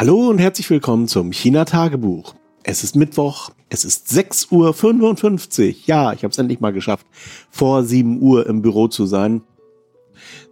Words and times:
Hallo 0.00 0.28
und 0.28 0.38
herzlich 0.38 0.70
willkommen 0.70 1.08
zum 1.08 1.32
China 1.32 1.64
Tagebuch. 1.64 2.36
Es 2.62 2.84
ist 2.84 2.94
Mittwoch, 2.94 3.50
es 3.68 3.84
ist 3.84 4.06
6.55 4.06 4.52
Uhr. 4.52 5.74
Ja, 5.86 6.12
ich 6.12 6.22
habe 6.22 6.30
es 6.30 6.38
endlich 6.38 6.60
mal 6.60 6.72
geschafft, 6.72 7.04
vor 7.50 7.82
7 7.82 8.22
Uhr 8.22 8.46
im 8.46 8.62
Büro 8.62 8.86
zu 8.86 9.06
sein, 9.06 9.42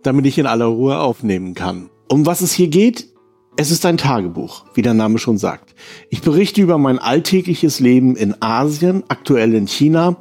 damit 0.02 0.26
ich 0.26 0.36
in 0.38 0.46
aller 0.46 0.64
Ruhe 0.64 0.98
aufnehmen 0.98 1.54
kann. 1.54 1.90
Um 2.08 2.26
was 2.26 2.40
es 2.40 2.54
hier 2.54 2.66
geht? 2.66 3.06
Es 3.56 3.70
ist 3.70 3.86
ein 3.86 3.98
Tagebuch, 3.98 4.64
wie 4.74 4.82
der 4.82 4.94
Name 4.94 5.18
schon 5.18 5.38
sagt. 5.38 5.76
Ich 6.10 6.22
berichte 6.22 6.60
über 6.60 6.76
mein 6.76 6.98
alltägliches 6.98 7.78
Leben 7.78 8.16
in 8.16 8.42
Asien, 8.42 9.04
aktuell 9.06 9.54
in 9.54 9.68
China. 9.68 10.16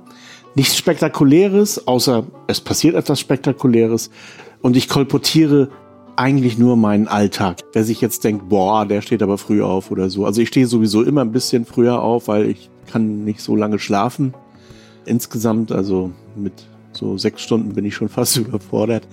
Nichts 0.53 0.77
Spektakuläres, 0.77 1.87
außer 1.87 2.27
es 2.45 2.62
passiert 2.62 2.93
etwas 2.93 3.21
Spektakuläres. 3.21 4.12
Und 4.62 4.77
ich 4.77 4.87
kolportiere 4.87 5.71
eigentlich 6.17 6.57
nur 6.57 6.77
meinen 6.77 7.07
Alltag. 7.07 7.63
Wer 7.73 7.83
sich 7.83 8.01
jetzt 8.01 8.23
denkt, 8.23 8.49
boah, 8.49 8.85
der 8.85 9.01
steht 9.01 9.21
aber 9.21 9.37
früh 9.37 9.61
auf 9.61 9.91
oder 9.91 10.09
so. 10.09 10.25
Also 10.25 10.41
ich 10.41 10.47
stehe 10.47 10.67
sowieso 10.67 11.03
immer 11.03 11.21
ein 11.21 11.31
bisschen 11.31 11.65
früher 11.65 12.01
auf, 12.01 12.27
weil 12.27 12.49
ich 12.49 12.69
kann 12.91 13.25
nicht 13.25 13.41
so 13.41 13.55
lange 13.55 13.79
schlafen. 13.79 14.33
Insgesamt, 15.05 15.71
also 15.71 16.11
mit 16.35 16.53
so 16.91 17.17
sechs 17.17 17.41
Stunden 17.41 17.73
bin 17.73 17.85
ich 17.85 17.95
schon 17.95 18.09
fast 18.09 18.37
überfordert. 18.37 19.07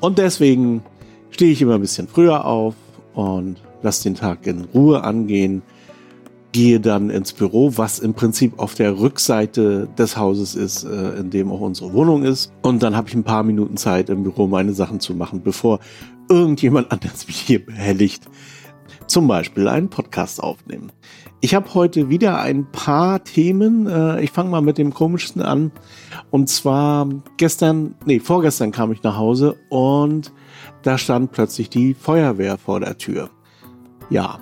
Und 0.00 0.18
deswegen 0.18 0.82
stehe 1.30 1.52
ich 1.52 1.62
immer 1.62 1.74
ein 1.74 1.80
bisschen 1.80 2.08
früher 2.08 2.44
auf 2.44 2.74
und 3.14 3.56
lasse 3.82 4.04
den 4.04 4.14
Tag 4.14 4.46
in 4.46 4.64
Ruhe 4.64 5.02
angehen. 5.02 5.62
Gehe 6.52 6.80
dann 6.80 7.10
ins 7.10 7.34
Büro, 7.34 7.72
was 7.76 7.98
im 7.98 8.14
Prinzip 8.14 8.58
auf 8.58 8.74
der 8.74 8.98
Rückseite 8.98 9.88
des 9.98 10.16
Hauses 10.16 10.54
ist, 10.54 10.84
äh, 10.84 11.18
in 11.18 11.28
dem 11.28 11.50
auch 11.52 11.60
unsere 11.60 11.92
Wohnung 11.92 12.24
ist. 12.24 12.50
Und 12.62 12.82
dann 12.82 12.96
habe 12.96 13.08
ich 13.08 13.14
ein 13.14 13.24
paar 13.24 13.42
Minuten 13.42 13.76
Zeit 13.76 14.08
im 14.08 14.22
Büro 14.22 14.46
meine 14.46 14.72
Sachen 14.72 15.00
zu 15.00 15.14
machen, 15.14 15.42
bevor 15.42 15.80
irgendjemand 16.28 16.90
anders 16.92 17.26
mich 17.26 17.36
hier 17.36 17.64
behelligt. 17.64 18.24
Zum 19.06 19.28
Beispiel 19.28 19.68
einen 19.68 19.88
Podcast 19.88 20.42
aufnehmen. 20.42 20.90
Ich 21.40 21.54
habe 21.54 21.74
heute 21.74 22.08
wieder 22.08 22.40
ein 22.40 22.66
paar 22.72 23.22
Themen. 23.22 23.86
Äh, 23.86 24.22
ich 24.22 24.32
fange 24.32 24.50
mal 24.50 24.62
mit 24.62 24.78
dem 24.78 24.92
komischsten 24.92 25.42
an. 25.42 25.70
Und 26.30 26.48
zwar 26.48 27.08
gestern, 27.36 27.94
nee, 28.04 28.18
vorgestern 28.18 28.72
kam 28.72 28.90
ich 28.90 29.02
nach 29.02 29.16
Hause 29.16 29.56
und 29.68 30.32
da 30.82 30.98
stand 30.98 31.32
plötzlich 31.32 31.70
die 31.70 31.94
Feuerwehr 31.94 32.58
vor 32.58 32.80
der 32.80 32.98
Tür. 32.98 33.30
Ja, 34.10 34.40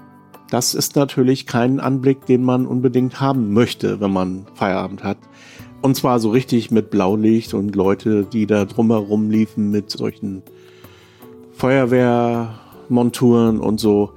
das 0.51 0.75
ist 0.75 0.95
natürlich 0.95 1.47
kein 1.47 1.81
Anblick, 1.81 2.27
den 2.27 2.43
man 2.43 2.67
unbedingt 2.67 3.21
haben 3.21 3.53
möchte, 3.53 4.01
wenn 4.01 4.13
man 4.13 4.47
Feierabend 4.55 5.03
hat. 5.03 5.19
Und 5.83 5.97
zwar 5.97 6.21
so 6.21 6.31
richtig 6.31 6.71
mit 6.71 6.91
Blaulicht 6.91 7.53
und 7.53 7.75
Leute, 7.77 8.25
die 8.25 8.47
da 8.47 8.65
drumherum 8.65 9.31
liefen 9.31 9.71
mit 9.71 9.91
solchen 9.91 10.43
Feuerwehrmonturen 11.57 13.61
und 13.61 13.81
so. 13.81 14.13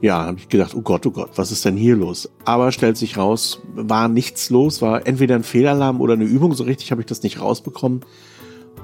Ja, 0.00 0.26
habe 0.26 0.38
ich 0.38 0.48
gedacht, 0.48 0.74
oh 0.74 0.82
Gott, 0.82 1.06
oh 1.06 1.12
Gott, 1.12 1.30
was 1.36 1.52
ist 1.52 1.64
denn 1.64 1.76
hier 1.76 1.94
los? 1.94 2.28
Aber 2.44 2.72
stellt 2.72 2.96
sich 2.96 3.16
raus, 3.16 3.62
war 3.74 4.08
nichts 4.08 4.50
los, 4.50 4.82
war 4.82 5.06
entweder 5.06 5.36
ein 5.36 5.44
Fehlalarm 5.44 6.00
oder 6.00 6.14
eine 6.14 6.24
Übung. 6.24 6.54
So 6.54 6.64
richtig 6.64 6.90
habe 6.90 7.02
ich 7.02 7.06
das 7.06 7.22
nicht 7.22 7.40
rausbekommen. 7.40 8.00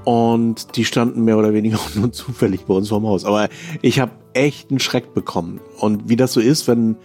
Und 0.05 0.77
die 0.77 0.85
standen 0.85 1.25
mehr 1.25 1.37
oder 1.37 1.53
weniger 1.53 1.75
auch 1.77 1.95
nur 1.95 2.11
zufällig 2.11 2.65
bei 2.65 2.73
uns 2.73 2.89
vorm 2.89 3.05
Haus. 3.05 3.25
Aber 3.25 3.49
ich 3.81 3.99
habe 3.99 4.11
echt 4.33 4.69
einen 4.69 4.79
Schreck 4.79 5.13
bekommen. 5.13 5.59
Und 5.79 6.07
wie 6.07 6.15
das 6.15 6.33
so 6.33 6.39
ist, 6.39 6.67
wenn 6.67 6.95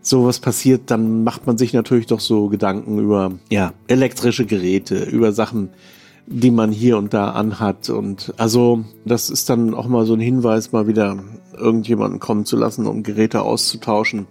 sowas 0.00 0.40
passiert, 0.40 0.90
dann 0.90 1.24
macht 1.24 1.46
man 1.46 1.58
sich 1.58 1.72
natürlich 1.72 2.06
doch 2.06 2.20
so 2.20 2.48
Gedanken 2.48 2.98
über 2.98 3.32
ja, 3.50 3.74
elektrische 3.88 4.46
Geräte, 4.46 5.04
über 5.04 5.32
Sachen, 5.32 5.70
die 6.30 6.50
man 6.50 6.72
hier 6.72 6.98
und 6.98 7.14
da 7.14 7.30
anhat. 7.30 7.88
Und 7.88 8.34
also 8.36 8.84
das 9.04 9.30
ist 9.30 9.48
dann 9.48 9.74
auch 9.74 9.86
mal 9.86 10.04
so 10.04 10.14
ein 10.14 10.20
Hinweis, 10.20 10.72
mal 10.72 10.86
wieder 10.86 11.16
irgendjemanden 11.56 12.20
kommen 12.20 12.44
zu 12.44 12.56
lassen, 12.56 12.86
um 12.86 13.02
Geräte 13.02 13.42
auszutauschen, 13.42 14.26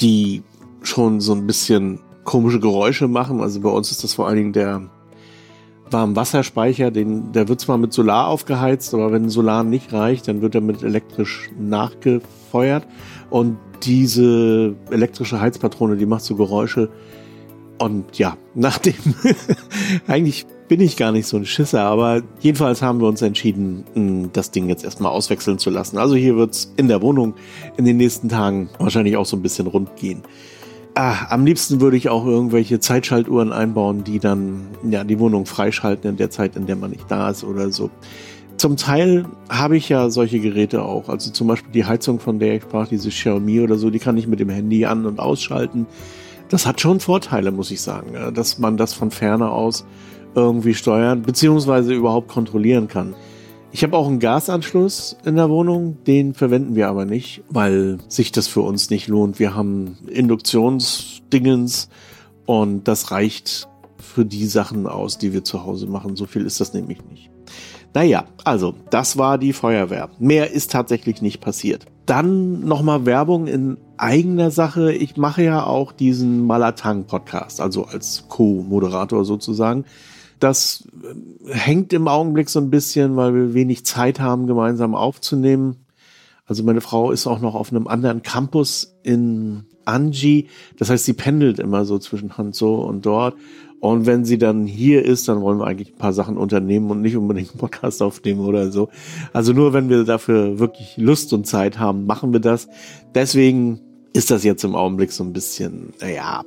die 0.00 0.42
schon 0.82 1.20
so 1.20 1.32
ein 1.32 1.46
bisschen 1.46 2.00
komische 2.24 2.60
Geräusche 2.60 3.08
machen. 3.08 3.40
Also 3.40 3.60
bei 3.60 3.70
uns 3.70 3.90
ist 3.90 4.04
das 4.04 4.14
vor 4.14 4.28
allen 4.28 4.36
Dingen 4.36 4.52
der 4.52 4.82
Warmwasserspeicher, 5.90 6.90
den, 6.90 7.32
der 7.32 7.48
wird 7.48 7.60
zwar 7.60 7.78
mit 7.78 7.92
Solar 7.92 8.28
aufgeheizt, 8.28 8.94
aber 8.94 9.12
wenn 9.12 9.28
Solar 9.28 9.64
nicht 9.64 9.92
reicht, 9.92 10.28
dann 10.28 10.42
wird 10.42 10.54
er 10.54 10.60
mit 10.60 10.82
elektrisch 10.82 11.50
nachgefeuert. 11.58 12.86
Und 13.30 13.56
diese 13.82 14.74
elektrische 14.90 15.40
Heizpatrone, 15.40 15.96
die 15.96 16.06
macht 16.06 16.24
so 16.24 16.36
Geräusche. 16.36 16.90
Und 17.78 18.18
ja, 18.18 18.36
nachdem 18.54 18.94
eigentlich 20.06 20.46
bin 20.68 20.80
ich 20.80 20.96
gar 20.96 21.12
nicht 21.12 21.26
so 21.26 21.36
ein 21.36 21.44
Schisser, 21.44 21.82
aber 21.82 22.22
jedenfalls 22.40 22.80
haben 22.80 23.00
wir 23.00 23.08
uns 23.08 23.20
entschieden, 23.20 24.30
das 24.32 24.50
Ding 24.50 24.68
jetzt 24.68 24.84
erstmal 24.84 25.12
auswechseln 25.12 25.58
zu 25.58 25.70
lassen. 25.70 25.98
Also 25.98 26.14
hier 26.14 26.36
wird's 26.36 26.72
in 26.76 26.88
der 26.88 27.02
Wohnung 27.02 27.34
in 27.76 27.84
den 27.84 27.98
nächsten 27.98 28.28
Tagen 28.28 28.70
wahrscheinlich 28.78 29.16
auch 29.16 29.26
so 29.26 29.36
ein 29.36 29.42
bisschen 29.42 29.66
rund 29.66 29.96
gehen. 29.96 30.22
Ah, 30.94 31.26
am 31.30 31.44
liebsten 31.44 31.80
würde 31.80 31.96
ich 31.96 32.08
auch 32.08 32.24
irgendwelche 32.24 32.78
Zeitschaltuhren 32.78 33.52
einbauen, 33.52 34.04
die 34.04 34.20
dann 34.20 34.68
ja 34.88 35.02
die 35.02 35.18
Wohnung 35.18 35.44
freischalten 35.44 36.10
in 36.10 36.16
der 36.16 36.30
Zeit, 36.30 36.54
in 36.56 36.66
der 36.66 36.76
man 36.76 36.90
nicht 36.90 37.10
da 37.10 37.30
ist 37.30 37.42
oder 37.42 37.70
so. 37.72 37.90
Zum 38.56 38.76
Teil 38.76 39.26
habe 39.48 39.76
ich 39.76 39.88
ja 39.88 40.08
solche 40.10 40.38
Geräte 40.38 40.82
auch. 40.82 41.08
Also 41.08 41.32
zum 41.32 41.48
Beispiel 41.48 41.72
die 41.72 41.84
Heizung, 41.84 42.20
von 42.20 42.38
der 42.38 42.54
ich 42.54 42.62
sprach, 42.62 42.86
diese 42.86 43.08
Xiaomi 43.08 43.60
oder 43.60 43.76
so, 43.76 43.90
die 43.90 43.98
kann 43.98 44.16
ich 44.16 44.28
mit 44.28 44.38
dem 44.38 44.48
Handy 44.48 44.84
an- 44.86 45.04
und 45.04 45.18
ausschalten. 45.18 45.86
Das 46.48 46.66
hat 46.66 46.80
schon 46.80 47.00
Vorteile, 47.00 47.50
muss 47.50 47.70
ich 47.70 47.80
sagen, 47.80 48.14
dass 48.34 48.58
man 48.58 48.76
das 48.76 48.94
von 48.94 49.10
ferne 49.10 49.50
aus 49.50 49.84
irgendwie 50.34 50.74
steuern 50.74 51.22
beziehungsweise 51.22 51.94
überhaupt 51.94 52.28
kontrollieren 52.28 52.88
kann. 52.88 53.14
Ich 53.72 53.82
habe 53.82 53.96
auch 53.96 54.06
einen 54.06 54.20
Gasanschluss 54.20 55.16
in 55.24 55.34
der 55.34 55.50
Wohnung, 55.50 55.98
den 56.04 56.34
verwenden 56.34 56.76
wir 56.76 56.88
aber 56.88 57.06
nicht, 57.06 57.42
weil 57.48 57.98
sich 58.08 58.30
das 58.30 58.46
für 58.46 58.60
uns 58.60 58.88
nicht 58.88 59.08
lohnt. 59.08 59.40
Wir 59.40 59.56
haben 59.56 59.98
Induktionsdingens 60.08 61.88
und 62.46 62.86
das 62.86 63.10
reicht 63.10 63.68
für 63.98 64.24
die 64.24 64.46
Sachen 64.46 64.86
aus, 64.86 65.18
die 65.18 65.32
wir 65.32 65.42
zu 65.42 65.64
Hause 65.64 65.88
machen. 65.88 66.14
So 66.14 66.26
viel 66.26 66.46
ist 66.46 66.60
das 66.60 66.72
nämlich 66.72 66.98
nicht. 67.10 67.30
Naja, 67.94 68.26
also 68.44 68.74
das 68.90 69.18
war 69.18 69.38
die 69.38 69.52
Feuerwehr. 69.52 70.10
Mehr 70.18 70.52
ist 70.52 70.70
tatsächlich 70.70 71.22
nicht 71.22 71.40
passiert. 71.40 71.86
Dann 72.06 72.60
nochmal 72.60 73.06
Werbung 73.06 73.46
in 73.46 73.76
eigener 73.96 74.50
Sache. 74.50 74.92
Ich 74.92 75.16
mache 75.16 75.42
ja 75.42 75.64
auch 75.64 75.92
diesen 75.92 76.46
Malatang-Podcast, 76.46 77.60
also 77.60 77.84
als 77.84 78.24
Co-Moderator 78.28 79.24
sozusagen. 79.24 79.84
Das 80.40 80.86
äh, 81.02 81.54
hängt 81.54 81.92
im 81.92 82.08
Augenblick 82.08 82.48
so 82.48 82.60
ein 82.60 82.70
bisschen, 82.70 83.16
weil 83.16 83.34
wir 83.34 83.54
wenig 83.54 83.84
Zeit 83.84 84.20
haben, 84.20 84.46
gemeinsam 84.46 84.94
aufzunehmen. 84.94 85.86
Also 86.46 86.62
meine 86.62 86.80
Frau 86.80 87.10
ist 87.10 87.26
auch 87.26 87.40
noch 87.40 87.54
auf 87.54 87.70
einem 87.70 87.86
anderen 87.86 88.22
Campus 88.22 88.94
in 89.02 89.64
Anji. 89.84 90.48
Das 90.78 90.90
heißt, 90.90 91.04
sie 91.04 91.14
pendelt 91.14 91.58
immer 91.58 91.84
so 91.84 91.98
zwischen 91.98 92.36
Hanzhou 92.36 92.76
und 92.76 93.06
dort. 93.06 93.34
Und 93.84 94.06
wenn 94.06 94.24
sie 94.24 94.38
dann 94.38 94.64
hier 94.64 95.04
ist, 95.04 95.28
dann 95.28 95.42
wollen 95.42 95.58
wir 95.58 95.66
eigentlich 95.66 95.92
ein 95.92 95.98
paar 95.98 96.14
Sachen 96.14 96.38
unternehmen 96.38 96.90
und 96.90 97.02
nicht 97.02 97.18
unbedingt 97.18 97.50
einen 97.50 97.58
Podcast 97.58 98.02
aufnehmen 98.02 98.40
oder 98.40 98.72
so. 98.72 98.88
Also 99.34 99.52
nur 99.52 99.74
wenn 99.74 99.90
wir 99.90 100.04
dafür 100.04 100.58
wirklich 100.58 100.94
Lust 100.96 101.34
und 101.34 101.46
Zeit 101.46 101.78
haben, 101.78 102.06
machen 102.06 102.32
wir 102.32 102.40
das. 102.40 102.66
Deswegen 103.14 103.80
ist 104.14 104.30
das 104.30 104.42
jetzt 104.42 104.64
im 104.64 104.74
Augenblick 104.74 105.12
so 105.12 105.22
ein 105.22 105.34
bisschen, 105.34 105.92
naja, 106.00 106.44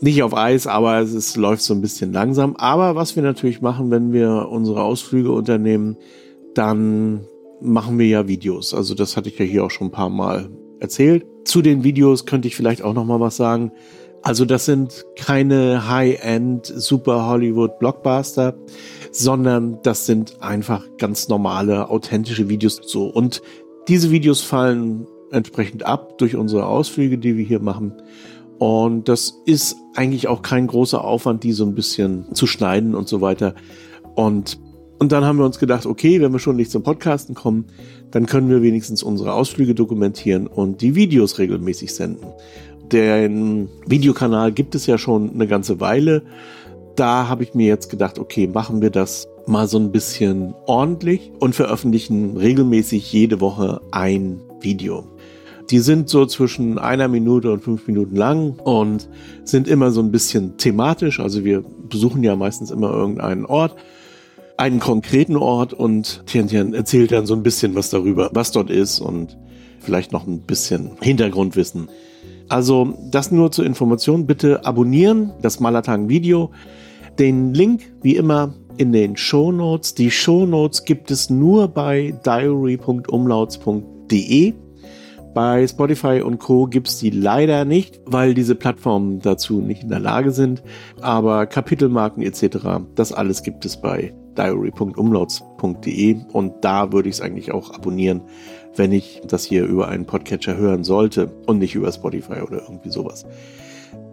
nicht 0.00 0.24
auf 0.24 0.36
Eis, 0.36 0.66
aber 0.66 0.98
es 0.98 1.14
ist, 1.14 1.36
läuft 1.36 1.62
so 1.62 1.72
ein 1.72 1.80
bisschen 1.80 2.12
langsam. 2.12 2.56
Aber 2.56 2.96
was 2.96 3.14
wir 3.14 3.22
natürlich 3.22 3.60
machen, 3.62 3.92
wenn 3.92 4.12
wir 4.12 4.48
unsere 4.50 4.82
Ausflüge 4.82 5.30
unternehmen, 5.30 5.96
dann 6.56 7.20
machen 7.60 7.96
wir 7.96 8.08
ja 8.08 8.26
Videos. 8.26 8.74
Also 8.74 8.96
das 8.96 9.16
hatte 9.16 9.28
ich 9.28 9.38
ja 9.38 9.44
hier 9.44 9.64
auch 9.64 9.70
schon 9.70 9.86
ein 9.86 9.92
paar 9.92 10.10
Mal 10.10 10.50
erzählt. 10.80 11.26
Zu 11.44 11.62
den 11.62 11.84
Videos 11.84 12.26
könnte 12.26 12.48
ich 12.48 12.56
vielleicht 12.56 12.82
auch 12.82 12.92
noch 12.92 13.04
mal 13.04 13.20
was 13.20 13.36
sagen. 13.36 13.70
Also 14.24 14.44
das 14.44 14.64
sind 14.64 15.04
keine 15.16 15.88
High-End 15.88 16.66
Super 16.66 17.26
Hollywood 17.26 17.78
Blockbuster, 17.78 18.54
sondern 19.12 19.78
das 19.82 20.06
sind 20.06 20.42
einfach 20.42 20.84
ganz 20.98 21.28
normale 21.28 21.90
authentische 21.90 22.48
Videos 22.48 22.80
so 22.84 23.06
und 23.06 23.42
diese 23.86 24.10
Videos 24.10 24.40
fallen 24.40 25.06
entsprechend 25.30 25.84
ab 25.84 26.16
durch 26.18 26.36
unsere 26.36 26.66
Ausflüge, 26.66 27.18
die 27.18 27.36
wir 27.36 27.44
hier 27.44 27.60
machen 27.60 27.92
und 28.58 29.08
das 29.08 29.42
ist 29.46 29.76
eigentlich 29.94 30.28
auch 30.28 30.42
kein 30.42 30.66
großer 30.66 31.02
Aufwand, 31.02 31.42
die 31.42 31.52
so 31.52 31.64
ein 31.64 31.74
bisschen 31.74 32.34
zu 32.34 32.46
schneiden 32.46 32.94
und 32.94 33.08
so 33.08 33.20
weiter. 33.20 33.54
Und, 34.14 34.60
und 34.98 35.12
dann 35.12 35.24
haben 35.24 35.38
wir 35.38 35.44
uns 35.44 35.58
gedacht, 35.58 35.86
okay, 35.86 36.20
wenn 36.20 36.32
wir 36.32 36.38
schon 36.38 36.56
nicht 36.56 36.70
zum 36.70 36.82
Podcasten 36.82 37.34
kommen, 37.34 37.66
dann 38.10 38.26
können 38.26 38.48
wir 38.48 38.62
wenigstens 38.62 39.02
unsere 39.02 39.34
Ausflüge 39.34 39.74
dokumentieren 39.74 40.46
und 40.46 40.80
die 40.82 40.94
Videos 40.94 41.38
regelmäßig 41.38 41.92
senden. 41.92 42.26
Den 42.94 43.68
Videokanal 43.88 44.52
gibt 44.52 44.76
es 44.76 44.86
ja 44.86 44.98
schon 44.98 45.32
eine 45.34 45.48
ganze 45.48 45.80
Weile. 45.80 46.22
Da 46.94 47.26
habe 47.28 47.42
ich 47.42 47.52
mir 47.52 47.66
jetzt 47.66 47.90
gedacht, 47.90 48.20
okay, 48.20 48.46
machen 48.46 48.82
wir 48.82 48.90
das 48.90 49.26
mal 49.48 49.66
so 49.66 49.80
ein 49.80 49.90
bisschen 49.90 50.54
ordentlich 50.66 51.32
und 51.40 51.56
veröffentlichen 51.56 52.36
regelmäßig 52.36 53.12
jede 53.12 53.40
Woche 53.40 53.80
ein 53.90 54.40
Video. 54.60 55.08
Die 55.70 55.80
sind 55.80 56.08
so 56.08 56.24
zwischen 56.24 56.78
einer 56.78 57.08
Minute 57.08 57.50
und 57.50 57.64
fünf 57.64 57.84
Minuten 57.88 58.14
lang 58.14 58.60
und 58.60 59.08
sind 59.42 59.66
immer 59.66 59.90
so 59.90 60.00
ein 60.00 60.12
bisschen 60.12 60.56
thematisch. 60.56 61.18
Also 61.18 61.44
wir 61.44 61.64
besuchen 61.88 62.22
ja 62.22 62.36
meistens 62.36 62.70
immer 62.70 62.92
irgendeinen 62.92 63.44
Ort, 63.44 63.74
einen 64.56 64.78
konkreten 64.78 65.36
Ort 65.36 65.72
und 65.72 66.22
Tian 66.26 66.74
erzählt 66.74 67.10
dann 67.10 67.26
so 67.26 67.34
ein 67.34 67.42
bisschen 67.42 67.74
was 67.74 67.90
darüber, 67.90 68.30
was 68.34 68.52
dort 68.52 68.70
ist 68.70 69.00
und 69.00 69.36
vielleicht 69.80 70.12
noch 70.12 70.28
ein 70.28 70.42
bisschen 70.42 70.92
Hintergrundwissen. 71.00 71.88
Also 72.48 72.94
das 73.10 73.30
nur 73.30 73.52
zur 73.52 73.66
Information. 73.66 74.26
Bitte 74.26 74.64
abonnieren 74.64 75.34
das 75.42 75.60
Malatang 75.60 76.08
Video. 76.08 76.50
Den 77.18 77.52
Link 77.54 77.92
wie 78.02 78.16
immer 78.16 78.54
in 78.76 78.92
den 78.92 79.16
Show 79.16 79.52
Notes. 79.52 79.94
Die 79.94 80.10
Show 80.10 80.44
Notes 80.46 80.84
gibt 80.84 81.10
es 81.10 81.30
nur 81.30 81.68
bei 81.68 82.14
diary.umlauts.de. 82.24 84.54
Bei 85.34 85.66
Spotify 85.66 86.22
und 86.22 86.38
Co. 86.38 86.66
gibt 86.66 86.86
es 86.86 86.98
die 86.98 87.10
leider 87.10 87.64
nicht, 87.64 88.00
weil 88.06 88.34
diese 88.34 88.54
Plattformen 88.54 89.18
dazu 89.18 89.60
nicht 89.60 89.82
in 89.82 89.88
der 89.88 89.98
Lage 89.98 90.30
sind. 90.30 90.62
Aber 91.00 91.46
Kapitelmarken 91.46 92.22
etc., 92.22 92.84
das 92.94 93.12
alles 93.12 93.42
gibt 93.42 93.64
es 93.64 93.80
bei 93.80 94.14
diary.umlauts.de 94.36 96.16
und 96.32 96.64
da 96.64 96.92
würde 96.92 97.08
ich 97.08 97.16
es 97.16 97.20
eigentlich 97.20 97.52
auch 97.52 97.74
abonnieren, 97.74 98.22
wenn 98.76 98.92
ich 98.92 99.22
das 99.26 99.44
hier 99.44 99.64
über 99.64 99.88
einen 99.88 100.06
Podcatcher 100.06 100.56
hören 100.56 100.84
sollte 100.84 101.30
und 101.46 101.58
nicht 101.58 101.74
über 101.74 101.92
Spotify 101.92 102.40
oder 102.42 102.62
irgendwie 102.62 102.90
sowas. 102.90 103.24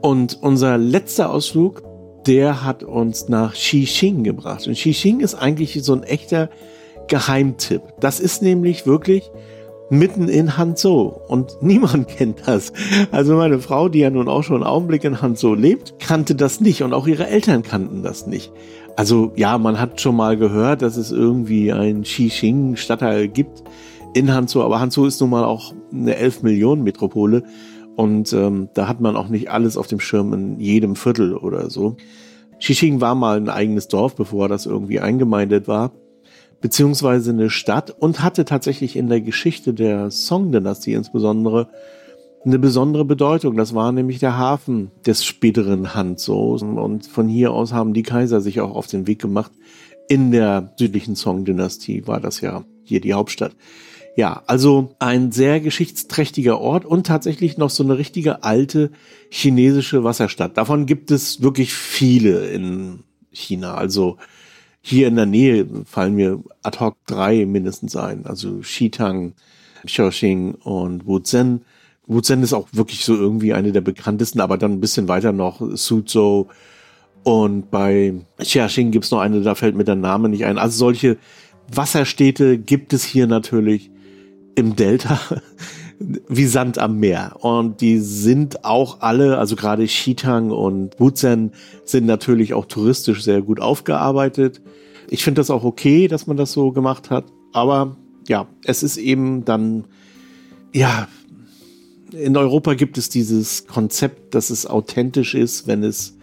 Und 0.02 0.40
unser 0.42 0.78
letzter 0.78 1.32
Ausflug, 1.32 1.84
der 2.26 2.64
hat 2.64 2.84
uns 2.84 3.30
nach 3.30 3.54
Xixing 3.54 4.24
gebracht. 4.24 4.68
Und 4.68 4.74
Xixing 4.74 5.20
ist 5.20 5.36
eigentlich 5.36 5.84
so 5.84 5.94
ein 5.94 6.04
echter 6.04 6.50
Geheimtipp. 7.08 7.82
Das 8.00 8.20
ist 8.20 8.42
nämlich 8.42 8.86
wirklich 8.86 9.32
mitten 9.90 10.30
in 10.30 10.58
Hanzhou 10.58 11.12
und 11.28 11.58
niemand 11.62 12.08
kennt 12.08 12.48
das. 12.48 12.72
Also 13.12 13.36
meine 13.36 13.60
Frau, 13.60 13.90
die 13.90 14.00
ja 14.00 14.10
nun 14.10 14.30
auch 14.30 14.44
schon 14.44 14.58
einen 14.58 14.64
Augenblick 14.64 15.04
in 15.04 15.22
Hanzhou 15.22 15.54
lebt, 15.54 16.00
kannte 16.00 16.34
das 16.34 16.62
nicht 16.62 16.82
und 16.82 16.94
auch 16.94 17.08
ihre 17.08 17.28
Eltern 17.28 17.62
kannten 17.62 18.02
das 18.02 18.26
nicht. 18.26 18.52
Also 18.96 19.34
ja, 19.36 19.58
man 19.58 19.80
hat 19.80 20.00
schon 20.00 20.16
mal 20.16 20.38
gehört, 20.38 20.82
dass 20.82 20.98
es 20.98 21.12
irgendwie 21.12 21.72
ein 21.74 22.04
Xixing-Stadtteil 22.04 23.28
gibt 23.28 23.64
in 24.14 24.34
Hanzhou, 24.34 24.62
aber 24.62 24.80
Hanzhou 24.80 25.06
ist 25.06 25.20
nun 25.22 25.30
mal 25.30 25.44
auch 25.44 25.74
eine 25.92 26.16
11 26.16 26.44
Millionen 26.44 26.84
Metropole 26.84 27.44
und 27.96 28.34
ähm, 28.34 28.70
da 28.74 28.88
hat 28.88 29.02
man 29.02 29.16
auch 29.16 29.30
nicht 29.30 29.52
alles 29.52 29.78
auf 29.78 29.88
dem 29.88 30.00
Schirm 30.00 30.34
in 30.34 30.60
jedem 30.60 30.96
Viertel 30.96 31.36
oder 31.36 31.70
so. 31.70 31.96
Xixing 32.60 33.02
war 33.02 33.16
mal 33.16 33.38
ein 33.38 33.50
eigenes 33.50 33.88
Dorf, 33.88 34.16
bevor 34.16 34.48
das 34.48 34.66
irgendwie 34.66 35.00
eingemeindet 35.00 35.68
war 35.68 35.92
beziehungsweise 36.62 37.32
eine 37.32 37.50
Stadt 37.50 37.90
und 37.90 38.24
hatte 38.24 38.46
tatsächlich 38.46 38.96
in 38.96 39.10
der 39.10 39.20
Geschichte 39.20 39.74
der 39.74 40.12
Song-Dynastie 40.12 40.94
insbesondere 40.94 41.68
eine 42.46 42.60
besondere 42.60 43.04
Bedeutung. 43.04 43.58
Das 43.58 43.76
war 43.76 43.92
nämlich 43.92 44.20
der 44.20 44.38
Hafen 44.38 44.92
des 45.06 45.26
späteren 45.26 45.94
Hanzhou 45.94 46.56
und 46.56 47.08
von 47.08 47.28
hier 47.28 47.52
aus 47.52 47.74
haben 47.74 47.94
die 47.94 48.04
Kaiser 48.04 48.42
sich 48.42 48.62
auch 48.62 48.76
auf 48.76 48.88
den 48.88 49.08
Weg 49.08 49.20
gemacht. 49.20 49.52
In 50.08 50.32
der 50.32 50.74
südlichen 50.78 51.16
Song-Dynastie 51.16 52.08
war 52.08 52.20
das 52.20 52.42
ja 52.42 52.64
hier 52.84 53.02
die 53.02 53.14
Hauptstadt. 53.14 53.56
Ja, 54.16 54.44
also 54.46 54.94
ein 55.00 55.32
sehr 55.32 55.62
geschichtsträchtiger 55.62 56.60
Ort 56.60 56.86
und 56.86 57.08
tatsächlich 57.08 57.58
noch 57.58 57.70
so 57.70 57.84
eine 57.84 57.98
richtige 57.98 58.44
alte 58.44 58.92
chinesische 59.30 60.04
Wasserstadt. 60.04 60.58
Davon 60.58 60.86
gibt 60.86 61.12
es 61.12 61.42
wirklich 61.42 61.74
viele 61.74 62.50
in 62.50 63.04
China. 63.32 63.76
Also 63.76 64.18
hier 64.82 65.08
in 65.08 65.16
der 65.16 65.28
Nähe 65.28 65.66
fallen 65.86 66.16
mir 66.16 66.44
ad 66.62 66.80
hoc 66.80 66.98
drei 67.06 67.46
mindestens 67.46 67.96
ein. 67.96 68.26
Also 68.26 68.60
Xitang, 68.60 69.34
Xiaoxing 69.86 70.56
und 70.56 71.06
Wuzhen. 71.06 71.62
Wuzhen 72.06 72.44
ist 72.44 72.54
auch 72.54 72.68
wirklich 72.74 73.06
so 73.06 73.16
irgendwie 73.16 73.54
eine 73.54 73.72
der 73.72 73.82
bekanntesten, 73.82 74.42
aber 74.42 74.58
dann 74.58 74.74
ein 74.74 74.82
bisschen 74.82 75.08
weiter 75.08 75.32
noch 75.32 75.62
Suzhou. 75.76 76.48
Und 77.24 77.72
bei 77.72 78.16
Xiaxing 78.40 78.92
gibt's 78.92 79.12
noch 79.12 79.20
eine, 79.20 79.42
da 79.42 79.56
fällt 79.56 79.76
mir 79.76 79.84
der 79.86 79.96
Name 79.96 80.28
nicht 80.28 80.44
ein. 80.46 80.58
Also 80.58 80.78
solche 80.78 81.18
Wasserstädte 81.72 82.58
gibt 82.58 82.92
es 82.92 83.04
hier 83.06 83.28
natürlich 83.28 83.91
im 84.56 84.76
Delta 84.76 85.20
wie 86.28 86.46
Sand 86.46 86.78
am 86.80 87.00
Meer. 87.00 87.38
Und 87.42 87.82
die 87.82 88.00
sind 88.00 88.66
auch 88.66 89.02
alle, 89.02 89.38
also 89.38 89.56
gerade 89.56 89.86
Xitang 89.86 90.52
und 90.52 91.00
Wuzhen 91.00 91.52
sind 91.86 92.06
natürlich 92.06 92.54
auch 92.54 92.66
touristisch 92.66 93.24
sehr 93.24 93.42
gut 93.42 93.60
aufgearbeitet. 93.60 94.62
Ich 95.10 95.24
finde 95.24 95.42
das 95.42 95.50
auch 95.50 95.64
okay, 95.64 96.08
dass 96.08 96.28
man 96.28 96.38
das 96.38 96.54
so 96.54 96.72
gemacht 96.72 97.10
hat. 97.10 97.26
Aber 97.54 97.98
ja, 98.28 98.48
es 98.64 98.84
ist 98.84 98.98
eben 98.98 99.46
dann, 99.46 99.86
ja, 100.74 101.08
in 102.12 102.36
Europa 102.36 102.74
gibt 102.74 102.98
es 102.98 103.10
dieses 103.10 103.68
Konzept, 103.68 104.36
dass 104.36 104.50
es 104.50 104.66
authentisch 104.66 105.36
ist, 105.36 105.68
wenn 105.68 105.84
es 105.84 106.18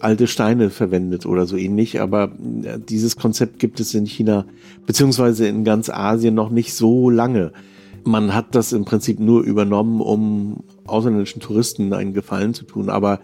alte 0.00 0.26
Steine 0.26 0.70
verwendet 0.70 1.26
oder 1.26 1.46
so 1.46 1.56
ähnlich. 1.56 2.00
Aber 2.00 2.32
äh, 2.62 2.78
dieses 2.78 3.16
Konzept 3.16 3.58
gibt 3.58 3.80
es 3.80 3.94
in 3.94 4.06
China 4.06 4.44
beziehungsweise 4.86 5.46
in 5.46 5.64
ganz 5.64 5.88
Asien 5.88 6.34
noch 6.34 6.50
nicht 6.50 6.74
so 6.74 7.10
lange 7.10 7.52
man 8.06 8.34
hat 8.34 8.54
das 8.54 8.72
im 8.72 8.84
Prinzip 8.84 9.18
nur 9.20 9.42
übernommen, 9.42 10.00
um 10.00 10.62
ausländischen 10.86 11.40
Touristen 11.40 11.92
einen 11.92 12.14
Gefallen 12.14 12.54
zu 12.54 12.64
tun. 12.64 12.88
Aber 12.88 13.20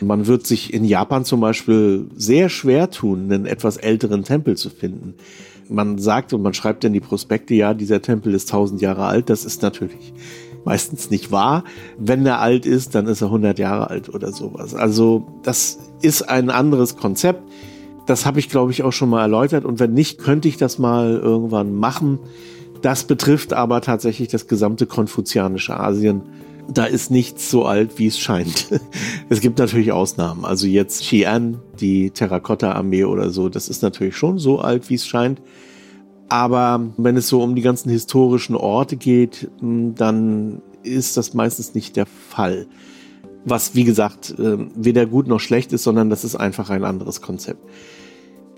man 0.00 0.26
wird 0.26 0.46
sich 0.46 0.74
in 0.74 0.84
Japan 0.84 1.24
zum 1.24 1.40
Beispiel 1.40 2.06
sehr 2.16 2.48
schwer 2.48 2.90
tun, 2.90 3.32
einen 3.32 3.46
etwas 3.46 3.76
älteren 3.76 4.24
Tempel 4.24 4.56
zu 4.56 4.70
finden. 4.70 5.14
Man 5.68 5.98
sagt 5.98 6.34
und 6.34 6.42
man 6.42 6.52
schreibt 6.52 6.84
in 6.84 6.92
die 6.92 7.00
Prospekte, 7.00 7.54
ja, 7.54 7.72
dieser 7.72 8.02
Tempel 8.02 8.34
ist 8.34 8.48
1000 8.52 8.82
Jahre 8.82 9.06
alt. 9.06 9.30
Das 9.30 9.44
ist 9.44 9.62
natürlich 9.62 10.12
meistens 10.64 11.10
nicht 11.10 11.30
wahr. 11.30 11.64
Wenn 11.98 12.24
er 12.26 12.40
alt 12.40 12.66
ist, 12.66 12.94
dann 12.94 13.06
ist 13.06 13.20
er 13.20 13.28
100 13.28 13.58
Jahre 13.58 13.90
alt 13.90 14.08
oder 14.08 14.32
sowas. 14.32 14.74
Also 14.74 15.26
das 15.42 15.78
ist 16.02 16.22
ein 16.22 16.50
anderes 16.50 16.96
Konzept. 16.96 17.42
Das 18.06 18.26
habe 18.26 18.38
ich, 18.38 18.48
glaube 18.48 18.72
ich, 18.72 18.82
auch 18.82 18.92
schon 18.92 19.08
mal 19.08 19.22
erläutert. 19.22 19.64
Und 19.64 19.80
wenn 19.80 19.92
nicht, 19.92 20.18
könnte 20.18 20.48
ich 20.48 20.56
das 20.56 20.78
mal 20.78 21.12
irgendwann 21.12 21.74
machen. 21.74 22.18
Das 22.82 23.04
betrifft 23.04 23.54
aber 23.54 23.80
tatsächlich 23.80 24.28
das 24.28 24.46
gesamte 24.46 24.86
konfuzianische 24.86 25.78
Asien. 25.78 26.22
Da 26.72 26.84
ist 26.84 27.10
nichts 27.10 27.50
so 27.50 27.64
alt, 27.64 27.98
wie 27.98 28.06
es 28.06 28.18
scheint. 28.18 28.68
es 29.28 29.40
gibt 29.40 29.58
natürlich 29.58 29.92
Ausnahmen. 29.92 30.44
Also 30.44 30.66
jetzt 30.66 31.02
Xi'an, 31.02 31.56
die 31.80 32.10
Terrakotta-Armee 32.10 33.04
oder 33.04 33.30
so, 33.30 33.48
das 33.48 33.68
ist 33.68 33.82
natürlich 33.82 34.16
schon 34.16 34.38
so 34.38 34.60
alt, 34.60 34.90
wie 34.90 34.94
es 34.94 35.06
scheint. 35.06 35.40
Aber 36.28 36.80
wenn 36.96 37.16
es 37.16 37.28
so 37.28 37.42
um 37.42 37.54
die 37.54 37.62
ganzen 37.62 37.90
historischen 37.90 38.56
Orte 38.56 38.96
geht, 38.96 39.50
hm, 39.60 39.94
dann 39.94 40.62
ist 40.82 41.16
das 41.16 41.34
meistens 41.34 41.74
nicht 41.74 41.96
der 41.96 42.06
Fall. 42.06 42.66
Was, 43.44 43.74
wie 43.74 43.84
gesagt, 43.84 44.34
ähm, 44.38 44.70
weder 44.74 45.06
gut 45.06 45.28
noch 45.28 45.40
schlecht 45.40 45.72
ist, 45.72 45.84
sondern 45.84 46.10
das 46.10 46.24
ist 46.24 46.36
einfach 46.36 46.70
ein 46.70 46.84
anderes 46.84 47.20
Konzept. 47.20 47.60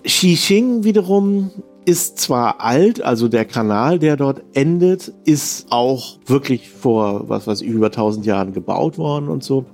Xixing 0.03 0.83
wiederum 0.83 1.51
ist 1.85 2.19
zwar 2.19 2.61
alt, 2.61 3.01
also 3.01 3.27
der 3.27 3.45
Kanal, 3.45 3.99
der 3.99 4.17
dort 4.17 4.43
endet, 4.53 5.13
ist 5.25 5.67
auch 5.69 6.19
wirklich 6.25 6.69
vor, 6.69 7.29
was 7.29 7.47
weiß 7.47 7.61
ich, 7.61 7.67
über 7.67 7.87
1000 7.87 8.25
Jahren 8.25 8.53
gebaut 8.53 8.97
worden 8.97 9.29
und 9.29 9.43
so. 9.43 9.65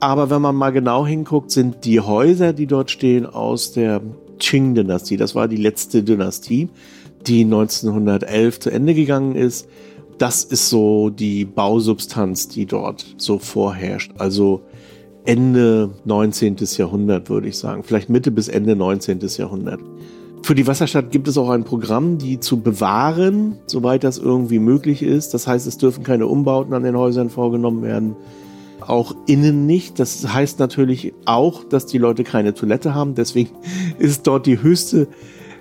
Aber 0.00 0.30
wenn 0.30 0.42
man 0.42 0.54
mal 0.54 0.70
genau 0.70 1.06
hinguckt, 1.06 1.50
sind 1.50 1.84
die 1.84 2.00
Häuser, 2.00 2.52
die 2.52 2.66
dort 2.66 2.90
stehen, 2.90 3.26
aus 3.26 3.72
der 3.72 4.02
Qing-Dynastie. 4.38 5.16
Das 5.16 5.34
war 5.34 5.48
die 5.48 5.56
letzte 5.56 6.02
Dynastie, 6.02 6.68
die 7.26 7.44
1911 7.44 8.60
zu 8.60 8.70
Ende 8.70 8.94
gegangen 8.94 9.34
ist. 9.34 9.68
Das 10.18 10.44
ist 10.44 10.68
so 10.68 11.10
die 11.10 11.44
Bausubstanz, 11.44 12.48
die 12.48 12.66
dort 12.66 13.04
so 13.18 13.38
vorherrscht. 13.38 14.12
Also 14.18 14.62
Ende 15.24 15.90
19. 16.04 16.56
Jahrhundert, 16.76 17.28
würde 17.28 17.48
ich 17.48 17.58
sagen. 17.58 17.82
Vielleicht 17.82 18.08
Mitte 18.08 18.30
bis 18.30 18.48
Ende 18.48 18.76
19. 18.76 19.20
Jahrhundert. 19.36 19.80
Für 20.42 20.54
die 20.54 20.66
Wasserstadt 20.66 21.10
gibt 21.10 21.26
es 21.26 21.36
auch 21.36 21.50
ein 21.50 21.64
Programm, 21.64 22.18
die 22.18 22.38
zu 22.38 22.60
bewahren, 22.60 23.58
soweit 23.66 24.04
das 24.04 24.18
irgendwie 24.18 24.60
möglich 24.60 25.02
ist. 25.02 25.34
Das 25.34 25.48
heißt, 25.48 25.66
es 25.66 25.76
dürfen 25.76 26.04
keine 26.04 26.28
Umbauten 26.28 26.72
an 26.72 26.84
den 26.84 26.96
Häusern 26.96 27.30
vorgenommen 27.30 27.82
werden. 27.82 28.14
Auch 28.86 29.14
innen 29.26 29.66
nicht. 29.66 29.98
Das 29.98 30.32
heißt 30.32 30.58
natürlich 30.58 31.12
auch, 31.24 31.64
dass 31.64 31.86
die 31.86 31.98
Leute 31.98 32.24
keine 32.24 32.54
Toilette 32.54 32.94
haben. 32.94 33.14
Deswegen 33.14 33.50
ist 33.98 34.26
dort 34.26 34.46
die 34.46 34.62
höchste 34.62 35.08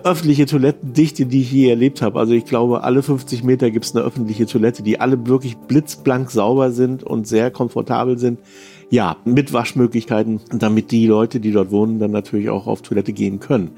öffentliche 0.03 0.46
Toilettendichte, 0.46 1.25
die 1.25 1.41
ich 1.41 1.51
je 1.51 1.70
erlebt 1.70 2.03
habe. 2.03 2.20
Also 2.20 2.34
ich 2.34 2.46
glaube, 2.46 2.84
alle 2.84 3.01
50 3.01 3.44
Meter 3.44 3.72
gibt 3.72 3.86
es 3.86 3.96
eine 3.96 4.05
öffentliche 4.05 4.46
Toilette, 4.46 4.84
die 4.84 5.00
alle 5.00 5.25
wirklich 5.25 5.58
blitzblank 5.58 6.29
sauber 6.29 6.72
sind 6.72 7.03
und 7.03 7.27
sehr 7.27 7.50
komfortabel 7.50 8.20
sind. 8.20 8.39
Ja, 8.91 9.17
mit 9.25 9.51
Waschmöglichkeiten, 9.51 10.41
damit 10.51 10.91
die 10.91 11.08
Leute, 11.08 11.39
die 11.39 11.51
dort 11.51 11.72
wohnen, 11.72 11.98
dann 11.98 12.12
natürlich 12.12 12.50
auch 12.50 12.67
auf 12.67 12.84
Toilette 12.84 13.13
gehen 13.13 13.39
können 13.39 13.72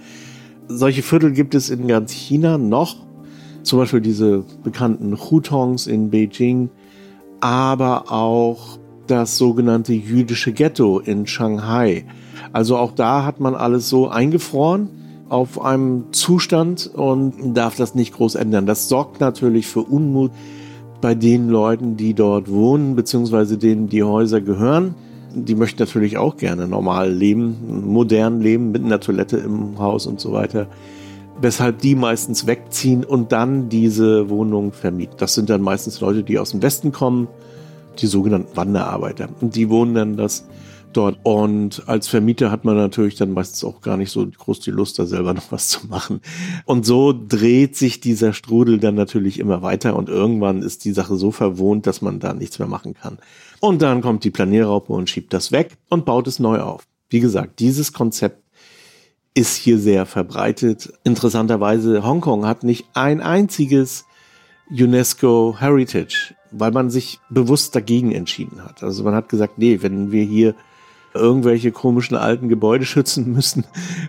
solche 0.68 1.02
Viertel 1.02 1.32
gibt 1.32 1.56
es 1.56 1.70
in 1.70 1.88
ganz 1.88 2.12
China 2.12 2.58
noch. 2.58 2.98
Zum 3.64 3.80
Beispiel 3.80 4.02
diese 4.02 4.44
bekannten 4.64 5.18
Hutongs 5.18 5.88
in 5.88 6.10
Beijing, 6.10 6.70
aber 7.42 8.12
auch 8.12 8.80
das 9.08 9.38
sogenannte 9.38 9.94
jüdische 9.94 10.52
Ghetto 10.52 11.00
in 11.00 11.28
Shanghai. 11.28 12.06
Also 12.54 12.78
auch 12.78 12.92
da 12.92 13.26
hat 13.26 13.40
man 13.40 13.56
alles 13.56 13.90
so 13.90 14.08
eingefroren 14.08 14.90
auf 15.30 15.62
einem 15.62 16.06
Zustand 16.12 16.90
und 16.94 17.54
darf 17.54 17.76
das 17.76 17.96
nicht 17.96 18.14
groß 18.14 18.36
ändern. 18.36 18.66
Das 18.66 18.88
sorgt 18.88 19.20
natürlich 19.20 19.68
für 19.68 19.82
Unmut 19.82 20.32
bei 21.02 21.16
den 21.16 21.50
Leuten, 21.50 21.98
die 21.98 22.14
dort 22.14 22.50
wohnen, 22.50 22.96
beziehungsweise 22.96 23.58
denen 23.58 23.90
die 23.90 24.04
Häuser 24.04 24.42
gehören 24.42 24.96
die 25.46 25.56
möchten 25.56 25.82
natürlich 25.82 26.18
auch 26.18 26.38
gerne 26.38 26.68
normal 26.68 27.12
leben, 27.12 27.84
modern 27.86 28.42
leben, 28.42 28.72
mit 28.72 28.84
einer 28.84 29.00
Toilette 29.00 29.38
im 29.38 29.78
Haus 29.80 30.08
und 30.08 30.20
so 30.20 30.32
weiter. 30.32 30.68
weshalb 31.40 31.78
die 31.82 31.94
meistens 31.94 32.48
wegziehen 32.48 33.04
und 33.04 33.32
dann 33.32 33.70
diese 33.70 34.28
Wohnung 34.28 34.72
vermieten. 34.72 35.18
Das 35.20 35.36
sind 35.36 35.52
dann 35.52 35.62
meistens 35.62 36.02
Leute, 36.02 36.24
die 36.24 36.40
aus 36.40 36.50
dem 36.50 36.64
Westen 36.64 36.92
kommen, 36.92 37.28
die 38.02 38.08
sogenannten 38.08 38.56
Wanderarbeiter. 38.56 39.30
Und 39.42 39.56
die 39.56 39.70
wohnen 39.70 39.94
dann 39.94 40.18
das 40.18 40.46
dort. 40.94 41.20
Und 41.24 41.84
als 41.88 42.08
Vermieter 42.08 42.52
hat 42.52 42.66
man 42.66 42.76
natürlich 42.76 43.16
dann 43.16 43.32
meistens 43.32 43.64
auch 43.64 43.82
gar 43.82 43.98
nicht 43.98 44.12
so 44.12 44.26
groß 44.26 44.60
die 44.62 44.72
Lust, 44.72 45.00
da 45.00 45.06
selber 45.06 45.34
noch 45.36 45.52
was 45.52 45.70
zu 45.70 45.88
machen. 45.88 46.22
Und 46.66 46.86
so 46.86 47.14
dreht 47.14 47.76
sich 47.76 48.00
dieser 48.00 48.34
Strudel 48.34 48.80
dann 48.80 48.96
natürlich 48.96 49.40
immer 49.40 49.62
weiter 49.62 49.96
und 49.96 50.10
irgendwann 50.10 50.62
ist 50.62 50.86
die 50.86 50.94
Sache 50.94 51.16
so 51.16 51.32
verwohnt, 51.32 51.88
dass 51.88 52.02
man 52.02 52.20
da 52.20 52.34
nichts 52.34 52.60
mehr 52.60 52.68
machen 52.68 52.94
kann. 52.94 53.20
Und 53.60 53.82
dann 53.82 54.02
kommt 54.02 54.24
die 54.24 54.32
Planierraupe 54.32 54.92
und 54.94 55.10
schiebt 55.10 55.34
das 55.34 55.52
weg 55.52 55.78
und 55.90 56.06
baut 56.06 56.28
es 56.28 56.40
neu 56.40 56.60
auf. 56.60 56.84
Wie 57.10 57.20
gesagt, 57.20 57.60
dieses 57.60 57.94
Konzept 57.94 58.44
ist 59.34 59.56
hier 59.56 59.78
sehr 59.78 60.06
verbreitet. 60.06 60.92
Interessanterweise, 61.04 62.04
Hongkong 62.04 62.46
hat 62.46 62.64
nicht 62.64 62.88
ein 62.94 63.22
einziges 63.22 64.06
UNESCO 64.70 65.56
Heritage, 65.60 66.36
weil 66.52 66.72
man 66.72 66.90
sich 66.90 67.20
bewusst 67.30 67.76
dagegen 67.76 68.12
entschieden 68.12 68.64
hat. 68.64 68.84
Also 68.84 69.04
man 69.04 69.16
hat 69.16 69.30
gesagt, 69.30 69.58
nee, 69.58 69.80
wenn 69.82 70.12
wir 70.12 70.24
hier 70.24 70.56
irgendwelche 71.14 71.72
komischen 71.72 72.18
alten 72.18 72.50
Gebäude 72.50 72.86
schützen 72.86 73.32
müssen, 73.32 73.66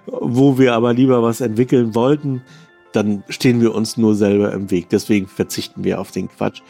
wo 0.07 0.59
wir 0.59 0.75
aber 0.75 0.93
lieber 0.93 1.23
was 1.23 1.41
entwickeln 1.41 1.95
wollten, 1.95 2.43
dann 2.93 3.23
stehen 3.29 3.61
wir 3.61 3.75
uns 3.75 3.97
nur 3.97 4.15
selber 4.15 4.53
im 4.53 4.71
Weg. 4.71 4.89
Deswegen 4.89 5.27
verzichten 5.27 5.85
wir 5.85 6.01
auf 6.01 6.11
den 6.11 6.29
Quatsch. 6.29 6.63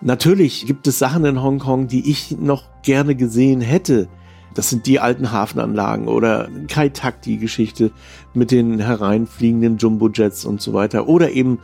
Natürlich 0.00 0.66
gibt 0.66 0.86
es 0.86 0.98
Sachen 0.98 1.24
in 1.24 1.42
Hongkong, 1.42 1.86
die 1.88 2.10
ich 2.10 2.36
noch 2.38 2.64
gerne 2.82 3.14
gesehen 3.14 3.60
hätte. 3.60 4.08
Das 4.54 4.70
sind 4.70 4.86
die 4.86 5.00
alten 5.00 5.32
Hafenanlagen 5.32 6.08
oder 6.08 6.48
Kai 6.68 6.88
Tak, 6.88 7.20
die 7.20 7.36
Geschichte 7.36 7.92
mit 8.32 8.50
den 8.50 8.78
hereinfliegenden 8.78 9.76
Jumbo-Jets 9.76 10.46
und 10.46 10.62
so 10.62 10.72
weiter. 10.72 11.08
Oder 11.08 11.32
eben 11.32 11.58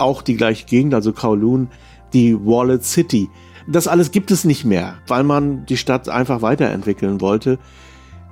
auch 0.00 0.22
die 0.22 0.36
gleiche 0.36 0.66
Gegend, 0.66 0.94
also 0.94 1.12
Kowloon, 1.12 1.68
die 2.12 2.34
Wallet 2.34 2.84
City. 2.84 3.28
Das 3.68 3.86
alles 3.86 4.10
gibt 4.10 4.30
es 4.30 4.44
nicht 4.44 4.64
mehr, 4.64 4.94
weil 5.06 5.22
man 5.22 5.66
die 5.66 5.76
Stadt 5.76 6.08
einfach 6.08 6.42
weiterentwickeln 6.42 7.20
wollte. 7.20 7.58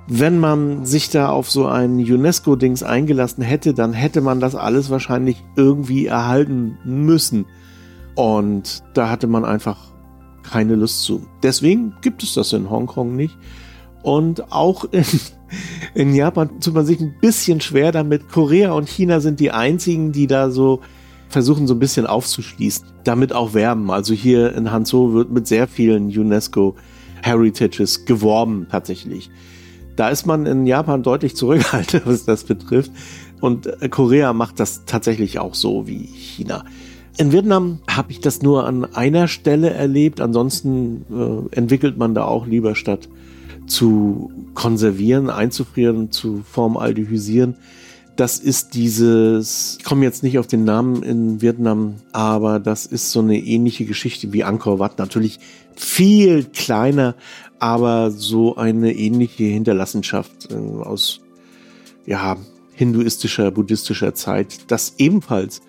Wenn 0.07 0.39
man 0.39 0.85
sich 0.85 1.09
da 1.09 1.29
auf 1.29 1.51
so 1.51 1.67
ein 1.67 1.97
UNESCO-Dings 1.99 2.81
eingelassen 2.81 3.43
hätte, 3.43 3.73
dann 3.73 3.93
hätte 3.93 4.21
man 4.21 4.39
das 4.39 4.55
alles 4.55 4.89
wahrscheinlich 4.89 5.43
irgendwie 5.55 6.07
erhalten 6.07 6.77
müssen. 6.83 7.45
Und 8.15 8.83
da 8.95 9.09
hatte 9.09 9.27
man 9.27 9.45
einfach 9.45 9.77
keine 10.43 10.75
Lust 10.75 11.03
zu. 11.03 11.27
Deswegen 11.43 11.93
gibt 12.01 12.23
es 12.23 12.33
das 12.33 12.53
in 12.53 12.69
Hongkong 12.69 13.15
nicht. 13.15 13.37
Und 14.01 14.51
auch 14.51 14.85
in, 14.91 15.05
in 15.93 16.15
Japan 16.15 16.59
tut 16.59 16.73
man 16.73 16.85
sich 16.85 16.99
ein 16.99 17.15
bisschen 17.21 17.61
schwer 17.61 17.91
damit. 17.91 18.29
Korea 18.29 18.71
und 18.71 18.89
China 18.89 19.19
sind 19.19 19.39
die 19.39 19.51
einzigen, 19.51 20.11
die 20.11 20.27
da 20.27 20.49
so 20.49 20.81
versuchen 21.29 21.67
so 21.67 21.75
ein 21.75 21.79
bisschen 21.79 22.07
aufzuschließen, 22.07 22.85
damit 23.03 23.33
auch 23.33 23.53
werben. 23.53 23.91
Also 23.91 24.13
hier 24.13 24.53
in 24.55 24.71
Hanzhou 24.71 25.13
wird 25.13 25.31
mit 25.31 25.47
sehr 25.47 25.67
vielen 25.67 26.07
UNESCO 26.07 26.75
Heritages 27.21 28.05
geworben 28.05 28.67
tatsächlich. 28.69 29.29
Da 29.95 30.09
ist 30.09 30.25
man 30.25 30.45
in 30.45 30.65
Japan 30.65 31.03
deutlich 31.03 31.35
zurückhaltend, 31.35 32.03
was 32.05 32.25
das 32.25 32.43
betrifft. 32.43 32.91
Und 33.41 33.67
äh, 33.67 33.89
Korea 33.89 34.33
macht 34.33 34.59
das 34.59 34.85
tatsächlich 34.85 35.39
auch 35.39 35.55
so 35.55 35.87
wie 35.87 36.05
China. 36.05 36.65
In 37.17 37.31
Vietnam 37.31 37.79
habe 37.89 38.11
ich 38.11 38.21
das 38.21 38.41
nur 38.41 38.65
an 38.65 38.85
einer 38.95 39.27
Stelle 39.27 39.71
erlebt. 39.71 40.21
Ansonsten 40.21 41.49
äh, 41.51 41.55
entwickelt 41.55 41.97
man 41.97 42.15
da 42.15 42.25
auch 42.25 42.47
lieber 42.47 42.75
statt 42.75 43.09
zu 43.67 44.31
konservieren, 44.55 45.29
einzufrieren, 45.29 46.11
zu 46.11 46.43
formaldehysieren 46.49 47.57
das 48.19 48.37
ist 48.37 48.73
dieses, 48.73 49.77
ich 49.79 49.85
komme 49.85 50.03
jetzt 50.03 50.23
nicht 50.23 50.39
auf 50.39 50.47
den 50.47 50.65
Namen 50.65 51.03
in 51.03 51.41
Vietnam, 51.41 51.95
aber 52.11 52.59
das 52.59 52.85
ist 52.85 53.11
so 53.11 53.21
eine 53.21 53.37
ähnliche 53.37 53.85
Geschichte 53.85 54.33
wie 54.33 54.43
Angkor 54.43 54.77
Wat. 54.77 54.99
Natürlich 54.99 55.39
viel 55.77 56.43
kleiner, 56.43 57.15
aber 57.59 58.11
so 58.11 58.57
eine 58.57 58.93
ähnliche 58.93 59.45
Hinterlassenschaft 59.45 60.51
äh, 60.51 60.55
aus, 60.55 61.21
ja, 62.05 62.35
hinduistischer, 62.73 63.51
buddhistischer 63.51 64.13
Zeit, 64.13 64.69
das 64.69 64.95
ebenfalls 64.97 65.61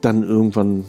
dann 0.00 0.22
irgendwann 0.22 0.86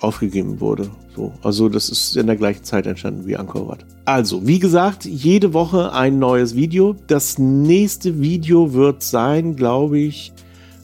aufgegeben 0.00 0.58
wurde. 0.58 0.90
So, 1.16 1.32
also 1.42 1.68
das 1.68 1.90
ist 1.90 2.16
in 2.16 2.26
der 2.26 2.36
gleichen 2.36 2.64
Zeit 2.64 2.86
entstanden 2.86 3.26
wie 3.26 3.36
Angkor 3.36 3.68
Wat. 3.68 3.86
Also, 4.04 4.46
wie 4.46 4.58
gesagt, 4.58 5.04
jede 5.04 5.52
Woche 5.52 5.92
ein 5.92 6.18
neues 6.18 6.56
Video. 6.56 6.96
Das 7.06 7.38
nächste 7.38 8.20
Video 8.20 8.72
wird 8.72 9.02
sein, 9.02 9.54
glaube 9.54 9.98
ich, 9.98 10.32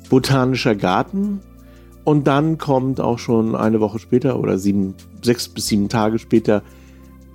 Botanischer 0.08 0.76
Garten. 0.76 1.40
Und 2.04 2.26
dann 2.26 2.58
kommt 2.58 3.00
auch 3.00 3.18
schon 3.18 3.54
eine 3.54 3.80
Woche 3.80 3.98
später 3.98 4.38
oder 4.38 4.56
sieben, 4.58 4.94
sechs 5.22 5.48
bis 5.48 5.66
sieben 5.66 5.88
Tage 5.88 6.18
später 6.18 6.62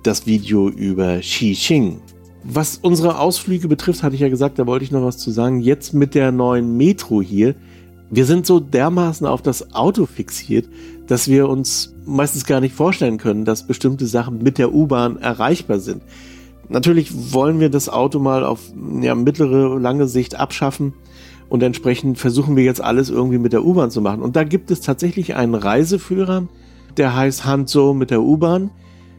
das 0.02 0.26
Video 0.26 0.68
über 0.68 1.18
Xixing. 1.18 2.00
Was 2.44 2.78
unsere 2.78 3.18
Ausflüge 3.18 3.68
betrifft, 3.68 4.02
hatte 4.02 4.14
ich 4.14 4.20
ja 4.20 4.28
gesagt, 4.28 4.58
da 4.58 4.66
wollte 4.66 4.84
ich 4.84 4.90
noch 4.90 5.02
was 5.02 5.18
zu 5.18 5.30
sagen. 5.30 5.60
Jetzt 5.60 5.94
mit 5.94 6.14
der 6.14 6.32
neuen 6.32 6.76
Metro 6.76 7.20
hier. 7.20 7.54
Wir 8.10 8.24
sind 8.24 8.46
so 8.46 8.60
dermaßen 8.60 9.26
auf 9.26 9.42
das 9.42 9.74
Auto 9.74 10.06
fixiert, 10.06 10.68
dass 11.06 11.28
wir 11.28 11.48
uns 11.48 11.94
meistens 12.04 12.44
gar 12.44 12.60
nicht 12.60 12.74
vorstellen 12.74 13.18
können, 13.18 13.44
dass 13.44 13.66
bestimmte 13.66 14.06
Sachen 14.06 14.38
mit 14.38 14.58
der 14.58 14.72
U-Bahn 14.72 15.18
erreichbar 15.18 15.78
sind. 15.78 16.02
Natürlich 16.68 17.32
wollen 17.32 17.60
wir 17.60 17.70
das 17.70 17.88
Auto 17.88 18.18
mal 18.18 18.44
auf 18.44 18.60
ja, 19.00 19.14
mittlere, 19.14 19.78
lange 19.78 20.08
Sicht 20.08 20.34
abschaffen 20.34 20.94
und 21.48 21.62
entsprechend 21.62 22.18
versuchen 22.18 22.56
wir 22.56 22.64
jetzt 22.64 22.80
alles 22.80 23.08
irgendwie 23.08 23.38
mit 23.38 23.52
der 23.52 23.64
U-Bahn 23.64 23.90
zu 23.90 24.00
machen. 24.00 24.22
Und 24.22 24.36
da 24.36 24.44
gibt 24.44 24.70
es 24.70 24.80
tatsächlich 24.80 25.36
einen 25.36 25.54
Reiseführer, 25.54 26.48
der 26.96 27.14
heißt 27.14 27.44
Hanzo 27.44 27.94
mit 27.94 28.10
der 28.10 28.22
U-Bahn. 28.22 28.70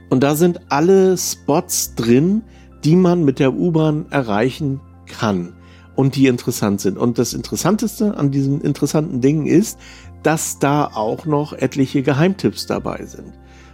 Und 0.10 0.24
da 0.24 0.36
sind 0.36 0.60
alle 0.70 1.18
Spots 1.18 1.96
drin, 1.96 2.44
die 2.84 2.96
man 2.96 3.24
mit 3.24 3.40
der 3.40 3.54
U-Bahn 3.54 4.08
erreichen 4.10 4.82
kann 5.06 5.54
und 5.96 6.16
die 6.16 6.28
interessant 6.28 6.82
sind. 6.82 6.98
Und 6.98 7.18
das 7.18 7.34
Interessanteste 7.34 8.18
an 8.18 8.32
diesen 8.32 8.62
interessanten 8.62 9.22
Dingen 9.22 9.48
ist, 9.48 9.80
dass 10.28 10.60
da 10.60 10.92
auch 10.94 11.26
noch 11.26 11.54
etliche 11.54 12.04
Geheimtipps 12.04 12.66
dabei 12.66 13.06
sind. 13.06 13.32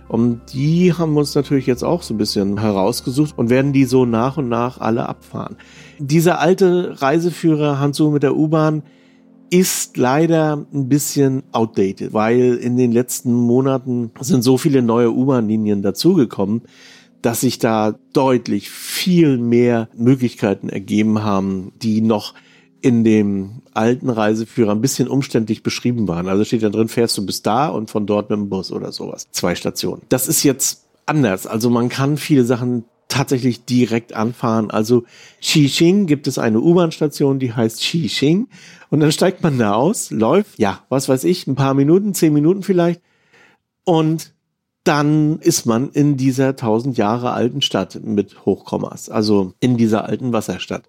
Und 0.07 0.53
die 0.53 0.93
haben 0.93 1.13
wir 1.13 1.21
uns 1.21 1.33
natürlich 1.33 1.65
jetzt 1.65 1.83
auch 1.83 2.03
so 2.03 2.13
ein 2.13 2.19
bisschen 2.19 2.59
herausgesucht 2.59 3.35
und 3.35 3.49
werden 3.49 3.73
die 3.73 3.85
so 3.85 4.05
nach 4.05 4.37
und 4.37 4.49
nach 4.49 4.79
alle 4.79 5.09
abfahren. 5.09 5.55
Dieser 5.97 6.39
alte 6.39 7.01
Reiseführer 7.01 7.79
Hansu 7.79 8.11
mit 8.11 8.21
der 8.21 8.37
U-Bahn 8.37 8.83
ist 9.49 9.97
leider 9.97 10.67
ein 10.71 10.89
bisschen 10.89 11.41
outdated, 11.53 12.13
weil 12.13 12.53
in 12.53 12.77
den 12.77 12.91
letzten 12.91 13.33
Monaten 13.33 14.11
sind 14.19 14.43
so 14.43 14.59
viele 14.59 14.83
neue 14.83 15.11
U-Bahn-Linien 15.11 15.81
dazugekommen, 15.81 16.61
dass 17.23 17.41
sich 17.41 17.57
da 17.57 17.95
deutlich 18.13 18.69
viel 18.69 19.39
mehr 19.39 19.89
Möglichkeiten 19.97 20.69
ergeben 20.69 21.23
haben, 21.23 21.71
die 21.81 22.01
noch 22.01 22.35
in 22.83 23.05
dem 23.05 23.61
alten 23.73 24.09
Reiseführer 24.09 24.73
ein 24.73 24.81
bisschen 24.81 25.07
umständlich 25.07 25.63
beschrieben 25.63 26.05
waren. 26.09 26.27
Also 26.27 26.43
steht 26.43 26.63
da 26.63 26.69
drin, 26.69 26.89
fährst 26.89 27.17
du 27.17 27.25
bis 27.25 27.41
da 27.41 27.69
und 27.69 27.89
von 27.89 28.05
dort 28.05 28.29
mit 28.29 28.37
dem 28.37 28.49
Bus 28.49 28.73
oder 28.73 28.91
sowas. 28.91 29.25
Zwei 29.31 29.55
Stationen. 29.55 30.01
Das 30.09 30.27
ist 30.27 30.43
jetzt 30.43 30.83
anders. 31.05 31.47
Also 31.47 31.69
man 31.69 31.87
kann 31.87 32.17
viele 32.17 32.43
Sachen 32.43 32.83
tatsächlich 33.07 33.63
direkt 33.63 34.13
anfahren. 34.13 34.69
Also 34.69 35.05
Xixing 35.39 36.07
gibt 36.07 36.27
es 36.27 36.37
eine 36.37 36.59
U-Bahn-Station, 36.59 37.39
die 37.39 37.53
heißt 37.53 37.79
Xixing. 37.79 38.49
Und 38.89 38.99
dann 38.99 39.13
steigt 39.13 39.41
man 39.43 39.57
da 39.57 39.73
aus, 39.75 40.11
läuft, 40.11 40.59
ja, 40.59 40.81
was 40.89 41.07
weiß 41.07 41.23
ich, 41.23 41.47
ein 41.47 41.55
paar 41.55 41.75
Minuten, 41.75 42.13
zehn 42.13 42.33
Minuten 42.33 42.63
vielleicht. 42.63 43.01
Und 43.85 44.33
dann 44.83 45.39
ist 45.39 45.65
man 45.65 45.89
in 45.91 46.17
dieser 46.17 46.57
tausend 46.57 46.97
Jahre 46.97 47.31
alten 47.31 47.61
Stadt 47.61 48.01
mit 48.03 48.45
Hochkommas, 48.45 49.09
also 49.09 49.53
in 49.61 49.77
dieser 49.77 50.03
alten 50.03 50.33
Wasserstadt 50.33 50.83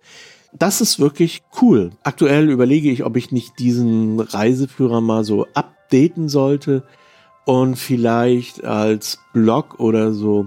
das 0.56 0.80
ist 0.80 1.00
wirklich 1.00 1.42
cool. 1.60 1.90
Aktuell 2.04 2.48
überlege 2.48 2.90
ich, 2.90 3.04
ob 3.04 3.16
ich 3.16 3.32
nicht 3.32 3.58
diesen 3.58 4.20
Reiseführer 4.20 5.00
mal 5.00 5.24
so 5.24 5.46
updaten 5.54 6.28
sollte 6.28 6.84
und 7.44 7.76
vielleicht 7.76 8.64
als 8.64 9.18
Blog 9.32 9.80
oder 9.80 10.12
so 10.12 10.46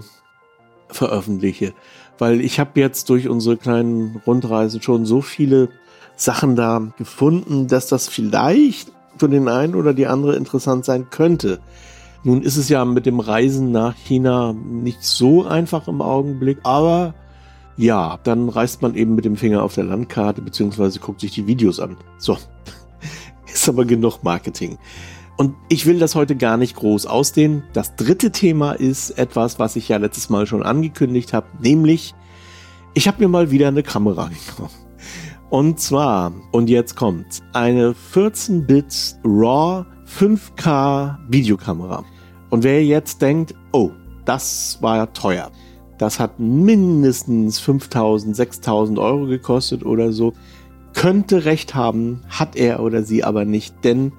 veröffentliche. 0.88 1.74
Weil 2.18 2.40
ich 2.40 2.58
habe 2.58 2.80
jetzt 2.80 3.10
durch 3.10 3.28
unsere 3.28 3.56
kleinen 3.56 4.20
Rundreisen 4.26 4.82
schon 4.82 5.04
so 5.04 5.20
viele 5.20 5.68
Sachen 6.16 6.56
da 6.56 6.92
gefunden, 6.96 7.68
dass 7.68 7.86
das 7.86 8.08
vielleicht 8.08 8.90
für 9.18 9.28
den 9.28 9.48
einen 9.48 9.74
oder 9.74 9.94
die 9.94 10.06
andere 10.06 10.36
interessant 10.36 10.84
sein 10.84 11.10
könnte. 11.10 11.60
Nun 12.24 12.42
ist 12.42 12.56
es 12.56 12.68
ja 12.68 12.84
mit 12.84 13.06
dem 13.06 13.20
Reisen 13.20 13.70
nach 13.70 13.94
China 13.94 14.52
nicht 14.52 15.04
so 15.04 15.44
einfach 15.46 15.86
im 15.86 16.00
Augenblick, 16.00 16.58
aber 16.64 17.14
ja, 17.78 18.18
dann 18.24 18.48
reißt 18.48 18.82
man 18.82 18.96
eben 18.96 19.14
mit 19.14 19.24
dem 19.24 19.36
Finger 19.36 19.62
auf 19.62 19.74
der 19.74 19.84
Landkarte 19.84 20.42
beziehungsweise 20.42 20.98
guckt 20.98 21.20
sich 21.20 21.30
die 21.30 21.46
Videos 21.46 21.78
an. 21.78 21.96
So, 22.18 22.36
ist 23.52 23.68
aber 23.68 23.84
genug 23.84 24.22
Marketing. 24.24 24.78
Und 25.36 25.54
ich 25.68 25.86
will 25.86 26.00
das 26.00 26.16
heute 26.16 26.34
gar 26.34 26.56
nicht 26.56 26.74
groß 26.74 27.06
ausdehnen. 27.06 27.62
Das 27.72 27.94
dritte 27.94 28.32
Thema 28.32 28.72
ist 28.72 29.10
etwas, 29.10 29.60
was 29.60 29.76
ich 29.76 29.88
ja 29.88 29.96
letztes 29.96 30.28
Mal 30.28 30.48
schon 30.48 30.64
angekündigt 30.64 31.32
habe, 31.32 31.46
nämlich 31.62 32.14
ich 32.94 33.06
habe 33.06 33.22
mir 33.22 33.28
mal 33.28 33.52
wieder 33.52 33.68
eine 33.68 33.84
Kamera 33.84 34.28
gekauft. 34.56 34.74
Und 35.48 35.78
zwar, 35.78 36.32
und 36.50 36.68
jetzt 36.68 36.96
kommt, 36.96 37.42
eine 37.52 37.94
14-Bit 38.12 39.20
RAW 39.24 39.84
5K 40.04 41.16
Videokamera. 41.28 42.04
Und 42.50 42.64
wer 42.64 42.84
jetzt 42.84 43.22
denkt, 43.22 43.54
oh, 43.72 43.92
das 44.24 44.78
war 44.80 45.12
teuer. 45.12 45.52
Das 45.98 46.20
hat 46.20 46.38
mindestens 46.38 47.58
5000, 47.58 48.34
6000 48.34 48.98
Euro 48.98 49.26
gekostet 49.26 49.84
oder 49.84 50.12
so. 50.12 50.32
Könnte 50.94 51.44
recht 51.44 51.74
haben, 51.74 52.22
hat 52.28 52.56
er 52.56 52.80
oder 52.82 53.02
sie 53.02 53.24
aber 53.24 53.44
nicht, 53.44 53.74
denn 53.84 54.12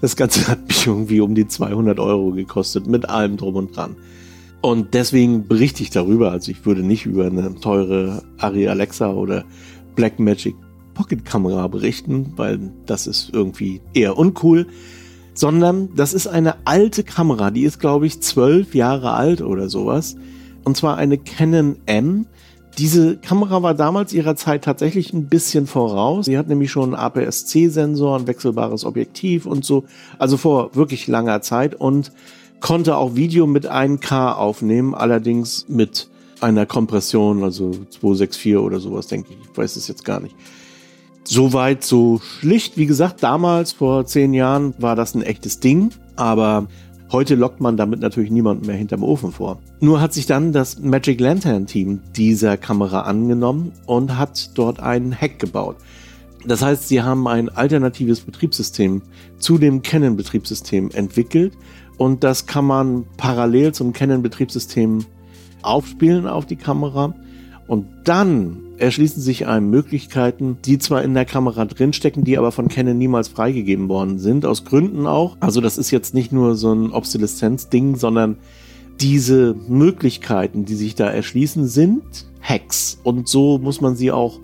das 0.00 0.16
Ganze 0.16 0.48
hat 0.48 0.68
mich 0.68 0.86
irgendwie 0.86 1.20
um 1.20 1.34
die 1.34 1.48
200 1.48 1.98
Euro 1.98 2.32
gekostet, 2.32 2.86
mit 2.86 3.08
allem 3.08 3.36
drum 3.38 3.56
und 3.56 3.74
dran. 3.74 3.96
Und 4.60 4.94
deswegen 4.94 5.46
berichte 5.46 5.82
ich 5.82 5.90
darüber. 5.90 6.30
Also 6.30 6.50
ich 6.50 6.64
würde 6.64 6.82
nicht 6.82 7.06
über 7.06 7.26
eine 7.26 7.54
teure 7.54 8.22
Ari 8.38 8.68
Alexa 8.68 9.12
oder 9.12 9.44
Blackmagic 9.94 10.56
Pocket 10.94 11.24
Kamera 11.24 11.66
berichten, 11.68 12.32
weil 12.36 12.72
das 12.86 13.06
ist 13.06 13.30
irgendwie 13.32 13.80
eher 13.92 14.16
uncool. 14.16 14.66
Sondern 15.34 15.94
das 15.96 16.14
ist 16.14 16.28
eine 16.28 16.66
alte 16.66 17.02
Kamera, 17.02 17.50
die 17.50 17.64
ist 17.64 17.80
glaube 17.80 18.06
ich 18.06 18.20
zwölf 18.22 18.74
Jahre 18.74 19.12
alt 19.12 19.42
oder 19.42 19.68
sowas. 19.68 20.16
Und 20.64 20.76
zwar 20.76 20.96
eine 20.96 21.18
Canon 21.18 21.76
M. 21.86 22.26
Diese 22.78 23.16
Kamera 23.16 23.62
war 23.62 23.74
damals 23.74 24.12
ihrer 24.12 24.34
Zeit 24.34 24.64
tatsächlich 24.64 25.12
ein 25.12 25.28
bisschen 25.28 25.66
voraus. 25.66 26.26
Sie 26.26 26.36
hat 26.36 26.48
nämlich 26.48 26.72
schon 26.72 26.94
einen 26.94 27.02
APS-C-Sensor, 27.02 28.18
ein 28.18 28.26
wechselbares 28.26 28.84
Objektiv 28.84 29.46
und 29.46 29.64
so. 29.64 29.84
Also 30.18 30.36
vor 30.36 30.74
wirklich 30.74 31.06
langer 31.06 31.40
Zeit 31.40 31.74
und 31.76 32.10
konnte 32.60 32.96
auch 32.96 33.14
Video 33.14 33.46
mit 33.46 33.70
1K 33.70 34.32
aufnehmen, 34.32 34.94
allerdings 34.94 35.66
mit 35.68 36.08
einer 36.40 36.66
Kompression, 36.66 37.44
also 37.44 37.70
264 37.70 38.56
oder 38.56 38.80
sowas, 38.80 39.06
denke 39.06 39.32
ich. 39.32 39.38
Ich 39.50 39.56
weiß 39.56 39.76
es 39.76 39.86
jetzt 39.86 40.04
gar 40.04 40.20
nicht. 40.20 40.34
Soweit 41.24 41.84
so 41.84 42.20
schlicht. 42.20 42.76
Wie 42.76 42.86
gesagt, 42.86 43.22
damals, 43.22 43.72
vor 43.72 44.04
zehn 44.06 44.34
Jahren, 44.34 44.74
war 44.78 44.96
das 44.96 45.14
ein 45.14 45.22
echtes 45.22 45.60
Ding, 45.60 45.90
aber 46.16 46.66
heute 47.14 47.36
lockt 47.36 47.60
man 47.60 47.76
damit 47.76 48.00
natürlich 48.00 48.32
niemanden 48.32 48.66
mehr 48.66 48.74
hinterm 48.74 49.04
Ofen 49.04 49.30
vor. 49.30 49.60
Nur 49.78 50.00
hat 50.00 50.12
sich 50.12 50.26
dann 50.26 50.50
das 50.50 50.80
Magic 50.80 51.20
Lantern 51.20 51.64
Team 51.64 52.00
dieser 52.16 52.56
Kamera 52.56 53.02
angenommen 53.02 53.70
und 53.86 54.18
hat 54.18 54.50
dort 54.58 54.80
einen 54.80 55.14
Hack 55.14 55.38
gebaut. 55.38 55.76
Das 56.44 56.60
heißt, 56.60 56.88
sie 56.88 57.02
haben 57.02 57.28
ein 57.28 57.50
alternatives 57.50 58.22
Betriebssystem 58.22 59.00
zu 59.38 59.58
dem 59.58 59.80
Canon-Betriebssystem 59.82 60.90
entwickelt 60.92 61.52
und 61.98 62.24
das 62.24 62.46
kann 62.46 62.64
man 62.64 63.04
parallel 63.16 63.72
zum 63.72 63.92
Canon-Betriebssystem 63.92 65.04
aufspielen 65.62 66.26
auf 66.26 66.46
die 66.46 66.56
Kamera 66.56 67.14
und 67.66 67.86
dann 68.04 68.58
erschließen 68.76 69.22
sich 69.22 69.46
einem 69.46 69.70
Möglichkeiten, 69.70 70.58
die 70.64 70.78
zwar 70.78 71.02
in 71.02 71.14
der 71.14 71.24
Kamera 71.24 71.64
drinstecken, 71.64 72.24
die 72.24 72.36
aber 72.36 72.52
von 72.52 72.68
Canon 72.68 72.98
niemals 72.98 73.28
freigegeben 73.28 73.88
worden 73.88 74.18
sind, 74.18 74.44
aus 74.44 74.64
Gründen 74.64 75.06
auch. 75.06 75.36
Also 75.40 75.60
das 75.60 75.78
ist 75.78 75.90
jetzt 75.90 76.14
nicht 76.14 76.32
nur 76.32 76.56
so 76.56 76.72
ein 76.72 76.92
Obsoleszenz-Ding, 76.92 77.96
sondern 77.96 78.36
diese 79.00 79.54
Möglichkeiten, 79.68 80.64
die 80.64 80.74
sich 80.74 80.94
da 80.94 81.08
erschließen, 81.08 81.66
sind 81.66 82.26
Hacks. 82.42 82.98
Und 83.02 83.28
so 83.28 83.58
muss 83.58 83.80
man 83.80 83.96
sie 83.96 84.12
auch 84.12 84.40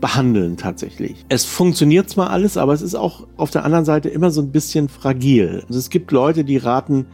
behandeln 0.00 0.56
tatsächlich. 0.56 1.24
Es 1.28 1.44
funktioniert 1.44 2.08
zwar 2.08 2.30
alles, 2.30 2.56
aber 2.56 2.72
es 2.72 2.82
ist 2.82 2.94
auch 2.94 3.26
auf 3.36 3.50
der 3.50 3.64
anderen 3.64 3.84
Seite 3.84 4.08
immer 4.08 4.30
so 4.30 4.40
ein 4.40 4.52
bisschen 4.52 4.88
fragil. 4.88 5.64
Also 5.66 5.78
es 5.78 5.90
gibt 5.90 6.12
Leute, 6.12 6.44
die 6.44 6.56
raten 6.56 7.06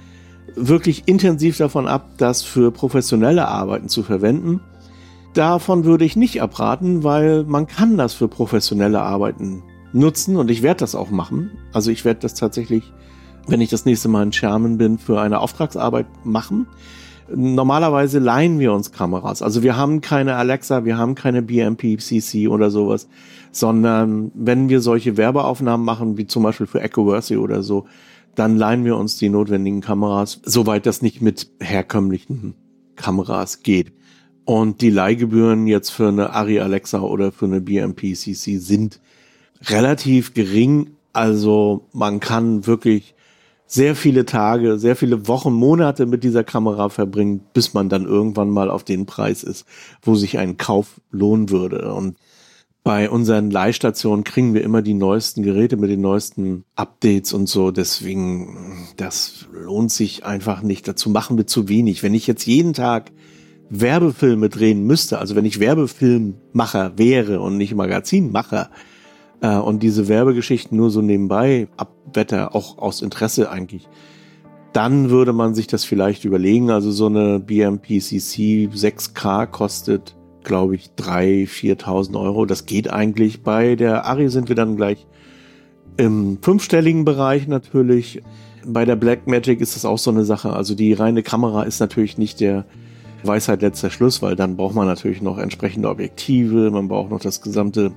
wirklich 0.54 1.04
intensiv 1.06 1.56
davon 1.56 1.88
ab, 1.88 2.10
das 2.18 2.42
für 2.42 2.70
professionelle 2.70 3.48
Arbeiten 3.48 3.88
zu 3.88 4.02
verwenden. 4.02 4.60
Davon 5.34 5.84
würde 5.84 6.04
ich 6.04 6.14
nicht 6.14 6.40
abraten, 6.40 7.02
weil 7.02 7.42
man 7.42 7.66
kann 7.66 7.96
das 7.96 8.14
für 8.14 8.28
professionelle 8.28 9.00
Arbeiten 9.00 9.64
nutzen 9.92 10.36
und 10.36 10.48
ich 10.48 10.62
werde 10.62 10.78
das 10.78 10.94
auch 10.94 11.10
machen. 11.10 11.50
Also 11.72 11.90
ich 11.90 12.04
werde 12.04 12.20
das 12.20 12.34
tatsächlich, 12.34 12.92
wenn 13.48 13.60
ich 13.60 13.68
das 13.68 13.84
nächste 13.84 14.08
Mal 14.08 14.22
in 14.22 14.32
Schermen 14.32 14.78
bin, 14.78 14.96
für 14.96 15.20
eine 15.20 15.40
Auftragsarbeit 15.40 16.06
machen. 16.24 16.68
Normalerweise 17.34 18.20
leihen 18.20 18.60
wir 18.60 18.72
uns 18.72 18.92
Kameras. 18.92 19.42
Also 19.42 19.64
wir 19.64 19.76
haben 19.76 20.00
keine 20.00 20.36
Alexa, 20.36 20.84
wir 20.84 20.98
haben 20.98 21.16
keine 21.16 21.42
BMP 21.42 22.00
CC 22.00 22.46
oder 22.46 22.70
sowas, 22.70 23.08
sondern 23.50 24.30
wenn 24.34 24.68
wir 24.68 24.80
solche 24.80 25.16
Werbeaufnahmen 25.16 25.84
machen, 25.84 26.16
wie 26.16 26.28
zum 26.28 26.44
Beispiel 26.44 26.68
für 26.68 26.80
Echoworthy 26.80 27.38
oder 27.38 27.64
so, 27.64 27.86
dann 28.36 28.56
leihen 28.56 28.84
wir 28.84 28.96
uns 28.96 29.16
die 29.16 29.30
notwendigen 29.30 29.80
Kameras, 29.80 30.40
soweit 30.44 30.86
das 30.86 31.02
nicht 31.02 31.22
mit 31.22 31.50
herkömmlichen 31.58 32.54
Kameras 32.94 33.64
geht. 33.64 33.92
Und 34.44 34.80
die 34.82 34.90
Leihgebühren 34.90 35.66
jetzt 35.66 35.90
für 35.90 36.08
eine 36.08 36.30
Ari 36.30 36.60
Alexa 36.60 37.00
oder 37.00 37.32
für 37.32 37.46
eine 37.46 37.60
BMP 37.60 38.14
CC 38.14 38.58
sind 38.58 39.00
relativ 39.62 40.34
gering. 40.34 40.90
Also 41.12 41.86
man 41.92 42.20
kann 42.20 42.66
wirklich 42.66 43.14
sehr 43.66 43.96
viele 43.96 44.26
Tage, 44.26 44.78
sehr 44.78 44.96
viele 44.96 45.26
Wochen, 45.26 45.52
Monate 45.52 46.06
mit 46.06 46.22
dieser 46.22 46.44
Kamera 46.44 46.90
verbringen, 46.90 47.40
bis 47.54 47.72
man 47.72 47.88
dann 47.88 48.04
irgendwann 48.04 48.50
mal 48.50 48.70
auf 48.70 48.84
den 48.84 49.06
Preis 49.06 49.42
ist, 49.42 49.64
wo 50.02 50.14
sich 50.14 50.38
ein 50.38 50.58
Kauf 50.58 51.00
lohnen 51.10 51.48
würde. 51.48 51.94
Und 51.94 52.16
bei 52.82 53.08
unseren 53.08 53.50
Leihstationen 53.50 54.24
kriegen 54.24 54.52
wir 54.52 54.62
immer 54.62 54.82
die 54.82 54.92
neuesten 54.92 55.42
Geräte 55.42 55.78
mit 55.78 55.88
den 55.88 56.02
neuesten 56.02 56.64
Updates 56.76 57.32
und 57.32 57.48
so. 57.48 57.70
Deswegen, 57.70 58.76
das 58.98 59.46
lohnt 59.52 59.90
sich 59.90 60.26
einfach 60.26 60.60
nicht. 60.60 60.86
Dazu 60.86 61.08
machen 61.08 61.38
wir 61.38 61.46
zu 61.46 61.68
wenig. 61.68 62.02
Wenn 62.02 62.12
ich 62.12 62.26
jetzt 62.26 62.46
jeden 62.46 62.74
Tag 62.74 63.10
Werbefilme 63.70 64.48
drehen 64.48 64.86
müsste, 64.86 65.18
also 65.18 65.36
wenn 65.36 65.44
ich 65.44 65.60
Werbefilmmacher 65.60 66.92
wäre 66.96 67.40
und 67.40 67.56
nicht 67.56 67.74
Magazinmacher 67.74 68.70
äh, 69.40 69.56
und 69.56 69.82
diese 69.82 70.08
Werbegeschichten 70.08 70.76
nur 70.76 70.90
so 70.90 71.02
nebenbei 71.02 71.68
abwetter, 71.76 72.54
auch 72.54 72.78
aus 72.78 73.02
Interesse 73.02 73.50
eigentlich, 73.50 73.88
dann 74.72 75.08
würde 75.08 75.32
man 75.32 75.54
sich 75.54 75.66
das 75.66 75.84
vielleicht 75.84 76.24
überlegen. 76.24 76.70
Also 76.70 76.90
so 76.90 77.06
eine 77.06 77.38
BMPCC 77.38 78.68
6K 78.74 79.46
kostet, 79.46 80.16
glaube 80.42 80.74
ich, 80.74 80.90
3.000, 80.98 81.48
4.000 81.78 82.20
Euro. 82.20 82.44
Das 82.44 82.66
geht 82.66 82.92
eigentlich. 82.92 83.42
Bei 83.42 83.76
der 83.76 84.04
Ari 84.04 84.28
sind 84.28 84.48
wir 84.48 84.56
dann 84.56 84.76
gleich 84.76 85.06
im 85.96 86.38
fünfstelligen 86.42 87.04
Bereich 87.04 87.46
natürlich. 87.46 88.22
Bei 88.66 88.84
der 88.84 88.96
Blackmagic 88.96 89.60
ist 89.60 89.76
das 89.76 89.84
auch 89.84 89.98
so 89.98 90.10
eine 90.10 90.24
Sache. 90.24 90.52
Also 90.52 90.74
die 90.74 90.92
reine 90.92 91.22
Kamera 91.22 91.62
ist 91.62 91.78
natürlich 91.78 92.18
nicht 92.18 92.40
der 92.40 92.64
Weisheit 93.26 93.62
letzter 93.62 93.90
Schluss, 93.90 94.22
weil 94.22 94.36
dann 94.36 94.56
braucht 94.56 94.74
man 94.74 94.86
natürlich 94.86 95.22
noch 95.22 95.38
entsprechende 95.38 95.88
Objektive, 95.88 96.70
man 96.70 96.88
braucht 96.88 97.10
noch 97.10 97.20
das 97.20 97.40
gesamte 97.40 97.92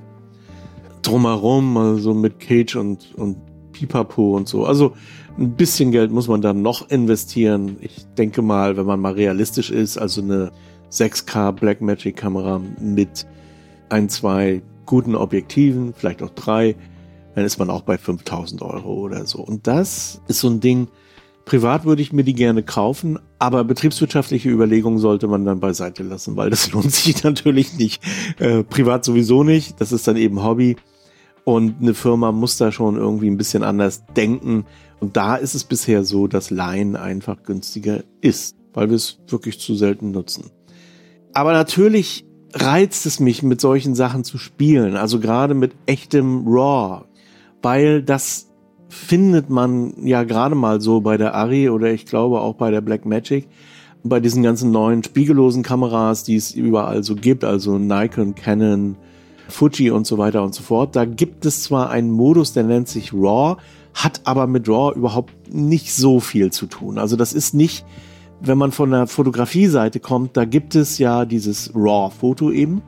Drumherum, 1.02 1.76
also 1.76 2.14
mit 2.14 2.40
Cage 2.40 2.76
und, 2.76 3.14
und 3.14 3.36
Pipapo 3.72 4.36
und 4.36 4.48
so. 4.48 4.64
Also 4.64 4.94
ein 5.38 5.52
bisschen 5.54 5.92
Geld 5.92 6.10
muss 6.10 6.28
man 6.28 6.42
dann 6.42 6.62
noch 6.62 6.90
investieren. 6.90 7.76
Ich 7.80 8.06
denke 8.16 8.42
mal, 8.42 8.76
wenn 8.76 8.86
man 8.86 9.00
mal 9.00 9.12
realistisch 9.12 9.70
ist, 9.70 9.96
also 9.96 10.20
eine 10.20 10.50
6K 10.90 11.52
Blackmagic 11.52 12.16
Kamera 12.16 12.60
mit 12.80 13.26
ein, 13.88 14.08
zwei 14.08 14.62
guten 14.84 15.14
Objektiven, 15.14 15.94
vielleicht 15.94 16.22
auch 16.22 16.30
drei, 16.30 16.74
dann 17.34 17.44
ist 17.44 17.58
man 17.58 17.70
auch 17.70 17.82
bei 17.82 17.98
5000 17.98 18.62
Euro 18.62 18.94
oder 18.94 19.26
so. 19.26 19.40
Und 19.40 19.66
das 19.66 20.20
ist 20.26 20.40
so 20.40 20.48
ein 20.48 20.60
Ding, 20.60 20.88
Privat 21.48 21.86
würde 21.86 22.02
ich 22.02 22.12
mir 22.12 22.24
die 22.24 22.34
gerne 22.34 22.62
kaufen, 22.62 23.18
aber 23.38 23.64
betriebswirtschaftliche 23.64 24.50
Überlegungen 24.50 24.98
sollte 24.98 25.28
man 25.28 25.46
dann 25.46 25.60
beiseite 25.60 26.02
lassen, 26.02 26.36
weil 26.36 26.50
das 26.50 26.70
lohnt 26.72 26.92
sich 26.92 27.24
natürlich 27.24 27.78
nicht. 27.78 28.02
Äh, 28.38 28.64
privat 28.64 29.02
sowieso 29.02 29.44
nicht, 29.44 29.80
das 29.80 29.90
ist 29.90 30.06
dann 30.06 30.18
eben 30.18 30.44
Hobby. 30.44 30.76
Und 31.44 31.76
eine 31.80 31.94
Firma 31.94 32.32
muss 32.32 32.58
da 32.58 32.70
schon 32.70 32.96
irgendwie 32.96 33.30
ein 33.30 33.38
bisschen 33.38 33.62
anders 33.62 34.04
denken. 34.14 34.66
Und 35.00 35.16
da 35.16 35.36
ist 35.36 35.54
es 35.54 35.64
bisher 35.64 36.04
so, 36.04 36.26
dass 36.26 36.50
Laien 36.50 36.96
einfach 36.96 37.42
günstiger 37.44 38.04
ist, 38.20 38.54
weil 38.74 38.90
wir 38.90 38.96
es 38.96 39.18
wirklich 39.28 39.58
zu 39.58 39.74
selten 39.74 40.10
nutzen. 40.10 40.50
Aber 41.32 41.54
natürlich 41.54 42.26
reizt 42.52 43.06
es 43.06 43.20
mich, 43.20 43.42
mit 43.42 43.62
solchen 43.62 43.94
Sachen 43.94 44.22
zu 44.22 44.36
spielen, 44.36 44.96
also 44.96 45.18
gerade 45.18 45.54
mit 45.54 45.72
echtem 45.86 46.46
RAW, 46.46 47.06
weil 47.62 48.02
das 48.02 48.47
findet 48.88 49.50
man 49.50 49.92
ja 50.02 50.24
gerade 50.24 50.54
mal 50.54 50.80
so 50.80 51.00
bei 51.00 51.16
der 51.16 51.34
Ari 51.34 51.68
oder 51.68 51.92
ich 51.92 52.06
glaube 52.06 52.40
auch 52.40 52.54
bei 52.54 52.70
der 52.70 52.80
Black 52.80 53.04
Magic, 53.04 53.48
bei 54.02 54.20
diesen 54.20 54.42
ganzen 54.42 54.70
neuen 54.70 55.02
spiegellosen 55.02 55.62
Kameras, 55.62 56.24
die 56.24 56.36
es 56.36 56.54
überall 56.54 57.02
so 57.02 57.14
gibt, 57.14 57.44
also 57.44 57.78
Nikon, 57.78 58.34
Canon, 58.34 58.96
Fuji 59.48 59.90
und 59.90 60.06
so 60.06 60.18
weiter 60.18 60.42
und 60.42 60.54
so 60.54 60.62
fort. 60.62 60.96
Da 60.96 61.04
gibt 61.04 61.44
es 61.46 61.62
zwar 61.62 61.90
einen 61.90 62.10
Modus, 62.10 62.52
der 62.52 62.64
nennt 62.64 62.88
sich 62.88 63.12
RAW, 63.12 63.56
hat 63.94 64.20
aber 64.24 64.46
mit 64.46 64.68
RAW 64.68 64.94
überhaupt 64.96 65.52
nicht 65.52 65.92
so 65.94 66.20
viel 66.20 66.52
zu 66.52 66.66
tun. 66.66 66.98
Also 66.98 67.16
das 67.16 67.32
ist 67.32 67.54
nicht, 67.54 67.84
wenn 68.40 68.58
man 68.58 68.72
von 68.72 68.90
der 68.90 69.06
Fotografie-Seite 69.06 70.00
kommt, 70.00 70.36
da 70.36 70.44
gibt 70.44 70.74
es 70.74 70.98
ja 70.98 71.24
dieses 71.24 71.72
RAW-Foto 71.74 72.50
eben. 72.50 72.82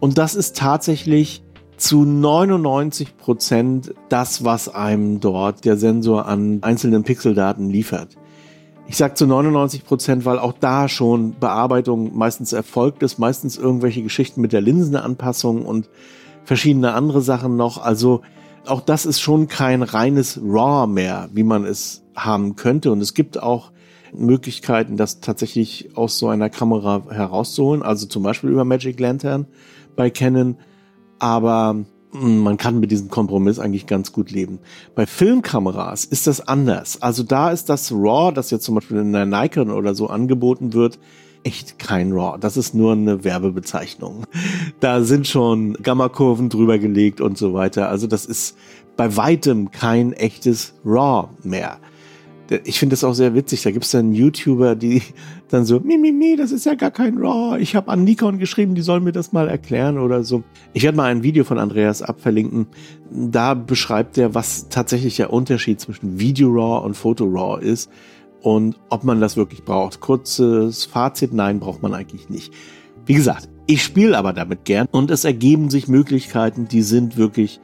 Und 0.00 0.18
das 0.18 0.34
ist 0.34 0.56
tatsächlich 0.56 1.42
zu 1.76 2.04
99 2.04 3.16
Prozent 3.16 3.94
das, 4.08 4.44
was 4.44 4.68
einem 4.68 5.20
dort 5.20 5.64
der 5.64 5.76
Sensor 5.76 6.26
an 6.26 6.58
einzelnen 6.62 7.04
Pixeldaten 7.04 7.68
liefert. 7.68 8.16
Ich 8.88 8.96
sage 8.96 9.14
zu 9.14 9.26
99 9.26 9.84
Prozent, 9.84 10.24
weil 10.24 10.38
auch 10.38 10.52
da 10.52 10.88
schon 10.88 11.34
Bearbeitung 11.38 12.16
meistens 12.16 12.52
erfolgt 12.52 13.02
ist, 13.02 13.18
meistens 13.18 13.56
irgendwelche 13.56 14.02
Geschichten 14.02 14.40
mit 14.40 14.52
der 14.52 14.60
Linsenanpassung 14.60 15.66
und 15.66 15.90
verschiedene 16.44 16.92
andere 16.92 17.20
Sachen 17.20 17.56
noch. 17.56 17.82
Also 17.82 18.22
auch 18.66 18.80
das 18.80 19.04
ist 19.04 19.20
schon 19.20 19.48
kein 19.48 19.82
reines 19.82 20.40
RAW 20.42 20.86
mehr, 20.86 21.28
wie 21.32 21.42
man 21.42 21.64
es 21.64 22.04
haben 22.14 22.54
könnte. 22.54 22.92
Und 22.92 23.00
es 23.00 23.14
gibt 23.14 23.42
auch 23.42 23.72
Möglichkeiten, 24.14 24.96
das 24.96 25.20
tatsächlich 25.20 25.96
aus 25.96 26.18
so 26.18 26.28
einer 26.28 26.48
Kamera 26.48 27.02
herauszuholen. 27.10 27.82
Also 27.82 28.06
zum 28.06 28.22
Beispiel 28.22 28.50
über 28.50 28.64
Magic 28.64 29.00
Lantern 29.00 29.46
bei 29.96 30.10
Canon. 30.10 30.56
Aber 31.18 31.76
hm, 32.12 32.38
man 32.42 32.56
kann 32.56 32.80
mit 32.80 32.90
diesem 32.90 33.08
Kompromiss 33.08 33.58
eigentlich 33.58 33.86
ganz 33.86 34.12
gut 34.12 34.30
leben. 34.30 34.58
Bei 34.94 35.06
Filmkameras 35.06 36.04
ist 36.04 36.26
das 36.26 36.46
anders. 36.46 37.02
Also 37.02 37.22
da 37.22 37.50
ist 37.50 37.68
das 37.68 37.92
RAW, 37.92 38.32
das 38.32 38.50
jetzt 38.50 38.64
zum 38.64 38.74
Beispiel 38.74 38.98
in 38.98 39.12
der 39.12 39.26
Nikon 39.26 39.70
oder 39.70 39.94
so 39.94 40.08
angeboten 40.08 40.72
wird, 40.72 40.98
echt 41.44 41.78
kein 41.78 42.12
RAW. 42.12 42.38
Das 42.38 42.56
ist 42.56 42.74
nur 42.74 42.92
eine 42.92 43.24
Werbebezeichnung. 43.24 44.24
Da 44.80 45.02
sind 45.02 45.26
schon 45.26 45.74
Gammakurven 45.74 46.48
drüber 46.48 46.78
gelegt 46.78 47.20
und 47.20 47.38
so 47.38 47.54
weiter. 47.54 47.88
Also 47.88 48.06
das 48.06 48.26
ist 48.26 48.56
bei 48.96 49.16
weitem 49.16 49.70
kein 49.70 50.12
echtes 50.12 50.74
RAW 50.84 51.28
mehr 51.42 51.78
ich 52.64 52.78
finde 52.78 52.94
das 52.94 53.04
auch 53.04 53.14
sehr 53.14 53.34
witzig. 53.34 53.62
Da 53.62 53.70
gibt 53.70 53.84
es 53.84 53.90
dann 53.90 54.12
YouTuber, 54.12 54.76
die 54.76 55.02
dann 55.48 55.64
so, 55.64 55.80
mi, 55.80 55.98
mi, 55.98 56.12
mi, 56.12 56.36
das 56.36 56.52
ist 56.52 56.66
ja 56.66 56.74
gar 56.74 56.90
kein 56.90 57.18
RAW. 57.18 57.58
Ich 57.60 57.74
habe 57.74 57.90
an 57.90 58.04
Nikon 58.04 58.38
geschrieben, 58.38 58.74
die 58.74 58.82
sollen 58.82 59.04
mir 59.04 59.12
das 59.12 59.32
mal 59.32 59.48
erklären 59.48 59.98
oder 59.98 60.24
so. 60.24 60.42
Ich 60.72 60.82
werde 60.82 60.96
mal 60.96 61.10
ein 61.10 61.22
Video 61.22 61.44
von 61.44 61.58
Andreas 61.58 62.02
abverlinken. 62.02 62.66
Da 63.10 63.54
beschreibt 63.54 64.18
er, 64.18 64.34
was 64.34 64.68
tatsächlich 64.68 65.16
der 65.16 65.32
Unterschied 65.32 65.80
zwischen 65.80 66.18
Video 66.18 66.50
RAW 66.50 66.84
und 66.84 66.96
Foto 66.96 67.24
RAW 67.24 67.60
ist 67.62 67.90
und 68.42 68.78
ob 68.90 69.04
man 69.04 69.20
das 69.20 69.36
wirklich 69.36 69.64
braucht. 69.64 70.00
Kurzes 70.00 70.84
Fazit, 70.84 71.32
nein, 71.32 71.58
braucht 71.58 71.82
man 71.82 71.94
eigentlich 71.94 72.28
nicht. 72.28 72.52
Wie 73.04 73.14
gesagt, 73.14 73.48
ich 73.66 73.82
spiele 73.82 74.16
aber 74.16 74.32
damit 74.32 74.64
gern 74.64 74.86
und 74.90 75.10
es 75.10 75.24
ergeben 75.24 75.70
sich 75.70 75.88
Möglichkeiten, 75.88 76.68
die 76.68 76.82
sind 76.82 77.16
wirklich 77.16 77.60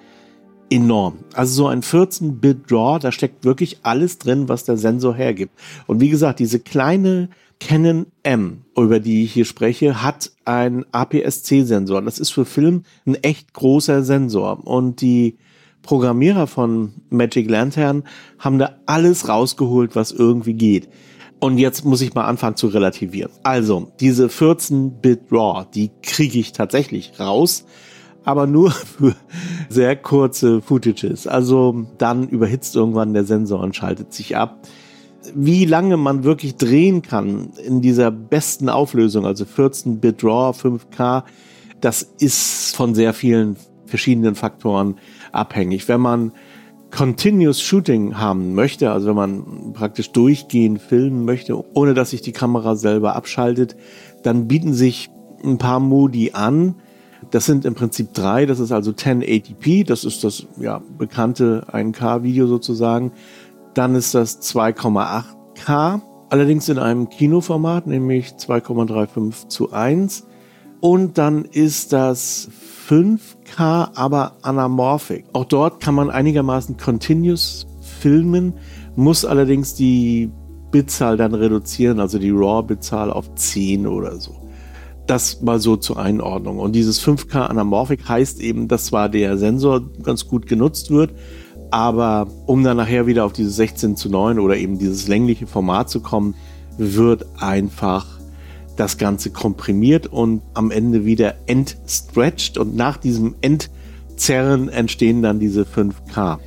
enorm. 0.72 1.18
Also 1.34 1.54
so 1.54 1.66
ein 1.66 1.82
14-Bit-Draw, 1.82 2.98
da 2.98 3.12
steckt 3.12 3.44
wirklich 3.44 3.78
alles 3.82 4.18
drin, 4.18 4.48
was 4.48 4.64
der 4.64 4.78
Sensor 4.78 5.14
hergibt. 5.14 5.52
Und 5.86 6.00
wie 6.00 6.08
gesagt, 6.08 6.38
diese 6.38 6.60
kleine 6.60 7.28
Canon 7.60 8.06
M, 8.22 8.62
über 8.76 8.98
die 8.98 9.24
ich 9.24 9.32
hier 9.32 9.44
spreche, 9.44 10.02
hat 10.02 10.32
einen 10.44 10.86
APS-C-Sensor. 10.90 12.02
Das 12.02 12.18
ist 12.18 12.30
für 12.30 12.44
Film 12.46 12.84
ein 13.06 13.16
echt 13.16 13.52
großer 13.52 14.02
Sensor. 14.02 14.66
Und 14.66 15.00
die 15.02 15.36
Programmierer 15.82 16.46
von 16.46 16.94
Magic 17.10 17.50
Lantern 17.50 18.04
haben 18.38 18.58
da 18.58 18.76
alles 18.86 19.28
rausgeholt, 19.28 19.94
was 19.94 20.10
irgendwie 20.10 20.54
geht. 20.54 20.88
Und 21.38 21.58
jetzt 21.58 21.84
muss 21.84 22.00
ich 22.00 22.14
mal 22.14 22.24
anfangen 22.24 22.56
zu 22.56 22.68
relativieren. 22.68 23.32
Also, 23.42 23.92
diese 24.00 24.28
14-Bit 24.28 25.22
RAW, 25.30 25.66
die 25.74 25.90
kriege 26.02 26.38
ich 26.38 26.52
tatsächlich 26.52 27.18
raus 27.18 27.64
aber 28.24 28.46
nur 28.46 28.70
für 28.70 29.14
sehr 29.68 29.96
kurze 29.96 30.60
Footages. 30.60 31.26
Also 31.26 31.86
dann 31.98 32.28
überhitzt 32.28 32.76
irgendwann 32.76 33.14
der 33.14 33.24
Sensor 33.24 33.60
und 33.60 33.76
schaltet 33.76 34.12
sich 34.12 34.36
ab. 34.36 34.58
Wie 35.34 35.64
lange 35.64 35.96
man 35.96 36.24
wirklich 36.24 36.56
drehen 36.56 37.02
kann 37.02 37.50
in 37.64 37.80
dieser 37.80 38.10
besten 38.10 38.68
Auflösung, 38.68 39.24
also 39.24 39.44
14-Bit 39.44 40.24
RAW, 40.24 40.56
5K, 40.56 41.22
das 41.80 42.02
ist 42.02 42.74
von 42.74 42.94
sehr 42.94 43.14
vielen 43.14 43.56
verschiedenen 43.86 44.34
Faktoren 44.34 44.96
abhängig. 45.32 45.86
Wenn 45.88 46.00
man 46.00 46.32
Continuous 46.90 47.60
Shooting 47.62 48.18
haben 48.18 48.54
möchte, 48.54 48.90
also 48.90 49.08
wenn 49.08 49.16
man 49.16 49.72
praktisch 49.72 50.12
durchgehend 50.12 50.80
filmen 50.80 51.24
möchte, 51.24 51.62
ohne 51.74 51.94
dass 51.94 52.10
sich 52.10 52.20
die 52.20 52.32
Kamera 52.32 52.76
selber 52.76 53.16
abschaltet, 53.16 53.76
dann 54.22 54.46
bieten 54.46 54.74
sich 54.74 55.08
ein 55.42 55.56
paar 55.58 55.80
Modi 55.80 56.32
an, 56.32 56.76
das 57.30 57.46
sind 57.46 57.64
im 57.64 57.74
Prinzip 57.74 58.12
drei. 58.14 58.46
Das 58.46 58.60
ist 58.60 58.72
also 58.72 58.90
1080p, 58.90 59.86
das 59.86 60.04
ist 60.04 60.24
das 60.24 60.46
ja, 60.60 60.82
bekannte 60.98 61.66
1K-Video 61.72 62.46
sozusagen. 62.46 63.12
Dann 63.74 63.94
ist 63.94 64.14
das 64.14 64.42
2,8K, 64.42 66.00
allerdings 66.28 66.68
in 66.68 66.78
einem 66.78 67.08
Kinoformat, 67.08 67.86
nämlich 67.86 68.32
2,35 68.32 69.48
zu 69.48 69.72
1. 69.72 70.26
Und 70.80 71.16
dann 71.16 71.44
ist 71.44 71.92
das 71.92 72.48
5K, 72.88 73.90
aber 73.94 74.32
anamorphic. 74.42 75.24
Auch 75.32 75.44
dort 75.44 75.80
kann 75.80 75.94
man 75.94 76.10
einigermaßen 76.10 76.76
continuous 76.76 77.66
filmen, 77.80 78.54
muss 78.96 79.24
allerdings 79.24 79.74
die 79.74 80.30
Bitzahl 80.72 81.16
dann 81.16 81.34
reduzieren, 81.34 82.00
also 82.00 82.18
die 82.18 82.30
RAW-Bitzahl 82.30 83.10
auf 83.10 83.34
10 83.34 83.86
oder 83.86 84.16
so. 84.16 84.41
Das 85.12 85.42
mal 85.42 85.60
so 85.60 85.76
zur 85.76 85.98
Einordnung. 85.98 86.58
Und 86.58 86.72
dieses 86.72 87.06
5K 87.06 87.42
Anamorphic 87.42 88.08
heißt 88.08 88.40
eben, 88.40 88.66
dass 88.66 88.86
zwar 88.86 89.10
der 89.10 89.36
Sensor 89.36 89.82
ganz 90.02 90.26
gut 90.26 90.46
genutzt 90.46 90.90
wird, 90.90 91.10
aber 91.70 92.28
um 92.46 92.64
dann 92.64 92.78
nachher 92.78 93.06
wieder 93.06 93.26
auf 93.26 93.34
dieses 93.34 93.56
16 93.56 93.94
zu 93.94 94.08
9 94.08 94.38
oder 94.38 94.56
eben 94.56 94.78
dieses 94.78 95.08
längliche 95.08 95.46
Format 95.46 95.90
zu 95.90 96.00
kommen, 96.00 96.34
wird 96.78 97.26
einfach 97.36 98.06
das 98.78 98.96
Ganze 98.96 99.28
komprimiert 99.28 100.06
und 100.06 100.40
am 100.54 100.70
Ende 100.70 101.04
wieder 101.04 101.34
entstretched 101.44 102.56
und 102.56 102.74
nach 102.74 102.96
diesem 102.96 103.34
Entzerren 103.42 104.70
entstehen 104.70 105.20
dann 105.20 105.38
diese 105.38 105.64
5K. 105.64 106.38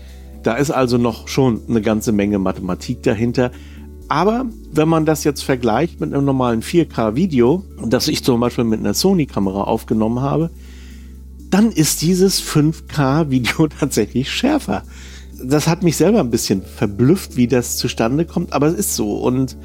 Da 0.41 0.56
ist 0.56 0.71
also 0.71 0.97
noch 0.97 1.28
schon 1.28 1.62
eine 1.69 1.82
ganze 1.82 2.12
Menge 2.12 2.39
Mathematik 2.39 3.04
dahinter. 3.04 3.51
Aber 4.07 4.45
wenn 4.71 4.87
man 4.87 5.05
das 5.05 5.23
jetzt 5.23 5.43
vergleicht 5.43 5.99
mit 5.99 6.13
einem 6.13 6.25
normalen 6.25 6.61
4K-Video, 6.61 7.63
das 7.85 8.07
ich 8.07 8.23
zum 8.23 8.39
Beispiel 8.39 8.63
mit 8.63 8.79
einer 8.79 8.93
Sony-Kamera 8.93 9.63
aufgenommen 9.63 10.21
habe, 10.21 10.51
dann 11.49 11.71
ist 11.71 12.01
dieses 12.01 12.41
5K-Video 12.43 13.67
tatsächlich 13.79 14.31
schärfer. 14.31 14.83
Das 15.43 15.67
hat 15.67 15.83
mich 15.83 15.97
selber 15.97 16.19
ein 16.19 16.29
bisschen 16.29 16.61
verblüfft, 16.61 17.35
wie 17.35 17.47
das 17.47 17.77
zustande 17.77 18.25
kommt, 18.25 18.53
aber 18.53 18.67
es 18.67 18.75
ist 18.75 18.95
so. 18.95 19.17
Und 19.17 19.57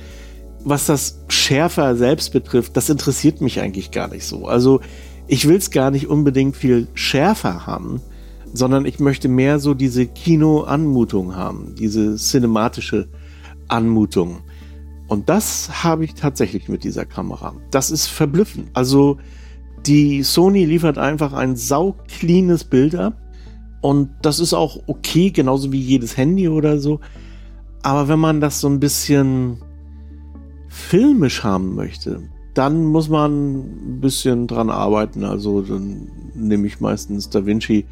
was 0.64 0.86
das 0.86 1.20
schärfer 1.28 1.96
selbst 1.96 2.32
betrifft, 2.32 2.76
das 2.76 2.90
interessiert 2.90 3.40
mich 3.40 3.60
eigentlich 3.60 3.90
gar 3.90 4.08
nicht 4.08 4.24
so. 4.24 4.46
Also 4.46 4.80
ich 5.26 5.46
will 5.48 5.56
es 5.56 5.70
gar 5.70 5.90
nicht 5.90 6.08
unbedingt 6.08 6.56
viel 6.56 6.88
schärfer 6.94 7.66
haben, 7.66 8.00
sondern 8.52 8.84
ich 8.84 8.98
möchte 8.98 9.28
mehr 9.28 9.58
so 9.58 9.74
diese 9.74 10.06
Kino-Anmutung 10.06 11.36
haben, 11.36 11.74
diese 11.78 12.16
cinematische 12.16 13.08
Anmutung. 13.70 14.40
Und 15.08 15.28
das 15.28 15.82
habe 15.82 16.04
ich 16.04 16.14
tatsächlich 16.14 16.68
mit 16.68 16.84
dieser 16.84 17.04
Kamera. 17.04 17.54
Das 17.70 17.90
ist 17.90 18.06
verblüffend. 18.06 18.68
Also 18.74 19.18
die 19.86 20.22
Sony 20.22 20.64
liefert 20.64 20.98
einfach 20.98 21.32
ein 21.32 21.56
saucleanes 21.56 22.64
Bild 22.64 22.94
ab. 22.94 23.16
Und 23.80 24.10
das 24.22 24.38
ist 24.38 24.52
auch 24.52 24.78
okay, 24.86 25.30
genauso 25.30 25.72
wie 25.72 25.80
jedes 25.80 26.16
Handy 26.16 26.48
oder 26.48 26.78
so. 26.78 27.00
Aber 27.82 28.08
wenn 28.08 28.18
man 28.18 28.40
das 28.40 28.60
so 28.60 28.68
ein 28.68 28.78
bisschen 28.78 29.58
filmisch 30.68 31.42
haben 31.42 31.74
möchte, 31.74 32.22
dann 32.54 32.84
muss 32.84 33.08
man 33.08 33.60
ein 33.60 34.00
bisschen 34.00 34.46
dran 34.46 34.70
arbeiten. 34.70 35.24
Also 35.24 35.62
dann 35.62 36.08
nehme 36.34 36.66
ich 36.66 36.80
meistens 36.80 37.30
Da 37.30 37.46
Vinci 37.46 37.86